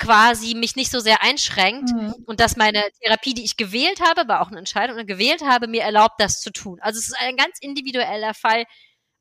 quasi 0.00 0.54
mich 0.54 0.76
nicht 0.76 0.90
so 0.90 0.98
sehr 0.98 1.22
einschränkt 1.22 1.90
mhm. 1.92 2.14
und 2.24 2.40
dass 2.40 2.56
meine 2.56 2.82
Therapie, 3.02 3.34
die 3.34 3.44
ich 3.44 3.58
gewählt 3.58 4.00
habe, 4.00 4.26
war 4.26 4.40
auch 4.40 4.48
eine 4.48 4.58
Entscheidung, 4.58 4.96
und 4.96 5.06
gewählt 5.06 5.42
habe, 5.44 5.68
mir 5.68 5.82
erlaubt, 5.82 6.14
das 6.18 6.40
zu 6.40 6.50
tun. 6.50 6.78
Also 6.80 6.98
es 6.98 7.08
ist 7.08 7.16
ein 7.20 7.36
ganz 7.36 7.58
individueller 7.60 8.32
Fall, 8.32 8.64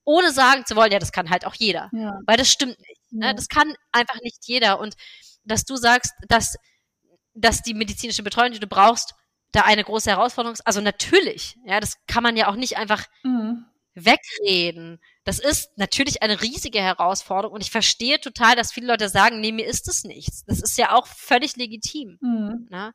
ohne 0.06 0.32
sagen 0.32 0.66
zu 0.66 0.78
wollen, 0.78 0.92
ja, 0.92 1.00
das 1.00 1.12
kann 1.12 1.30
halt 1.30 1.46
auch 1.46 1.54
jeder. 1.54 1.90
Ja. 1.92 2.18
Weil 2.26 2.38
das 2.38 2.50
stimmt 2.50 2.80
nicht. 2.80 3.02
Ne? 3.12 3.28
Ja. 3.28 3.34
Das 3.34 3.50
kann 3.50 3.76
einfach 3.92 4.20
nicht 4.24 4.40
jeder. 4.46 4.80
Und 4.80 4.96
dass 5.44 5.66
du 5.66 5.76
sagst, 5.76 6.14
dass, 6.30 6.56
dass 7.34 7.62
die 7.62 7.74
medizinische 7.74 8.24
Betreuung, 8.24 8.54
die 8.54 8.60
du 8.60 8.68
brauchst, 8.68 9.14
da 9.52 9.62
eine 9.62 9.84
große 9.84 10.10
Herausforderung 10.10 10.54
ist. 10.54 10.66
Also 10.66 10.80
natürlich, 10.80 11.58
ja, 11.66 11.82
das 11.82 11.96
kann 12.08 12.24
man 12.24 12.38
ja 12.38 12.48
auch 12.48 12.56
nicht 12.56 12.78
einfach 12.78 13.06
mhm 13.24 13.66
wegreden. 14.06 15.00
Das 15.24 15.40
ist 15.40 15.78
natürlich 15.78 16.22
eine 16.24 16.42
riesige 16.42 16.80
Herausforderung 16.80 17.56
und 17.56 17.62
ich 17.62 17.72
verstehe 17.72 18.20
total, 18.20 18.56
dass 18.56 18.72
viele 18.72 18.88
Leute 18.88 19.10
sagen, 19.10 19.40
nee, 19.42 19.52
mir 19.52 19.66
ist 19.66 19.88
es 19.88 20.04
nichts. 20.04 20.44
Das 20.46 20.62
ist 20.62 20.78
ja 20.78 20.96
auch 20.96 21.08
völlig 21.08 21.56
legitim. 21.56 22.18
Mhm. 22.22 22.68
Ne? 22.70 22.94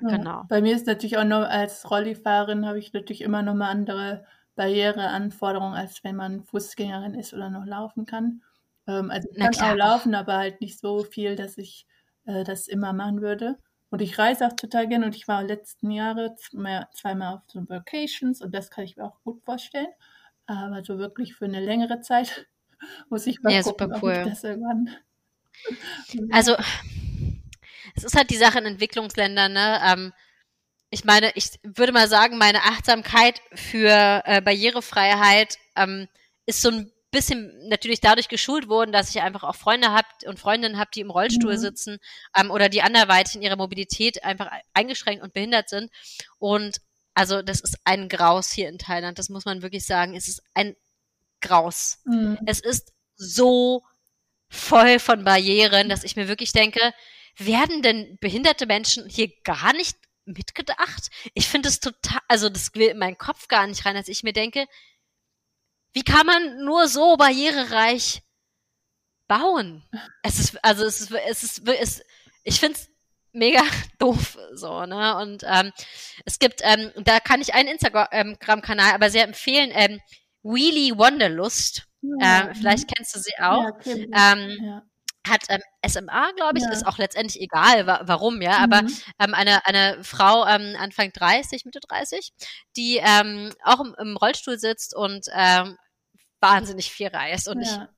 Genau. 0.00 0.44
bei 0.48 0.60
mir 0.60 0.76
ist 0.76 0.86
natürlich 0.86 1.16
auch 1.16 1.24
noch 1.24 1.40
als 1.40 1.90
Rollifahrerin 1.90 2.66
habe 2.66 2.78
ich 2.78 2.92
natürlich 2.92 3.22
immer 3.22 3.40
noch 3.42 3.54
mal 3.54 3.70
andere 3.70 4.26
Barriereanforderungen, 4.54 5.74
als 5.74 6.04
wenn 6.04 6.16
man 6.16 6.44
Fußgängerin 6.44 7.14
ist 7.14 7.32
oder 7.32 7.48
noch 7.48 7.64
laufen 7.64 8.04
kann. 8.04 8.42
Ähm, 8.86 9.10
also 9.10 9.28
ich 9.30 9.38
kann 9.38 9.54
auch 9.54 9.74
laufen, 9.76 10.14
aber 10.14 10.36
halt 10.36 10.60
nicht 10.60 10.78
so 10.78 11.02
viel, 11.02 11.36
dass 11.36 11.56
ich 11.58 11.86
äh, 12.24 12.44
das 12.44 12.68
immer 12.68 12.92
machen 12.92 13.20
würde. 13.20 13.58
Und 13.90 14.02
ich 14.02 14.18
reise 14.18 14.46
auch 14.46 14.52
total 14.54 14.88
gerne 14.88 15.06
und 15.06 15.14
ich 15.14 15.28
war 15.28 15.42
letzten 15.42 15.90
Jahre 15.90 16.34
zweimal 16.36 17.34
auf 17.34 17.42
so 17.46 17.68
Vacations 17.68 18.42
und 18.42 18.52
das 18.54 18.70
kann 18.70 18.84
ich 18.84 18.96
mir 18.96 19.04
auch 19.04 19.20
gut 19.22 19.42
vorstellen. 19.44 19.88
Aber 20.46 20.84
so 20.84 20.98
wirklich 20.98 21.34
für 21.34 21.44
eine 21.44 21.60
längere 21.60 22.00
Zeit 22.00 22.48
muss 23.10 23.26
ich 23.26 23.42
mal 23.42 23.52
ja, 23.52 23.62
gucken, 23.62 23.86
super 23.88 24.00
cool. 24.02 24.12
ob 24.12 24.26
ich 24.26 24.32
das 24.32 24.44
irgendwann. 24.44 24.90
Also 26.32 26.54
es 27.94 28.04
ist 28.04 28.16
halt 28.16 28.30
die 28.30 28.36
Sache 28.36 28.58
in 28.58 28.66
Entwicklungsländern, 28.66 29.52
ne? 29.52 29.80
Ähm, 29.82 30.12
ich 30.90 31.04
meine, 31.04 31.32
ich 31.34 31.50
würde 31.62 31.92
mal 31.92 32.08
sagen, 32.08 32.38
meine 32.38 32.62
Achtsamkeit 32.62 33.40
für 33.54 34.22
äh, 34.24 34.40
Barrierefreiheit 34.40 35.58
ähm, 35.76 36.08
ist 36.46 36.62
so 36.62 36.70
ein 36.70 36.92
bisschen 37.16 37.68
natürlich 37.68 38.00
dadurch 38.00 38.28
geschult 38.28 38.68
worden, 38.68 38.92
dass 38.92 39.08
ich 39.10 39.22
einfach 39.22 39.42
auch 39.42 39.56
Freunde 39.56 39.92
habt 39.92 40.24
und 40.24 40.38
Freundinnen 40.38 40.78
habe, 40.78 40.90
die 40.94 41.00
im 41.00 41.10
Rollstuhl 41.10 41.54
mhm. 41.54 41.60
sitzen 41.60 41.98
ähm, 42.36 42.50
oder 42.50 42.68
die 42.68 42.82
anderweitig 42.82 43.36
in 43.36 43.42
ihrer 43.42 43.56
Mobilität 43.56 44.22
einfach 44.22 44.50
eingeschränkt 44.74 45.22
und 45.22 45.32
behindert 45.32 45.70
sind. 45.70 45.90
Und 46.38 46.80
also 47.14 47.40
das 47.40 47.60
ist 47.60 47.78
ein 47.84 48.10
Graus 48.10 48.52
hier 48.52 48.68
in 48.68 48.78
Thailand, 48.78 49.18
das 49.18 49.30
muss 49.30 49.46
man 49.46 49.62
wirklich 49.62 49.86
sagen. 49.86 50.14
Es 50.14 50.28
ist 50.28 50.42
ein 50.52 50.76
Graus. 51.40 52.00
Mhm. 52.04 52.38
Es 52.44 52.60
ist 52.60 52.92
so 53.16 53.82
voll 54.50 54.98
von 54.98 55.24
Barrieren, 55.24 55.88
dass 55.88 56.04
ich 56.04 56.16
mir 56.16 56.28
wirklich 56.28 56.52
denke, 56.52 56.92
werden 57.38 57.80
denn 57.82 58.18
behinderte 58.20 58.66
Menschen 58.66 59.08
hier 59.08 59.30
gar 59.42 59.72
nicht 59.72 59.96
mitgedacht? 60.26 61.08
Ich 61.34 61.48
finde 61.48 61.68
es 61.68 61.80
total, 61.80 62.20
also 62.28 62.48
das 62.48 62.74
will 62.74 62.88
in 62.88 62.98
meinen 62.98 63.18
Kopf 63.18 63.48
gar 63.48 63.66
nicht 63.66 63.86
rein, 63.86 63.94
dass 63.94 64.08
ich 64.08 64.22
mir 64.22 64.32
denke, 64.32 64.66
wie 65.96 66.02
kann 66.02 66.26
man 66.26 66.62
nur 66.62 66.88
so 66.88 67.16
barrierereich 67.16 68.20
bauen? 69.28 69.82
Es 70.22 70.38
ist, 70.38 70.62
also 70.62 70.84
es 70.84 71.00
ist, 71.00 71.10
es 71.10 71.42
ist, 71.42 71.66
es, 71.66 72.02
ich 72.44 72.60
finde 72.60 72.76
es 72.78 72.90
mega 73.32 73.62
doof 73.98 74.36
so, 74.52 74.84
ne? 74.84 75.16
Und 75.16 75.42
ähm, 75.46 75.72
es 76.26 76.38
gibt, 76.38 76.60
ähm, 76.64 76.92
da 76.96 77.18
kann 77.18 77.40
ich 77.40 77.54
einen 77.54 77.70
Instagram-Kanal 77.70 78.92
aber 78.92 79.08
sehr 79.08 79.24
empfehlen, 79.24 79.70
ähm, 79.72 80.02
Wheelie 80.42 80.98
Wanderlust. 80.98 81.84
Ja. 82.02 82.42
Ähm, 82.42 82.54
vielleicht 82.54 82.94
kennst 82.94 83.16
du 83.16 83.20
sie 83.20 83.32
auch. 83.38 83.62
Ja, 83.62 83.70
okay. 83.70 84.10
ähm, 84.14 84.58
ja. 84.62 84.82
Hat 85.26 85.44
ähm, 85.48 85.62
SMA, 85.84 86.30
glaube 86.36 86.58
ich, 86.58 86.64
ja. 86.64 86.72
ist 86.72 86.86
auch 86.86 86.98
letztendlich 86.98 87.40
egal, 87.40 87.86
wa 87.86 88.02
warum, 88.04 88.42
ja. 88.42 88.58
Mhm. 88.58 88.64
Aber 88.64 88.78
ähm, 89.18 89.32
eine, 89.32 89.66
eine 89.66 90.04
Frau 90.04 90.46
ähm, 90.46 90.76
Anfang 90.78 91.10
30, 91.10 91.64
Mitte 91.64 91.80
30, 91.80 92.34
die 92.76 93.00
ähm, 93.02 93.50
auch 93.64 93.80
im, 93.80 93.96
im 93.98 94.16
Rollstuhl 94.18 94.58
sitzt 94.58 94.94
und 94.94 95.26
ähm, 95.32 95.78
wahnsinnig 96.40 96.90
viel 96.90 97.08
reist. 97.08 97.48
Und 97.48 97.62
ja. 97.62 97.88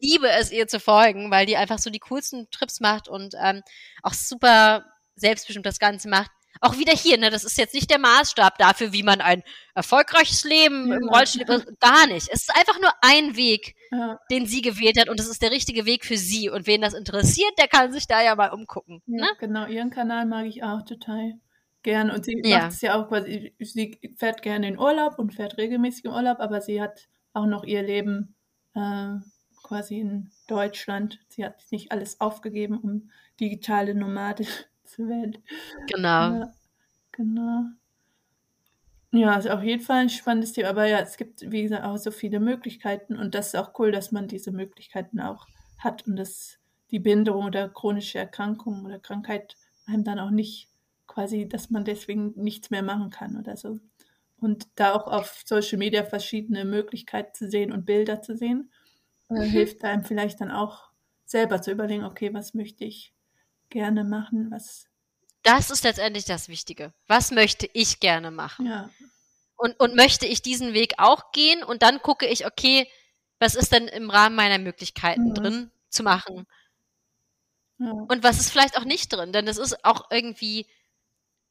ich 0.00 0.10
liebe 0.12 0.28
es, 0.28 0.52
ihr 0.52 0.68
zu 0.68 0.80
folgen, 0.80 1.30
weil 1.30 1.46
die 1.46 1.56
einfach 1.56 1.78
so 1.78 1.90
die 1.90 2.00
coolsten 2.00 2.50
Trips 2.50 2.80
macht 2.80 3.08
und 3.08 3.34
ähm, 3.42 3.62
auch 4.02 4.14
super 4.14 4.84
selbstbestimmt 5.16 5.66
das 5.66 5.78
Ganze 5.78 6.08
macht. 6.08 6.30
Auch 6.60 6.78
wieder 6.78 6.92
hier, 6.92 7.18
ne, 7.18 7.30
das 7.30 7.44
ist 7.44 7.58
jetzt 7.58 7.74
nicht 7.74 7.90
der 7.90 7.98
Maßstab 7.98 8.58
dafür, 8.58 8.92
wie 8.92 9.02
man 9.02 9.20
ein 9.20 9.42
erfolgreiches 9.74 10.44
Leben 10.44 10.88
ja. 10.88 10.96
im 10.96 11.08
Rollstuhl, 11.08 11.44
gar 11.80 12.06
nicht. 12.06 12.28
Es 12.30 12.42
ist 12.42 12.56
einfach 12.56 12.80
nur 12.80 12.92
ein 13.02 13.36
Weg, 13.36 13.74
ja. 13.90 14.20
den 14.30 14.46
sie 14.46 14.62
gewählt 14.62 14.98
hat 14.98 15.08
und 15.08 15.18
es 15.18 15.28
ist 15.28 15.42
der 15.42 15.50
richtige 15.50 15.84
Weg 15.84 16.04
für 16.04 16.16
sie. 16.16 16.50
Und 16.50 16.66
wen 16.66 16.80
das 16.80 16.94
interessiert, 16.94 17.52
der 17.58 17.66
kann 17.66 17.92
sich 17.92 18.06
da 18.06 18.22
ja 18.22 18.36
mal 18.36 18.50
umgucken. 18.50 19.02
Ja, 19.06 19.24
ne? 19.24 19.28
Genau, 19.40 19.66
ihren 19.66 19.90
Kanal 19.90 20.26
mag 20.26 20.46
ich 20.46 20.62
auch 20.62 20.82
total 20.82 21.34
gern 21.82 22.10
und 22.10 22.24
sie 22.24 22.36
macht 22.36 22.72
es 22.72 22.80
ja 22.80 22.98
auch 22.98 23.08
quasi, 23.08 23.54
sie 23.58 23.98
fährt 24.16 24.42
gerne 24.42 24.68
in 24.68 24.78
Urlaub 24.78 25.18
und 25.18 25.34
fährt 25.34 25.58
regelmäßig 25.58 26.06
im 26.06 26.12
Urlaub, 26.12 26.38
aber 26.40 26.60
sie 26.60 26.80
hat 26.80 27.08
auch 27.34 27.46
noch 27.46 27.64
ihr 27.64 27.82
Leben 27.82 28.34
äh, 28.74 29.16
quasi 29.62 30.00
in 30.00 30.30
Deutschland. 30.46 31.20
Sie 31.28 31.44
hat 31.44 31.60
nicht 31.70 31.92
alles 31.92 32.20
aufgegeben, 32.20 32.78
um 32.78 33.10
digitale 33.40 33.94
Nomade 33.94 34.44
zu 34.84 35.08
werden. 35.08 35.38
Genau. 35.88 36.34
Ja, 36.34 36.52
genau. 37.12 37.64
Ja, 39.12 39.36
ist 39.36 39.48
auf 39.48 39.62
jeden 39.62 39.82
Fall 39.82 39.98
ein 39.98 40.10
spannendes 40.10 40.52
Thema. 40.52 40.70
Aber 40.70 40.86
ja, 40.86 40.98
es 40.98 41.16
gibt, 41.16 41.50
wie 41.50 41.62
gesagt, 41.62 41.84
auch 41.84 41.96
so 41.98 42.10
viele 42.10 42.40
Möglichkeiten 42.40 43.16
und 43.16 43.34
das 43.34 43.48
ist 43.48 43.56
auch 43.56 43.78
cool, 43.78 43.92
dass 43.92 44.10
man 44.10 44.26
diese 44.26 44.50
Möglichkeiten 44.50 45.20
auch 45.20 45.46
hat 45.78 46.06
und 46.06 46.16
dass 46.16 46.58
die 46.90 46.98
Behinderung 46.98 47.46
oder 47.46 47.68
chronische 47.68 48.18
Erkrankung 48.18 48.84
oder 48.84 48.98
Krankheit 48.98 49.56
einem 49.86 50.02
dann 50.02 50.18
auch 50.18 50.30
nicht 50.30 50.68
quasi, 51.06 51.48
dass 51.48 51.70
man 51.70 51.84
deswegen 51.84 52.32
nichts 52.36 52.70
mehr 52.70 52.82
machen 52.82 53.10
kann 53.10 53.36
oder 53.36 53.56
so 53.56 53.78
und 54.44 54.68
da 54.74 54.94
auch 54.94 55.06
auf 55.06 55.42
Social 55.46 55.78
Media 55.78 56.04
verschiedene 56.04 56.66
Möglichkeiten 56.66 57.34
zu 57.34 57.50
sehen 57.50 57.72
und 57.72 57.86
Bilder 57.86 58.20
zu 58.20 58.36
sehen, 58.36 58.70
äh, 59.30 59.34
mhm. 59.34 59.42
hilft 59.42 59.82
einem 59.84 60.04
vielleicht 60.04 60.40
dann 60.42 60.50
auch 60.50 60.90
selber 61.24 61.62
zu 61.62 61.72
überlegen, 61.72 62.04
okay, 62.04 62.34
was 62.34 62.52
möchte 62.52 62.84
ich 62.84 63.14
gerne 63.70 64.04
machen, 64.04 64.50
was. 64.50 64.86
Das 65.42 65.70
ist 65.70 65.82
letztendlich 65.82 66.26
das 66.26 66.48
Wichtige. 66.48 66.92
Was 67.06 67.30
möchte 67.30 67.68
ich 67.72 68.00
gerne 68.00 68.30
machen? 68.30 68.66
Ja. 68.66 68.90
Und, 69.56 69.80
und 69.80 69.96
möchte 69.96 70.26
ich 70.26 70.42
diesen 70.42 70.74
Weg 70.74 70.94
auch 70.98 71.32
gehen? 71.32 71.62
Und 71.62 71.82
dann 71.82 72.02
gucke 72.02 72.26
ich, 72.26 72.46
okay, 72.46 72.86
was 73.38 73.54
ist 73.54 73.72
denn 73.72 73.88
im 73.88 74.10
Rahmen 74.10 74.36
meiner 74.36 74.58
Möglichkeiten 74.58 75.30
mhm. 75.30 75.34
drin 75.34 75.70
zu 75.88 76.02
machen? 76.02 76.46
Ja. 77.78 77.90
Und 77.90 78.22
was 78.22 78.40
ist 78.40 78.50
vielleicht 78.50 78.76
auch 78.78 78.84
nicht 78.84 79.12
drin? 79.12 79.32
Denn 79.32 79.48
es 79.48 79.56
ist 79.56 79.84
auch 79.84 80.10
irgendwie 80.10 80.66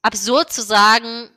absurd 0.04 0.54
zu 0.54 0.62
sagen, 0.62 1.32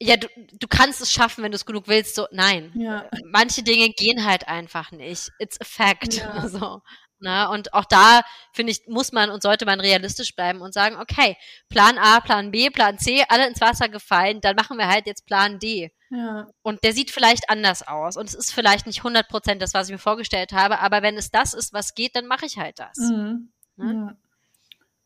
ja, 0.00 0.16
du, 0.16 0.28
du 0.36 0.68
kannst 0.68 1.00
es 1.00 1.12
schaffen, 1.12 1.42
wenn 1.42 1.50
du 1.50 1.56
es 1.56 1.66
genug 1.66 1.88
willst. 1.88 2.14
So, 2.14 2.26
nein. 2.30 2.72
Ja. 2.76 3.08
Manche 3.24 3.62
Dinge 3.62 3.90
gehen 3.90 4.24
halt 4.24 4.46
einfach 4.46 4.92
nicht. 4.92 5.30
It's 5.38 5.60
a 5.60 5.64
fact. 5.64 6.14
Ja. 6.14 6.48
So. 6.48 6.82
Na, 7.20 7.48
ne? 7.48 7.54
und 7.54 7.74
auch 7.74 7.84
da, 7.84 8.20
finde 8.52 8.70
ich, 8.70 8.86
muss 8.86 9.10
man 9.10 9.30
und 9.30 9.42
sollte 9.42 9.66
man 9.66 9.80
realistisch 9.80 10.36
bleiben 10.36 10.60
und 10.60 10.72
sagen, 10.72 10.96
okay, 10.96 11.36
Plan 11.68 11.98
A, 11.98 12.20
Plan 12.20 12.52
B, 12.52 12.70
Plan 12.70 12.96
C, 12.96 13.24
alle 13.28 13.48
ins 13.48 13.60
Wasser 13.60 13.88
gefallen, 13.88 14.40
dann 14.40 14.54
machen 14.54 14.78
wir 14.78 14.86
halt 14.86 15.06
jetzt 15.06 15.26
Plan 15.26 15.58
D. 15.58 15.90
Ja. 16.10 16.46
Und 16.62 16.84
der 16.84 16.92
sieht 16.92 17.10
vielleicht 17.10 17.50
anders 17.50 17.86
aus. 17.86 18.16
Und 18.16 18.28
es 18.28 18.34
ist 18.34 18.52
vielleicht 18.52 18.86
nicht 18.86 18.98
100 18.98 19.28
Prozent 19.28 19.60
das, 19.60 19.74
was 19.74 19.88
ich 19.88 19.92
mir 19.92 19.98
vorgestellt 19.98 20.52
habe, 20.52 20.78
aber 20.78 21.02
wenn 21.02 21.16
es 21.16 21.32
das 21.32 21.54
ist, 21.54 21.72
was 21.72 21.94
geht, 21.94 22.14
dann 22.14 22.26
mache 22.26 22.46
ich 22.46 22.56
halt 22.56 22.78
das. 22.78 22.96
Mhm. 22.98 23.52
Ne? 23.76 23.94
Ja. 23.94 24.16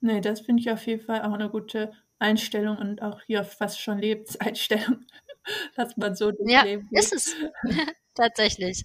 Nee, 0.01 0.21
das 0.21 0.41
finde 0.43 0.61
ich 0.61 0.71
auf 0.71 0.87
jeden 0.87 1.07
Fall 1.07 1.23
auch 1.23 1.33
eine 1.33 1.49
gute 1.49 1.93
Einstellung 2.23 2.79
und 2.79 3.03
auch 3.03 3.21
hier 3.27 3.45
fast 3.45 3.81
schon 3.81 3.99
Lebenseinstellung. 3.99 5.05
dass 5.77 5.97
man 5.97 6.15
so 6.15 6.33
ja, 6.47 6.65
ist 6.91 7.13
es. 7.13 7.35
Tatsächlich. 8.15 8.85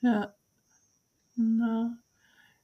Ja. 0.00 0.34
Na. 1.34 1.98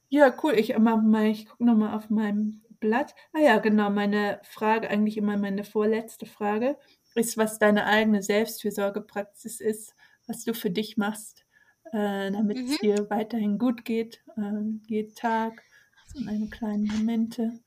Ja, 0.09 0.33
cool. 0.43 0.53
Ich, 0.53 0.77
mal, 0.77 1.25
ich 1.25 1.47
gucke 1.47 1.65
nochmal 1.65 1.95
auf 1.95 2.09
meinem 2.09 2.61
Blatt. 2.79 3.15
Ah 3.33 3.39
ja, 3.39 3.57
genau. 3.59 3.89
Meine 3.89 4.39
Frage, 4.43 4.89
eigentlich 4.89 5.17
immer 5.17 5.37
meine 5.37 5.63
vorletzte 5.63 6.25
Frage, 6.25 6.77
ist, 7.15 7.37
was 7.37 7.59
deine 7.59 7.85
eigene 7.85 8.21
Selbstfürsorgepraxis 8.21 9.59
ist, 9.59 9.95
was 10.27 10.43
du 10.43 10.53
für 10.53 10.71
dich 10.71 10.97
machst, 10.97 11.45
äh, 11.91 12.31
damit 12.31 12.57
mhm. 12.57 12.65
es 12.65 12.77
dir 12.79 13.09
weiterhin 13.09 13.57
gut 13.57 13.85
geht, 13.85 14.23
äh, 14.37 14.87
jeden 14.87 15.13
Tag, 15.15 15.61
so 16.07 16.27
eine 16.27 16.49
kleinen 16.49 16.85
Momente. 16.85 17.59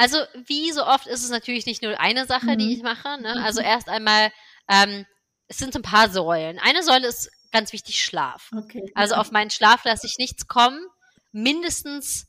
Also 0.00 0.16
wie 0.46 0.72
so 0.72 0.86
oft 0.86 1.06
ist 1.06 1.22
es 1.22 1.28
natürlich 1.28 1.66
nicht 1.66 1.82
nur 1.82 2.00
eine 2.00 2.24
Sache, 2.24 2.46
mhm. 2.46 2.58
die 2.58 2.72
ich 2.72 2.82
mache. 2.82 3.20
Ne? 3.20 3.34
Also 3.44 3.60
mhm. 3.60 3.66
erst 3.66 3.90
einmal, 3.90 4.32
ähm, 4.66 5.04
es 5.46 5.58
sind 5.58 5.76
ein 5.76 5.82
paar 5.82 6.08
Säulen. 6.08 6.58
Eine 6.58 6.82
Säule 6.82 7.06
ist 7.06 7.30
ganz 7.52 7.74
wichtig, 7.74 8.02
Schlaf. 8.02 8.50
Okay. 8.56 8.90
Also 8.94 9.16
auf 9.16 9.30
meinen 9.30 9.50
Schlaf 9.50 9.84
lasse 9.84 10.06
ich 10.06 10.16
nichts 10.16 10.46
kommen. 10.46 10.80
Mindestens, 11.32 12.28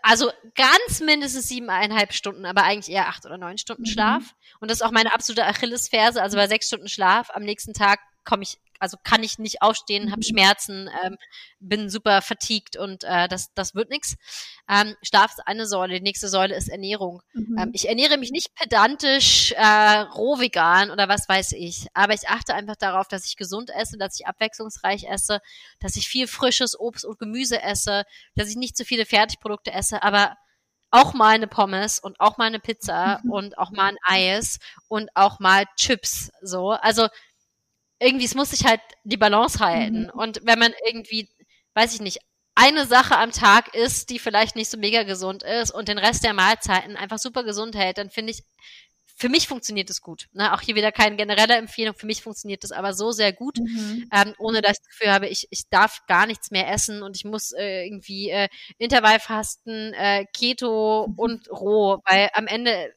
also 0.00 0.32
ganz 0.54 1.00
mindestens 1.00 1.48
siebeneinhalb 1.48 2.14
Stunden, 2.14 2.46
aber 2.46 2.62
eigentlich 2.62 2.94
eher 2.94 3.08
acht 3.08 3.26
oder 3.26 3.36
neun 3.36 3.58
Stunden 3.58 3.82
mhm. 3.82 3.92
Schlaf. 3.92 4.34
Und 4.60 4.70
das 4.70 4.78
ist 4.78 4.82
auch 4.82 4.90
meine 4.90 5.12
absolute 5.12 5.44
Achillesferse. 5.44 6.22
Also 6.22 6.38
bei 6.38 6.48
sechs 6.48 6.68
Stunden 6.68 6.88
Schlaf 6.88 7.28
am 7.34 7.42
nächsten 7.42 7.74
Tag 7.74 8.00
komme 8.24 8.44
ich 8.44 8.58
also 8.82 8.96
kann 9.04 9.22
ich 9.22 9.38
nicht 9.38 9.62
aufstehen, 9.62 10.10
habe 10.10 10.18
mhm. 10.18 10.28
Schmerzen, 10.28 10.90
ähm, 11.04 11.16
bin 11.60 11.88
super 11.88 12.20
fatigued 12.20 12.76
und 12.76 13.04
äh, 13.04 13.28
das, 13.28 13.54
das 13.54 13.76
wird 13.76 13.90
nichts. 13.90 14.16
Ähm, 14.68 14.96
Schlaf 15.02 15.30
ist 15.30 15.46
eine 15.46 15.66
Säule, 15.66 15.94
die 15.94 16.00
nächste 16.00 16.28
Säule 16.28 16.56
ist 16.56 16.68
Ernährung. 16.68 17.22
Mhm. 17.32 17.58
Ähm, 17.58 17.70
ich 17.74 17.88
ernähre 17.88 18.18
mich 18.18 18.32
nicht 18.32 18.52
pedantisch, 18.56 19.52
äh, 19.52 20.00
roh 20.16 20.40
vegan 20.40 20.90
oder 20.90 21.08
was 21.08 21.28
weiß 21.28 21.52
ich, 21.52 21.86
aber 21.94 22.12
ich 22.12 22.28
achte 22.28 22.54
einfach 22.54 22.74
darauf, 22.74 23.06
dass 23.06 23.24
ich 23.24 23.36
gesund 23.36 23.70
esse, 23.70 23.98
dass 23.98 24.18
ich 24.18 24.26
abwechslungsreich 24.26 25.04
esse, 25.04 25.38
dass 25.78 25.94
ich 25.94 26.08
viel 26.08 26.26
frisches 26.26 26.76
Obst 26.76 27.04
und 27.04 27.20
Gemüse 27.20 27.62
esse, 27.62 28.02
dass 28.34 28.48
ich 28.48 28.56
nicht 28.56 28.76
zu 28.76 28.84
viele 28.84 29.06
Fertigprodukte 29.06 29.72
esse, 29.72 30.02
aber 30.02 30.36
auch 30.90 31.14
mal 31.14 31.34
eine 31.34 31.46
Pommes 31.46 32.00
und 32.00 32.18
auch 32.18 32.36
mal 32.36 32.46
eine 32.46 32.58
Pizza 32.58 33.20
mhm. 33.22 33.30
und 33.30 33.58
auch 33.58 33.70
mal 33.70 33.92
ein 33.92 33.96
Eis 34.04 34.58
und 34.88 35.08
auch 35.14 35.38
mal 35.38 35.66
Chips. 35.76 36.32
So, 36.42 36.70
also 36.70 37.08
irgendwie, 38.02 38.24
es 38.24 38.34
muss 38.34 38.50
sich 38.50 38.64
halt 38.64 38.80
die 39.04 39.16
Balance 39.16 39.60
halten. 39.60 40.04
Mhm. 40.04 40.20
Und 40.20 40.40
wenn 40.44 40.58
man 40.58 40.72
irgendwie, 40.86 41.28
weiß 41.74 41.94
ich 41.94 42.00
nicht, 42.00 42.18
eine 42.54 42.86
Sache 42.86 43.16
am 43.16 43.32
Tag 43.32 43.74
isst, 43.74 44.10
die 44.10 44.18
vielleicht 44.18 44.56
nicht 44.56 44.70
so 44.70 44.76
mega 44.76 45.04
gesund 45.04 45.42
ist 45.42 45.70
und 45.70 45.88
den 45.88 45.98
Rest 45.98 46.24
der 46.24 46.34
Mahlzeiten 46.34 46.96
einfach 46.96 47.18
super 47.18 47.44
gesund 47.44 47.74
hält, 47.74 47.98
dann 47.98 48.10
finde 48.10 48.32
ich, 48.32 48.44
für 49.16 49.28
mich 49.28 49.46
funktioniert 49.46 49.88
es 49.88 50.00
gut. 50.00 50.28
Ne? 50.32 50.52
Auch 50.52 50.60
hier 50.60 50.74
wieder 50.74 50.90
keine 50.90 51.16
generelle 51.16 51.54
Empfehlung. 51.54 51.94
Für 51.94 52.06
mich 52.06 52.22
funktioniert 52.22 52.64
das 52.64 52.72
aber 52.72 52.92
so 52.92 53.12
sehr 53.12 53.32
gut, 53.32 53.58
mhm. 53.58 54.08
ähm, 54.12 54.34
ohne 54.38 54.62
dass 54.62 54.72
ich 54.72 54.78
das 54.78 54.88
Gefühl 54.88 55.12
habe, 55.12 55.28
ich, 55.28 55.46
ich 55.50 55.68
darf 55.68 56.04
gar 56.06 56.26
nichts 56.26 56.50
mehr 56.50 56.68
essen 56.70 57.02
und 57.02 57.16
ich 57.16 57.24
muss 57.24 57.52
äh, 57.52 57.86
irgendwie 57.86 58.30
äh, 58.30 58.48
Intervallfasten, 58.78 59.94
äh, 59.94 60.26
Keto 60.32 61.06
mhm. 61.08 61.18
und 61.18 61.50
roh, 61.50 61.98
weil 62.04 62.30
am 62.34 62.46
Ende 62.46 62.92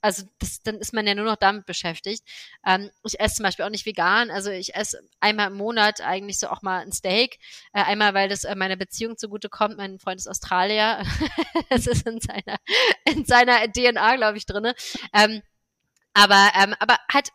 also 0.00 0.24
das, 0.38 0.62
dann 0.62 0.76
ist 0.76 0.92
man 0.92 1.06
ja 1.06 1.14
nur 1.14 1.24
noch 1.24 1.36
damit 1.36 1.66
beschäftigt. 1.66 2.22
Ähm, 2.64 2.90
ich 3.04 3.18
esse 3.18 3.36
zum 3.36 3.44
Beispiel 3.44 3.64
auch 3.64 3.70
nicht 3.70 3.86
vegan, 3.86 4.30
also 4.30 4.50
ich 4.50 4.74
esse 4.74 5.00
einmal 5.20 5.48
im 5.48 5.56
Monat 5.56 6.00
eigentlich 6.00 6.38
so 6.38 6.48
auch 6.48 6.62
mal 6.62 6.80
ein 6.80 6.92
Steak. 6.92 7.38
Äh, 7.72 7.82
einmal, 7.82 8.14
weil 8.14 8.28
das 8.28 8.44
äh, 8.44 8.54
meiner 8.54 8.76
Beziehung 8.76 9.16
zugute 9.16 9.48
kommt. 9.48 9.76
Mein 9.76 9.98
Freund 9.98 10.20
ist 10.20 10.28
Australier. 10.28 11.02
das 11.70 11.86
ist 11.86 12.06
in 12.06 12.20
seiner, 12.20 12.56
in 13.04 13.24
seiner 13.24 13.70
DNA, 13.72 14.16
glaube 14.16 14.38
ich, 14.38 14.46
drinne. 14.46 14.74
Ähm, 15.12 15.42
aber, 16.14 16.50
ähm, 16.54 16.74
aber 16.78 16.98
halt 17.12 17.30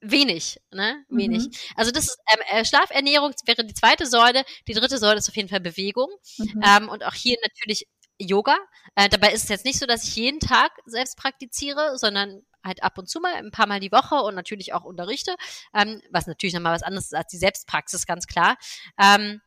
wenig, 0.00 0.60
ne? 0.72 1.04
Wenig. 1.08 1.44
Mhm. 1.44 1.52
Also 1.76 1.92
das 1.92 2.06
ist 2.06 2.18
ähm, 2.32 2.40
äh, 2.50 2.64
Schlafernährung 2.64 3.32
wäre 3.46 3.64
die 3.64 3.74
zweite 3.74 4.06
Säule. 4.06 4.44
Die 4.68 4.74
dritte 4.74 4.98
Säule 4.98 5.18
ist 5.18 5.28
auf 5.28 5.36
jeden 5.36 5.48
Fall 5.48 5.60
Bewegung. 5.60 6.08
Mhm. 6.38 6.62
Ähm, 6.64 6.88
und 6.88 7.04
auch 7.04 7.14
hier 7.14 7.36
natürlich 7.42 7.86
Yoga. 8.24 8.56
Äh, 8.94 9.08
dabei 9.08 9.32
ist 9.32 9.44
es 9.44 9.48
jetzt 9.48 9.64
nicht 9.64 9.78
so, 9.78 9.86
dass 9.86 10.04
ich 10.04 10.16
jeden 10.16 10.40
Tag 10.40 10.72
selbst 10.86 11.16
praktiziere, 11.16 11.98
sondern 11.98 12.42
halt 12.64 12.82
ab 12.82 12.98
und 12.98 13.08
zu 13.08 13.20
mal, 13.20 13.34
ein 13.34 13.50
paar 13.50 13.66
Mal 13.66 13.80
die 13.80 13.92
Woche 13.92 14.16
und 14.16 14.34
natürlich 14.34 14.72
auch 14.72 14.84
unterrichte, 14.84 15.34
ähm, 15.74 16.00
was 16.10 16.26
natürlich 16.26 16.54
nochmal 16.54 16.74
was 16.74 16.82
anderes 16.82 17.06
ist 17.06 17.14
als 17.14 17.30
die 17.30 17.38
Selbstpraxis, 17.38 18.06
ganz 18.06 18.26
klar. 18.26 18.56
Ähm, 19.00 19.40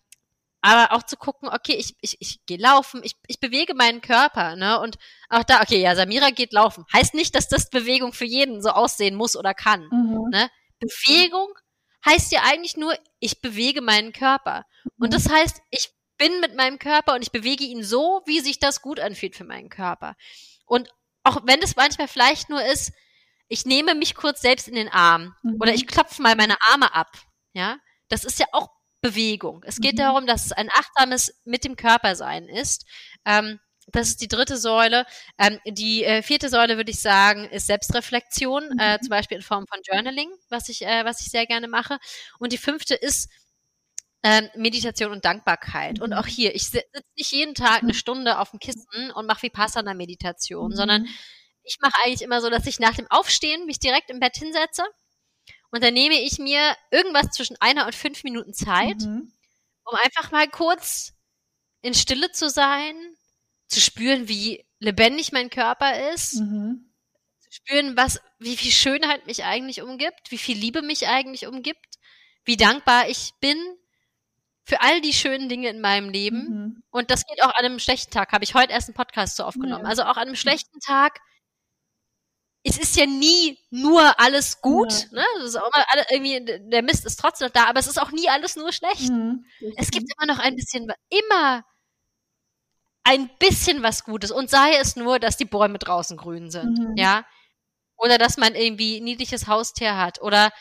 aber 0.61 0.93
auch 0.93 1.03
zu 1.03 1.15
gucken, 1.15 1.47
okay, 1.47 1.75
ich, 1.75 1.95
ich, 2.01 2.17
ich 2.19 2.43
gehe 2.47 2.57
laufen, 2.57 3.01
ich, 3.03 3.15
ich 3.27 3.39
bewege 3.39 3.75
meinen 3.75 4.01
Körper, 4.01 4.55
ne? 4.55 4.79
Und 4.79 4.97
auch 5.29 5.43
da, 5.43 5.61
okay, 5.61 5.79
ja, 5.79 5.95
Samira 5.95 6.31
geht 6.31 6.53
laufen. 6.53 6.85
Heißt 6.91 7.13
nicht, 7.13 7.35
dass 7.35 7.47
das 7.47 7.69
Bewegung 7.69 8.13
für 8.13 8.25
jeden 8.25 8.63
so 8.63 8.69
aussehen 8.69 9.13
muss 9.15 9.35
oder 9.35 9.53
kann. 9.53 9.87
Mhm. 9.91 10.29
Ne? 10.31 10.49
Bewegung 10.79 11.53
heißt 12.03 12.31
ja 12.31 12.41
eigentlich 12.45 12.77
nur, 12.77 12.97
ich 13.19 13.41
bewege 13.41 13.81
meinen 13.81 14.11
Körper. 14.11 14.65
Und 14.97 15.09
mhm. 15.09 15.11
das 15.11 15.29
heißt, 15.29 15.61
ich 15.69 15.91
bin 16.17 16.39
mit 16.39 16.55
meinem 16.55 16.79
Körper 16.79 17.13
und 17.13 17.21
ich 17.21 17.31
bewege 17.31 17.63
ihn 17.63 17.83
so, 17.83 18.21
wie 18.25 18.39
sich 18.39 18.59
das 18.59 18.81
gut 18.81 18.99
anfühlt 18.99 19.35
für 19.35 19.43
meinen 19.43 19.69
Körper. 19.69 20.15
Und 20.65 20.89
auch 21.23 21.41
wenn 21.45 21.61
es 21.61 21.75
manchmal 21.75 22.07
vielleicht 22.07 22.49
nur 22.49 22.63
ist, 22.63 22.91
ich 23.47 23.65
nehme 23.65 23.95
mich 23.95 24.15
kurz 24.15 24.41
selbst 24.41 24.67
in 24.67 24.75
den 24.75 24.89
Arm 24.89 25.35
mhm. 25.43 25.57
oder 25.59 25.73
ich 25.73 25.87
klopfe 25.87 26.21
mal 26.21 26.35
meine 26.35 26.57
Arme 26.71 26.93
ab. 26.93 27.11
Ja, 27.53 27.77
das 28.09 28.23
ist 28.23 28.39
ja 28.39 28.47
auch 28.51 28.69
Bewegung. 29.01 29.63
Es 29.65 29.79
geht 29.79 29.93
mhm. 29.93 29.99
darum, 29.99 30.27
dass 30.27 30.45
es 30.45 30.51
ein 30.51 30.69
achtsames 30.71 31.41
mit 31.45 31.63
dem 31.63 31.75
Körper 31.75 32.15
sein 32.15 32.47
ist. 32.47 32.85
Ähm, 33.25 33.59
das 33.87 34.09
ist 34.09 34.21
die 34.21 34.27
dritte 34.27 34.57
Säule. 34.57 35.05
Ähm, 35.37 35.59
die 35.67 36.03
äh, 36.03 36.23
vierte 36.23 36.49
Säule 36.49 36.77
würde 36.77 36.89
ich 36.89 36.99
sagen 36.99 37.45
ist 37.49 37.67
Selbstreflexion, 37.67 38.69
mhm. 38.69 38.79
äh, 38.79 38.99
zum 38.99 39.09
Beispiel 39.09 39.37
in 39.37 39.43
Form 39.43 39.65
von 39.67 39.79
Journaling, 39.83 40.31
was 40.49 40.69
ich 40.69 40.81
äh, 40.81 41.05
was 41.05 41.21
ich 41.21 41.29
sehr 41.29 41.45
gerne 41.45 41.67
mache. 41.67 41.99
Und 42.39 42.51
die 42.51 42.57
fünfte 42.57 42.95
ist 42.95 43.29
ähm, 44.25 44.49
Meditation 44.55 45.11
und 45.11 45.23
Dankbarkeit. 45.23 45.97
Mhm. 45.97 46.03
Und 46.03 46.13
auch 46.13 46.25
hier, 46.25 46.55
ich 46.55 46.65
sitze 46.65 46.87
nicht 47.15 47.31
jeden 47.31 47.53
Tag 47.53 47.83
eine 47.83 47.93
Stunde 47.93 48.39
auf 48.39 48.49
dem 48.49 48.59
Kissen 48.59 49.11
und 49.13 49.27
mache 49.27 49.43
Vipassana 49.43 49.93
Meditation, 49.93 50.71
mhm. 50.71 50.75
sondern 50.75 51.07
ich 51.61 51.77
mache 51.79 51.93
eigentlich 52.03 52.23
immer 52.23 52.41
so, 52.41 52.49
dass 52.49 52.65
ich 52.65 52.79
nach 52.79 52.95
dem 52.95 53.05
Aufstehen 53.11 53.67
mich 53.67 53.77
direkt 53.77 54.09
im 54.09 54.19
Bett 54.19 54.35
hinsetze 54.35 54.83
und 55.69 55.83
dann 55.83 55.93
nehme 55.93 56.19
ich 56.19 56.39
mir 56.39 56.75
irgendwas 56.89 57.29
zwischen 57.35 57.55
einer 57.59 57.85
und 57.85 57.93
fünf 57.93 58.23
Minuten 58.23 58.55
Zeit, 58.55 58.97
mhm. 59.01 59.31
um 59.83 59.97
einfach 60.03 60.31
mal 60.31 60.49
kurz 60.49 61.13
in 61.81 61.93
Stille 61.93 62.31
zu 62.31 62.49
sein, 62.49 62.95
zu 63.67 63.79
spüren, 63.79 64.27
wie 64.27 64.65
lebendig 64.79 65.33
mein 65.33 65.51
Körper 65.51 66.13
ist, 66.13 66.35
mhm. 66.39 66.91
zu 67.41 67.51
spüren, 67.51 67.95
was, 67.95 68.19
wie 68.39 68.57
viel 68.57 68.71
Schönheit 68.71 69.27
mich 69.27 69.43
eigentlich 69.43 69.83
umgibt, 69.83 70.31
wie 70.31 70.39
viel 70.39 70.57
Liebe 70.57 70.81
mich 70.81 71.07
eigentlich 71.07 71.45
umgibt, 71.45 71.99
wie 72.43 72.57
dankbar 72.57 73.07
ich 73.07 73.33
bin 73.39 73.57
für 74.65 74.81
all 74.81 74.99
die 74.99 75.13
schönen 75.13 75.47
Dinge 75.47 75.69
in 75.69 75.79
meinem 75.79 76.09
Leben. 76.09 76.49
Mhm. 76.49 76.83
Und 76.89 77.11
das 77.11 77.25
geht 77.25 77.41
auch 77.43 77.53
an 77.55 77.65
einem 77.65 77.79
schlechten 77.79 78.11
Tag. 78.11 78.31
Habe 78.31 78.43
ich 78.43 78.55
heute 78.55 78.73
erst 78.73 78.89
einen 78.89 78.95
Podcast 78.95 79.37
so 79.37 79.43
aufgenommen. 79.43 79.83
Ja. 79.83 79.89
Also 79.89 80.03
auch 80.03 80.17
an 80.17 80.27
einem 80.27 80.35
schlechten 80.35 80.79
Tag. 80.79 81.19
Es 82.63 82.79
ist 82.79 82.95
ja 82.95 83.05
nie 83.05 83.59
nur 83.69 84.19
alles 84.19 84.61
gut. 84.61 84.91
Ja. 84.91 85.19
Ne? 85.19 85.25
Das 85.35 85.49
ist 85.49 85.55
auch 85.55 85.71
mal 85.71 85.85
alle, 85.89 86.05
irgendwie, 86.09 86.43
der 86.43 86.81
Mist 86.81 87.05
ist 87.05 87.19
trotzdem 87.19 87.47
noch 87.47 87.53
da, 87.53 87.67
aber 87.67 87.79
es 87.79 87.85
ist 87.85 88.01
auch 88.01 88.11
nie 88.11 88.27
alles 88.27 88.55
nur 88.55 88.73
schlecht. 88.73 89.11
Mhm. 89.11 89.45
Es 89.77 89.91
gibt 89.91 90.11
immer 90.17 90.33
noch 90.33 90.39
ein 90.39 90.55
bisschen, 90.55 90.91
immer 91.09 91.63
ein 93.03 93.29
bisschen 93.37 93.83
was 93.83 94.03
Gutes. 94.03 94.31
Und 94.31 94.49
sei 94.49 94.77
es 94.77 94.95
nur, 94.95 95.19
dass 95.19 95.37
die 95.37 95.45
Bäume 95.45 95.77
draußen 95.77 96.17
grün 96.17 96.49
sind. 96.49 96.79
Mhm. 96.79 96.97
Ja. 96.97 97.23
Oder 97.97 98.17
dass 98.17 98.37
man 98.37 98.55
irgendwie 98.55 98.97
ein 98.97 99.03
niedliches 99.03 99.45
Haustier 99.45 99.95
hat. 99.95 100.19
Oder 100.23 100.51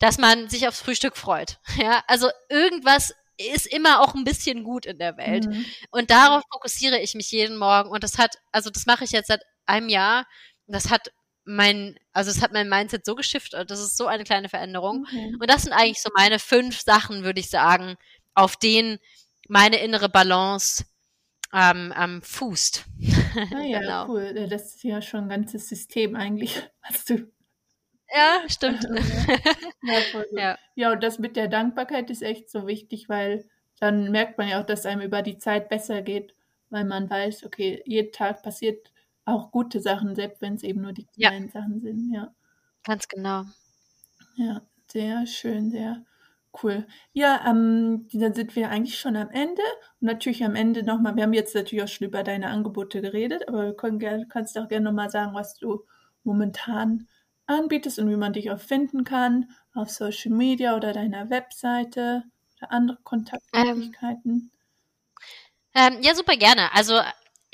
dass 0.00 0.18
man 0.18 0.50
sich 0.50 0.68
aufs 0.68 0.82
Frühstück 0.82 1.16
freut. 1.16 1.58
Ja. 1.78 2.04
Also 2.06 2.28
irgendwas 2.50 3.14
ist 3.38 3.66
immer 3.66 4.00
auch 4.00 4.14
ein 4.14 4.24
bisschen 4.24 4.64
gut 4.64 4.86
in 4.86 4.98
der 4.98 5.16
Welt. 5.16 5.46
Mhm. 5.46 5.64
Und 5.90 6.10
darauf 6.10 6.42
fokussiere 6.52 7.00
ich 7.00 7.14
mich 7.14 7.30
jeden 7.30 7.56
Morgen. 7.56 7.90
Und 7.90 8.04
das 8.04 8.18
hat, 8.18 8.36
also 8.52 8.70
das 8.70 8.86
mache 8.86 9.04
ich 9.04 9.10
jetzt 9.10 9.28
seit 9.28 9.42
einem 9.66 9.88
Jahr. 9.88 10.26
Das 10.66 10.90
hat 10.90 11.12
mein, 11.44 11.98
also 12.12 12.30
es 12.30 12.40
hat 12.40 12.52
mein 12.52 12.68
Mindset 12.68 13.04
so 13.04 13.14
geschifft. 13.14 13.52
Das 13.52 13.80
ist 13.80 13.96
so 13.96 14.06
eine 14.06 14.24
kleine 14.24 14.48
Veränderung. 14.48 15.04
Okay. 15.06 15.34
Und 15.38 15.50
das 15.50 15.62
sind 15.62 15.72
eigentlich 15.72 16.00
so 16.00 16.10
meine 16.14 16.38
fünf 16.38 16.80
Sachen, 16.80 17.24
würde 17.24 17.40
ich 17.40 17.50
sagen, 17.50 17.96
auf 18.34 18.56
denen 18.56 18.98
meine 19.48 19.76
innere 19.76 20.08
Balance 20.08 20.84
ähm, 21.52 21.92
ähm, 21.96 22.22
fußt. 22.22 22.84
Ah 23.52 23.62
ja, 23.62 23.80
genau. 23.80 24.08
cool. 24.08 24.46
Das 24.48 24.76
ist 24.76 24.84
ja 24.84 25.02
schon 25.02 25.24
ein 25.24 25.28
ganzes 25.28 25.68
System 25.68 26.14
eigentlich, 26.14 26.62
was 26.88 27.04
du 27.04 27.32
ja, 28.14 28.42
stimmt. 28.48 28.84
ja, 29.82 30.00
voll 30.12 30.26
gut. 30.30 30.38
ja. 30.38 30.58
ja, 30.74 30.92
und 30.92 31.02
das 31.02 31.18
mit 31.18 31.36
der 31.36 31.48
Dankbarkeit 31.48 32.10
ist 32.10 32.22
echt 32.22 32.50
so 32.50 32.66
wichtig, 32.66 33.08
weil 33.08 33.48
dann 33.80 34.10
merkt 34.10 34.38
man 34.38 34.48
ja 34.48 34.60
auch, 34.60 34.66
dass 34.66 34.86
einem 34.86 35.02
über 35.02 35.22
die 35.22 35.38
Zeit 35.38 35.68
besser 35.68 36.02
geht, 36.02 36.34
weil 36.70 36.84
man 36.84 37.10
weiß, 37.10 37.44
okay, 37.44 37.82
jeden 37.84 38.12
Tag 38.12 38.42
passiert 38.42 38.92
auch 39.24 39.50
gute 39.50 39.80
Sachen, 39.80 40.14
selbst 40.14 40.42
wenn 40.42 40.54
es 40.54 40.62
eben 40.62 40.82
nur 40.82 40.92
die 40.92 41.06
kleinen 41.06 41.46
ja. 41.46 41.52
Sachen 41.52 41.80
sind, 41.80 42.12
ja. 42.12 42.34
Ganz 42.84 43.08
genau. 43.08 43.44
Ja, 44.36 44.62
sehr 44.88 45.26
schön, 45.26 45.70
sehr 45.70 46.04
cool. 46.62 46.86
Ja, 47.12 47.44
ähm, 47.48 48.06
dann 48.12 48.34
sind 48.34 48.54
wir 48.54 48.70
eigentlich 48.70 48.98
schon 48.98 49.16
am 49.16 49.30
Ende. 49.30 49.62
Und 50.00 50.06
natürlich 50.06 50.44
am 50.44 50.54
Ende 50.54 50.82
nochmal, 50.82 51.16
wir 51.16 51.24
haben 51.24 51.32
jetzt 51.32 51.54
natürlich 51.54 51.82
auch 51.84 51.88
schon 51.88 52.06
über 52.06 52.22
deine 52.22 52.48
Angebote 52.48 53.00
geredet, 53.00 53.48
aber 53.48 53.64
wir 53.64 53.74
können 53.74 53.98
gerne, 53.98 54.26
kannst 54.28 54.58
auch 54.58 54.68
gerne 54.68 54.84
nochmal 54.84 55.10
sagen, 55.10 55.34
was 55.34 55.56
du 55.56 55.84
momentan 56.22 57.08
anbietest 57.46 57.98
und 57.98 58.10
wie 58.10 58.16
man 58.16 58.32
dich 58.32 58.50
auch 58.50 58.60
finden 58.60 59.04
kann 59.04 59.50
auf 59.74 59.90
Social 59.90 60.32
Media 60.32 60.76
oder 60.76 60.92
deiner 60.92 61.30
Webseite 61.30 62.24
oder 62.58 62.72
andere 62.72 62.98
Kontaktmöglichkeiten. 63.02 64.50
Ähm, 65.74 65.94
ähm, 65.94 66.02
ja, 66.02 66.14
super 66.14 66.36
gerne. 66.36 66.72
Also 66.72 67.00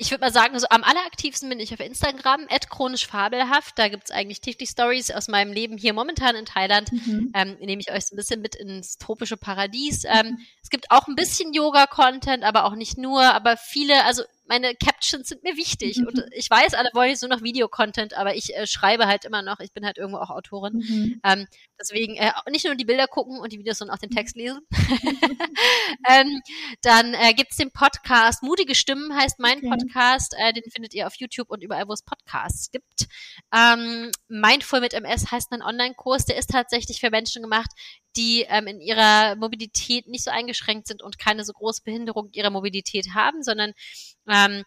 ich 0.01 0.09
würde 0.09 0.21
mal 0.21 0.33
sagen, 0.33 0.59
so 0.59 0.65
am 0.71 0.83
alleraktivsten 0.83 1.47
bin 1.47 1.59
ich 1.59 1.73
auf 1.73 1.79
Instagram, 1.79 2.47
chronisch 2.69 3.05
fabelhaft. 3.05 3.77
Da 3.77 3.87
gibt 3.87 4.05
es 4.05 4.11
eigentlich 4.11 4.41
täglich 4.41 4.69
Stories 4.69 5.11
aus 5.11 5.27
meinem 5.27 5.53
Leben 5.53 5.77
hier 5.77 5.93
momentan 5.93 6.35
in 6.35 6.45
Thailand. 6.45 6.91
Mhm. 6.91 7.31
Ähm, 7.35 7.57
nehme 7.59 7.81
ich 7.81 7.91
euch 7.91 8.07
so 8.07 8.15
ein 8.15 8.17
bisschen 8.17 8.41
mit 8.41 8.55
ins 8.55 8.97
tropische 8.97 9.37
Paradies. 9.37 10.03
Ähm, 10.05 10.31
mhm. 10.31 10.39
Es 10.63 10.71
gibt 10.71 10.89
auch 10.89 11.07
ein 11.07 11.13
bisschen 11.13 11.53
Yoga-Content, 11.53 12.43
aber 12.43 12.65
auch 12.65 12.73
nicht 12.73 12.97
nur, 12.97 13.21
aber 13.21 13.57
viele, 13.57 14.03
also 14.05 14.23
meine 14.51 14.75
Captions 14.75 15.29
sind 15.29 15.43
mir 15.43 15.55
wichtig. 15.55 15.97
Mhm. 15.97 16.07
Und 16.07 16.25
ich 16.33 16.49
weiß, 16.49 16.73
alle 16.73 16.89
wollen 16.93 17.09
jetzt 17.09 17.21
nur 17.21 17.29
noch 17.29 17.41
Videocontent, 17.41 18.17
aber 18.17 18.35
ich 18.35 18.53
äh, 18.53 18.67
schreibe 18.67 19.07
halt 19.07 19.23
immer 19.23 19.41
noch. 19.41 19.61
Ich 19.61 19.71
bin 19.71 19.85
halt 19.85 19.97
irgendwo 19.97 20.19
auch 20.19 20.29
Autorin. 20.29 20.73
Mhm. 20.73 21.21
Ähm, 21.23 21.47
deswegen 21.79 22.17
äh, 22.17 22.33
nicht 22.49 22.65
nur 22.65 22.75
die 22.75 22.83
Bilder 22.83 23.07
gucken 23.07 23.39
und 23.39 23.53
die 23.53 23.59
Videos, 23.59 23.77
sondern 23.77 23.95
auch 23.95 24.01
den 24.01 24.09
Text 24.09 24.35
lesen. 24.35 24.59
ähm, 26.09 26.41
dann 26.81 27.13
äh, 27.13 27.33
gibt 27.33 27.57
den 27.57 27.71
Podcast 27.71 28.43
Mutige 28.43 28.75
Stimmen 28.75 29.15
heißt 29.15 29.39
mein 29.39 29.59
okay. 29.59 29.69
Podcast. 29.69 30.35
Äh, 30.37 30.51
den 30.51 30.69
findet 30.69 30.93
ihr 30.93 31.07
auf 31.07 31.15
YouTube 31.15 31.49
und 31.49 31.63
überall, 31.63 31.87
wo 31.87 31.93
es 31.93 32.03
Podcasts 32.03 32.71
gibt. 32.71 33.07
Ähm, 33.55 34.11
Mindful 34.27 34.81
mit 34.81 34.93
MS 34.93 35.31
heißt 35.31 35.53
ein 35.53 35.61
Online-Kurs. 35.61 36.25
Der 36.25 36.35
ist 36.35 36.49
tatsächlich 36.49 36.99
für 36.99 37.09
Menschen 37.09 37.41
gemacht, 37.41 37.69
die 38.15 38.45
ähm, 38.47 38.67
in 38.67 38.81
ihrer 38.81 39.35
Mobilität 39.35 40.07
nicht 40.07 40.23
so 40.23 40.31
eingeschränkt 40.31 40.87
sind 40.87 41.01
und 41.01 41.19
keine 41.19 41.45
so 41.45 41.53
große 41.53 41.81
Behinderung 41.83 42.29
ihrer 42.31 42.49
Mobilität 42.49 43.13
haben, 43.13 43.43
sondern 43.43 43.73
ähm, 44.27 44.63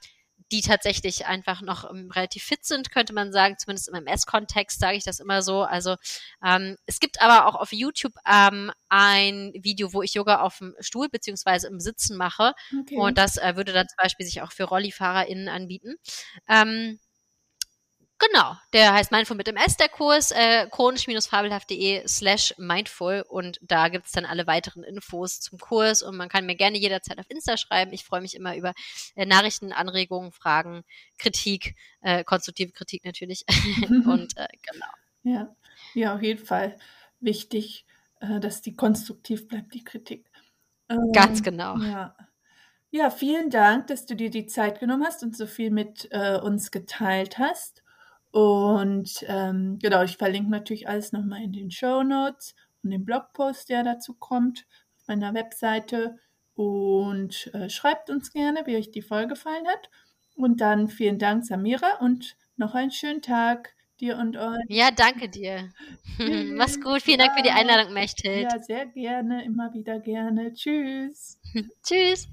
die 0.52 0.60
tatsächlich 0.60 1.26
einfach 1.26 1.62
noch 1.62 1.90
ähm, 1.90 2.10
relativ 2.10 2.44
fit 2.44 2.64
sind, 2.64 2.90
könnte 2.90 3.12
man 3.12 3.32
sagen, 3.32 3.56
zumindest 3.58 3.88
im 3.88 3.94
MS-Kontext 3.94 4.78
sage 4.78 4.96
ich 4.96 5.04
das 5.04 5.20
immer 5.20 5.42
so. 5.42 5.62
Also 5.62 5.96
ähm, 6.44 6.76
es 6.86 7.00
gibt 7.00 7.20
aber 7.20 7.46
auch 7.46 7.54
auf 7.54 7.72
YouTube 7.72 8.14
ähm, 8.26 8.70
ein 8.88 9.52
Video, 9.54 9.92
wo 9.92 10.02
ich 10.02 10.14
Yoga 10.14 10.40
auf 10.40 10.58
dem 10.58 10.74
Stuhl 10.80 11.08
beziehungsweise 11.08 11.68
im 11.68 11.80
Sitzen 11.80 12.16
mache. 12.16 12.52
Okay. 12.80 12.96
Und 12.96 13.18
das 13.18 13.36
äh, 13.36 13.56
würde 13.56 13.72
dann 13.72 13.88
zum 13.88 13.96
Beispiel 13.96 14.26
sich 14.26 14.42
auch 14.42 14.52
für 14.52 14.64
RollifahrerInnen 14.64 15.48
anbieten. 15.48 15.96
Ähm, 16.48 16.98
Genau, 18.30 18.56
der 18.72 18.92
heißt 18.94 19.10
Mindful 19.10 19.36
mit 19.36 19.48
MS, 19.48 19.76
der 19.76 19.88
Kurs, 19.88 20.30
äh, 20.30 20.66
chronisch-fabelhaft.de 20.70 22.06
slash 22.06 22.54
mindful 22.58 23.24
und 23.28 23.58
da 23.60 23.88
gibt's 23.88 24.12
dann 24.12 24.24
alle 24.24 24.46
weiteren 24.46 24.84
Infos 24.84 25.40
zum 25.40 25.58
Kurs 25.58 26.02
und 26.02 26.16
man 26.16 26.28
kann 26.28 26.46
mir 26.46 26.54
gerne 26.54 26.78
jederzeit 26.78 27.18
auf 27.18 27.28
Insta 27.28 27.56
schreiben. 27.56 27.92
Ich 27.92 28.04
freue 28.04 28.20
mich 28.20 28.34
immer 28.34 28.56
über 28.56 28.72
äh, 29.16 29.26
Nachrichten, 29.26 29.72
Anregungen, 29.72 30.32
Fragen, 30.32 30.84
Kritik, 31.18 31.74
äh, 32.00 32.24
konstruktive 32.24 32.72
Kritik 32.72 33.04
natürlich 33.04 33.44
und 33.88 34.36
äh, 34.36 34.48
genau. 34.62 34.86
Ja. 35.24 35.56
ja, 35.94 36.14
auf 36.14 36.22
jeden 36.22 36.44
Fall 36.44 36.76
wichtig, 37.20 37.84
äh, 38.20 38.40
dass 38.40 38.62
die 38.62 38.76
konstruktiv 38.76 39.48
bleibt, 39.48 39.74
die 39.74 39.84
Kritik. 39.84 40.30
Ähm, 40.88 41.10
Ganz 41.12 41.42
genau. 41.42 41.78
Ja. 41.78 42.16
ja, 42.90 43.10
vielen 43.10 43.50
Dank, 43.50 43.88
dass 43.88 44.06
du 44.06 44.14
dir 44.14 44.30
die 44.30 44.46
Zeit 44.46 44.80
genommen 44.80 45.04
hast 45.04 45.22
und 45.22 45.36
so 45.36 45.46
viel 45.46 45.70
mit 45.70 46.08
äh, 46.10 46.38
uns 46.38 46.70
geteilt 46.70 47.38
hast. 47.38 47.83
Und 48.34 49.24
ähm, 49.28 49.78
genau, 49.80 50.02
ich 50.02 50.16
verlinke 50.16 50.50
natürlich 50.50 50.88
alles 50.88 51.12
nochmal 51.12 51.44
in 51.44 51.52
den 51.52 51.70
Show 51.70 52.02
Notes 52.02 52.56
und 52.82 52.90
den 52.90 53.04
Blogpost, 53.04 53.68
der 53.68 53.84
dazu 53.84 54.12
kommt, 54.12 54.66
auf 54.96 55.06
meiner 55.06 55.34
Webseite. 55.34 56.16
Und 56.54 57.48
äh, 57.54 57.70
schreibt 57.70 58.10
uns 58.10 58.32
gerne, 58.32 58.64
wie 58.66 58.76
euch 58.76 58.90
die 58.90 59.02
Folge 59.02 59.34
gefallen 59.34 59.68
hat. 59.68 59.88
Und 60.34 60.60
dann 60.60 60.88
vielen 60.88 61.20
Dank, 61.20 61.44
Samira, 61.44 61.98
und 62.00 62.36
noch 62.56 62.74
einen 62.74 62.90
schönen 62.90 63.22
Tag 63.22 63.72
dir 64.00 64.18
und 64.18 64.36
euch. 64.36 64.64
Ja, 64.66 64.90
danke 64.90 65.28
dir. 65.28 65.70
Mach's 66.56 66.80
gut. 66.80 67.02
Vielen 67.02 67.20
ja. 67.20 67.26
Dank 67.26 67.38
für 67.38 67.44
die 67.44 67.52
Einladung, 67.52 67.94
Mechthild. 67.94 68.50
Ja, 68.50 68.58
sehr 68.58 68.86
gerne, 68.86 69.44
immer 69.44 69.72
wieder 69.72 70.00
gerne. 70.00 70.52
Tschüss. 70.54 71.38
Tschüss. 71.84 72.26